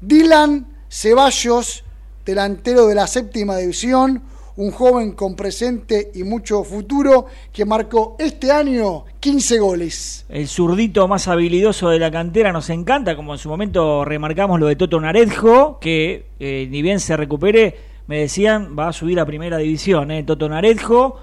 Dylan 0.00 0.66
Ceballos, 0.88 1.84
delantero 2.24 2.86
de 2.86 2.94
la 2.94 3.06
séptima 3.06 3.58
división, 3.58 4.22
un 4.56 4.70
joven 4.70 5.12
con 5.12 5.34
presente 5.36 6.10
y 6.14 6.24
mucho 6.24 6.64
futuro 6.64 7.26
que 7.52 7.64
marcó 7.64 8.16
este 8.18 8.50
año 8.50 9.04
15 9.20 9.58
goles. 9.58 10.24
El 10.28 10.48
zurdito 10.48 11.06
más 11.06 11.28
habilidoso 11.28 11.90
de 11.90 11.98
la 11.98 12.10
cantera 12.10 12.52
nos 12.52 12.70
encanta, 12.70 13.14
como 13.14 13.34
en 13.34 13.38
su 13.38 13.48
momento 13.48 14.04
remarcamos 14.04 14.58
lo 14.58 14.66
de 14.66 14.76
Toto 14.76 15.00
Naredjo, 15.00 15.78
que 15.80 16.26
eh, 16.40 16.66
ni 16.70 16.82
bien 16.82 17.00
se 17.00 17.16
recupere, 17.16 17.76
me 18.06 18.18
decían, 18.18 18.76
va 18.78 18.88
a 18.88 18.92
subir 18.92 19.20
a 19.20 19.26
primera 19.26 19.58
división. 19.58 20.10
Eh. 20.10 20.22
Toto 20.24 20.48
Naredjo, 20.48 21.18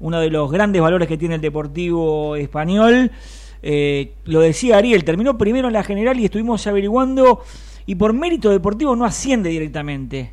uno 0.00 0.20
de 0.20 0.30
los 0.30 0.50
grandes 0.50 0.80
valores 0.80 1.08
que 1.08 1.18
tiene 1.18 1.36
el 1.36 1.40
Deportivo 1.40 2.36
Español. 2.36 3.10
Eh, 3.62 4.12
lo 4.24 4.40
decía 4.40 4.78
Ariel, 4.78 5.04
terminó 5.04 5.36
primero 5.36 5.68
en 5.68 5.74
la 5.74 5.84
general 5.84 6.18
y 6.18 6.24
estuvimos 6.24 6.66
averiguando, 6.66 7.42
y 7.86 7.94
por 7.94 8.12
mérito 8.12 8.50
deportivo 8.50 8.96
no 8.96 9.04
asciende 9.04 9.50
directamente 9.50 10.32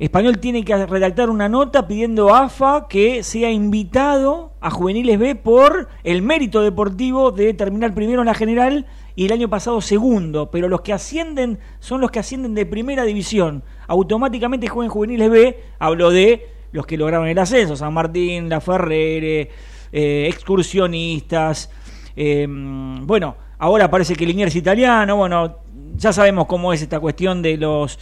Español 0.00 0.38
tiene 0.38 0.64
que 0.64 0.86
redactar 0.86 1.28
una 1.28 1.50
nota 1.50 1.86
pidiendo 1.86 2.34
a 2.34 2.44
AFA 2.44 2.86
que 2.88 3.22
sea 3.22 3.50
invitado 3.50 4.50
a 4.62 4.70
Juveniles 4.70 5.18
B 5.18 5.34
por 5.34 5.88
el 6.04 6.22
mérito 6.22 6.62
deportivo 6.62 7.32
de 7.32 7.52
terminar 7.52 7.92
primero 7.92 8.22
en 8.22 8.26
la 8.26 8.32
general 8.32 8.86
y 9.14 9.26
el 9.26 9.32
año 9.32 9.50
pasado 9.50 9.82
segundo, 9.82 10.50
pero 10.50 10.70
los 10.70 10.80
que 10.80 10.94
ascienden 10.94 11.58
son 11.80 12.00
los 12.00 12.10
que 12.10 12.18
ascienden 12.18 12.54
de 12.54 12.64
primera 12.64 13.04
división. 13.04 13.62
Automáticamente 13.88 14.68
juegan 14.68 14.90
Juveniles 14.90 15.30
B, 15.30 15.60
hablo 15.78 16.08
de 16.08 16.48
los 16.72 16.86
que 16.86 16.96
lograron 16.96 17.28
el 17.28 17.38
ascenso, 17.38 17.76
San 17.76 17.92
Martín, 17.92 18.48
La 18.48 18.62
Ferrere, 18.62 19.50
eh, 19.92 20.26
excursionistas. 20.30 21.70
Eh, 22.16 22.46
bueno, 22.48 23.36
ahora 23.58 23.90
parece 23.90 24.14
que 24.14 24.26
Liniers 24.26 24.56
italiano, 24.56 25.16
bueno, 25.16 25.56
ya 25.96 26.12
sabemos 26.12 26.46
cómo 26.46 26.72
es 26.72 26.82
esta 26.82 27.00
cuestión 27.00 27.42
de 27.42 27.56
los 27.56 27.98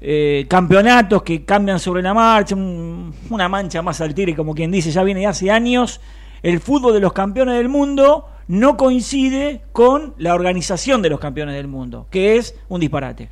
eh, 0.00 0.46
campeonatos 0.48 1.22
que 1.22 1.44
cambian 1.44 1.80
sobre 1.80 2.02
la 2.02 2.12
marcha, 2.12 2.54
una 2.54 3.48
mancha 3.48 3.82
más 3.82 4.00
al 4.00 4.14
tire, 4.14 4.34
como 4.34 4.54
quien 4.54 4.70
dice, 4.70 4.90
ya 4.90 5.02
viene 5.02 5.20
de 5.20 5.26
hace 5.26 5.50
años. 5.50 6.00
El 6.42 6.60
fútbol 6.60 6.94
de 6.94 7.00
los 7.00 7.12
campeones 7.12 7.56
del 7.56 7.68
mundo 7.68 8.26
no 8.48 8.76
coincide 8.76 9.62
con 9.72 10.14
la 10.18 10.34
organización 10.34 11.02
de 11.02 11.10
los 11.10 11.18
campeones 11.18 11.54
del 11.54 11.66
mundo, 11.66 12.06
que 12.10 12.36
es 12.36 12.54
un 12.68 12.80
disparate. 12.80 13.28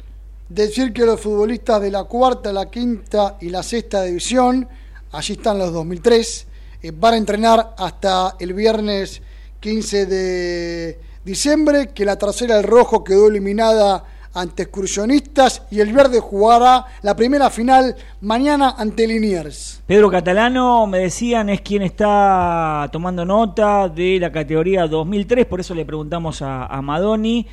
Decir 0.48 0.92
que 0.92 1.06
los 1.06 1.20
futbolistas 1.20 1.80
de 1.80 1.90
la 1.90 2.04
cuarta, 2.04 2.52
la 2.52 2.70
quinta 2.70 3.36
y 3.40 3.50
la 3.50 3.62
sexta 3.62 4.02
división, 4.02 4.68
allí 5.12 5.34
están 5.34 5.58
los 5.58 5.72
2003, 5.72 6.46
eh, 6.82 6.92
van 6.94 7.14
a 7.14 7.16
entrenar 7.16 7.74
hasta 7.78 8.36
el 8.38 8.52
viernes 8.52 9.22
15 9.64 10.04
de 10.04 10.98
diciembre, 11.24 11.88
que 11.94 12.04
la 12.04 12.18
tercera, 12.18 12.58
el 12.58 12.64
rojo, 12.64 13.02
quedó 13.02 13.28
eliminada 13.28 14.04
ante 14.34 14.64
excursionistas 14.64 15.62
y 15.70 15.80
el 15.80 15.90
verde 15.90 16.20
jugará 16.20 16.84
la 17.00 17.16
primera 17.16 17.48
final 17.48 17.96
mañana 18.20 18.74
ante 18.76 19.06
Liniers. 19.06 19.80
Pedro 19.86 20.10
Catalano, 20.10 20.86
me 20.86 20.98
decían, 20.98 21.48
es 21.48 21.62
quien 21.62 21.80
está 21.80 22.90
tomando 22.92 23.24
nota 23.24 23.88
de 23.88 24.18
la 24.20 24.30
categoría 24.30 24.86
2003, 24.86 25.46
por 25.46 25.60
eso 25.60 25.74
le 25.74 25.86
preguntamos 25.86 26.42
a, 26.42 26.82
Madoni. 26.82 27.46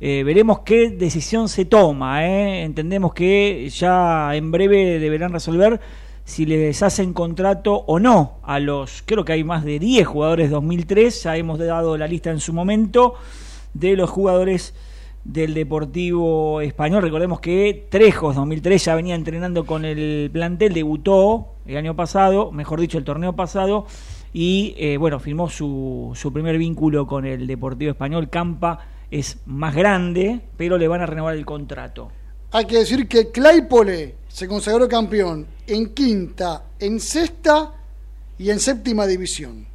Eh, 0.00 0.22
veremos 0.24 0.60
qué 0.60 0.90
decisión 0.90 1.48
se 1.48 1.64
toma. 1.64 2.24
¿eh? 2.24 2.62
Entendemos 2.62 3.12
que 3.12 3.68
ya 3.68 4.32
en 4.36 4.52
breve 4.52 5.00
deberán 5.00 5.32
resolver 5.32 5.80
si 6.28 6.44
les 6.44 6.82
hacen 6.82 7.14
contrato 7.14 7.74
o 7.86 7.98
no 7.98 8.34
a 8.42 8.60
los, 8.60 9.02
creo 9.06 9.24
que 9.24 9.32
hay 9.32 9.44
más 9.44 9.64
de 9.64 9.78
10 9.78 10.06
jugadores 10.06 10.50
2003, 10.50 11.22
ya 11.22 11.38
hemos 11.38 11.58
dado 11.58 11.96
la 11.96 12.06
lista 12.06 12.30
en 12.30 12.38
su 12.38 12.52
momento 12.52 13.14
de 13.72 13.96
los 13.96 14.10
jugadores 14.10 14.74
del 15.24 15.54
Deportivo 15.54 16.60
Español. 16.60 17.02
Recordemos 17.02 17.40
que 17.40 17.86
Trejos 17.88 18.36
2003 18.36 18.84
ya 18.84 18.94
venía 18.94 19.14
entrenando 19.14 19.64
con 19.64 19.86
el 19.86 20.28
plantel, 20.30 20.74
debutó 20.74 21.54
el 21.64 21.78
año 21.78 21.96
pasado, 21.96 22.52
mejor 22.52 22.78
dicho, 22.78 22.98
el 22.98 23.04
torneo 23.04 23.34
pasado, 23.34 23.86
y 24.30 24.74
eh, 24.76 24.98
bueno, 24.98 25.20
firmó 25.20 25.48
su, 25.48 26.12
su 26.14 26.30
primer 26.30 26.58
vínculo 26.58 27.06
con 27.06 27.24
el 27.24 27.46
Deportivo 27.46 27.92
Español. 27.92 28.28
Campa 28.28 28.80
es 29.10 29.40
más 29.46 29.74
grande, 29.74 30.40
pero 30.58 30.76
le 30.76 30.88
van 30.88 31.00
a 31.00 31.06
renovar 31.06 31.36
el 31.36 31.46
contrato. 31.46 32.10
Hay 32.50 32.64
que 32.64 32.78
decir 32.78 33.06
que 33.06 33.30
Claypole 33.30 34.14
se 34.28 34.48
consagró 34.48 34.88
campeón 34.88 35.46
en 35.66 35.92
quinta, 35.92 36.62
en 36.78 36.98
sexta 36.98 37.72
y 38.38 38.50
en 38.50 38.58
séptima 38.58 39.06
división. 39.06 39.66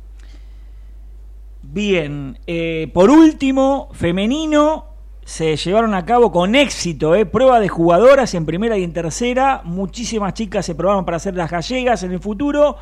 Bien, 1.61 2.39
eh, 2.47 2.89
por 2.91 3.11
último, 3.11 3.89
femenino, 3.93 4.85
se 5.23 5.55
llevaron 5.55 5.93
a 5.93 6.03
cabo 6.03 6.31
con 6.31 6.55
éxito, 6.55 7.13
¿eh? 7.15 7.25
prueba 7.25 7.59
de 7.59 7.69
jugadoras 7.69 8.33
en 8.33 8.45
primera 8.45 8.77
y 8.77 8.83
en 8.83 8.91
tercera. 8.91 9.61
Muchísimas 9.63 10.33
chicas 10.33 10.65
se 10.65 10.73
probaron 10.73 11.05
para 11.05 11.17
hacer 11.17 11.35
las 11.35 11.51
gallegas 11.51 12.01
en 12.01 12.11
el 12.11 12.19
futuro. 12.19 12.77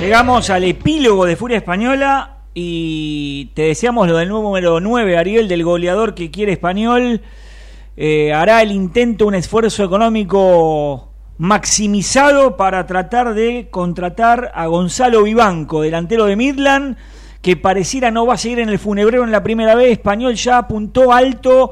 Llegamos 0.00 0.48
al 0.48 0.64
epílogo 0.64 1.26
de 1.26 1.36
Furia 1.36 1.58
Española 1.58 2.38
y 2.54 3.50
te 3.54 3.64
deseamos 3.64 4.08
lo 4.08 4.16
del 4.16 4.30
número 4.30 4.80
9, 4.80 5.18
Ariel, 5.18 5.46
del 5.46 5.62
goleador 5.62 6.14
que 6.14 6.30
quiere 6.30 6.52
español. 6.52 7.20
Eh, 7.96 8.32
hará 8.32 8.60
el 8.62 8.72
intento, 8.72 9.26
un 9.26 9.36
esfuerzo 9.36 9.84
económico 9.84 11.12
maximizado 11.38 12.56
para 12.56 12.86
tratar 12.86 13.34
de 13.34 13.68
contratar 13.70 14.50
a 14.54 14.66
Gonzalo 14.66 15.22
Vivanco, 15.22 15.80
delantero 15.80 16.26
de 16.26 16.34
Midland, 16.34 16.96
que 17.40 17.56
pareciera 17.56 18.10
no 18.10 18.26
va 18.26 18.34
a 18.34 18.38
seguir 18.38 18.58
en 18.58 18.68
el 18.68 18.80
funebrero 18.80 19.22
en 19.22 19.30
la 19.30 19.44
primera 19.44 19.76
vez. 19.76 19.92
Español 19.92 20.34
ya 20.34 20.58
apuntó 20.58 21.12
alto 21.12 21.70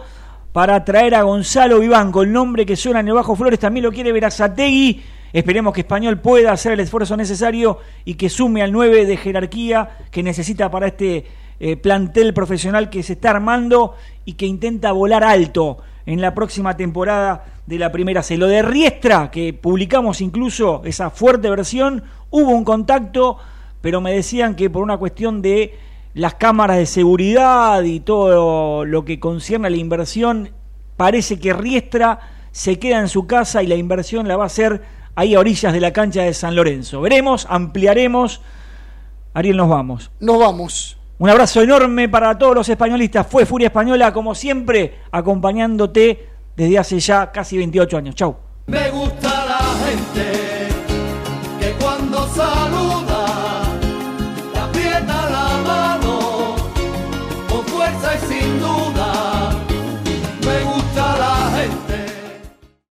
para 0.53 0.85
traer 0.85 1.17
a 1.17 1.23
Gonzalo 1.23 1.81
Vivanco, 1.81 2.23
el 2.23 2.33
nombre 2.33 2.67
que 2.67 2.77
suena 2.77 3.01
en 3.01 3.09
el 3.09 3.15
Bajo 3.15 3.35
Flores, 3.35 3.59
también 3.59 3.83
lo 3.83 3.91
quiere 3.91 4.13
ver 4.13 4.27
a 4.27 4.31
Zategui. 4.31 5.03
Esperemos 5.33 5.73
que 5.73 5.81
Español 5.81 6.21
pueda 6.21 6.53
hacer 6.53 6.73
el 6.73 6.81
esfuerzo 6.81 7.17
necesario 7.17 7.79
y 8.05 8.15
que 8.15 8.29
sume 8.29 8.63
al 8.63 8.71
9 8.71 9.07
de 9.07 9.17
jerarquía 9.17 9.99
que 10.11 10.23
necesita 10.23 10.71
para 10.71 10.89
este 10.89 11.25
eh, 11.59 11.77
plantel 11.77 12.35
profesional 12.35 12.91
que 12.91 13.03
se 13.03 13.15
está 13.15 13.31
armando 13.31 13.97
y 14.25 14.35
que 14.35 14.47
intenta 14.47 14.93
volar 14.93 15.25
alto 15.25 15.79
en 16.07 16.21
la 16.21 16.35
próxima 16.35 16.77
temporada 16.77 17.45
de 17.67 17.79
la 17.79 17.93
primera 17.93 18.23
C. 18.23 18.37
Lo 18.37 18.47
de 18.47 18.63
Riestra, 18.63 19.31
que 19.31 19.53
publicamos 19.53 20.21
incluso 20.21 20.83
esa 20.85 21.11
fuerte 21.11 21.49
versión, 21.51 22.05
hubo 22.31 22.51
un 22.51 22.65
contacto, 22.65 23.39
pero 23.81 24.01
me 24.01 24.13
decían 24.13 24.57
que 24.57 24.71
por 24.71 24.83
una 24.83 24.97
cuestión 24.97 25.43
de 25.43 25.79
las 26.15 26.35
cámaras 26.35 26.77
de 26.77 26.87
seguridad 26.87 27.83
y 27.83 28.01
todo 28.01 28.85
lo 28.85 29.05
que 29.05 29.21
concierne 29.21 29.69
a 29.69 29.71
la 29.71 29.77
inversión, 29.77 30.51
parece 30.97 31.39
que 31.39 31.53
Riestra 31.53 32.21
se 32.51 32.79
queda 32.79 33.01
en 33.01 33.09
su 33.09 33.27
casa 33.27 33.63
y 33.63 33.67
la 33.67 33.77
inversión 33.77 34.29
la 34.29 34.37
va 34.37 34.45
a 34.45 34.47
hacer 34.47 34.83
ahí 35.15 35.35
a 35.35 35.41
orillas 35.41 35.73
de 35.73 35.81
la 35.81 35.93
cancha 35.93 36.23
de 36.23 36.35
San 36.35 36.55
Lorenzo. 36.55 37.01
Veremos, 37.01 37.47
ampliaremos. 37.49 38.41
Ariel, 39.35 39.57
nos 39.57 39.69
vamos. 39.69 40.11
Nos 40.21 40.39
vamos. 40.39 41.02
Un 41.23 41.31
abrazo 41.31 41.63
enorme 41.63 42.09
para 42.09 42.37
todos 42.37 42.53
los 42.53 42.69
españolistas. 42.69 43.25
Fue 43.29 43.47
Furia 43.47 43.69
Española, 43.69 44.13
como 44.13 44.35
siempre, 44.35 45.03
acompañándote 45.13 46.27
desde 46.57 46.79
hace 46.81 46.99
ya 46.99 47.31
casi 47.31 47.57
28 47.59 47.97
años. 47.97 48.17
Chau. 48.17 48.35
Me 48.67 48.91
gusta 48.91 49.32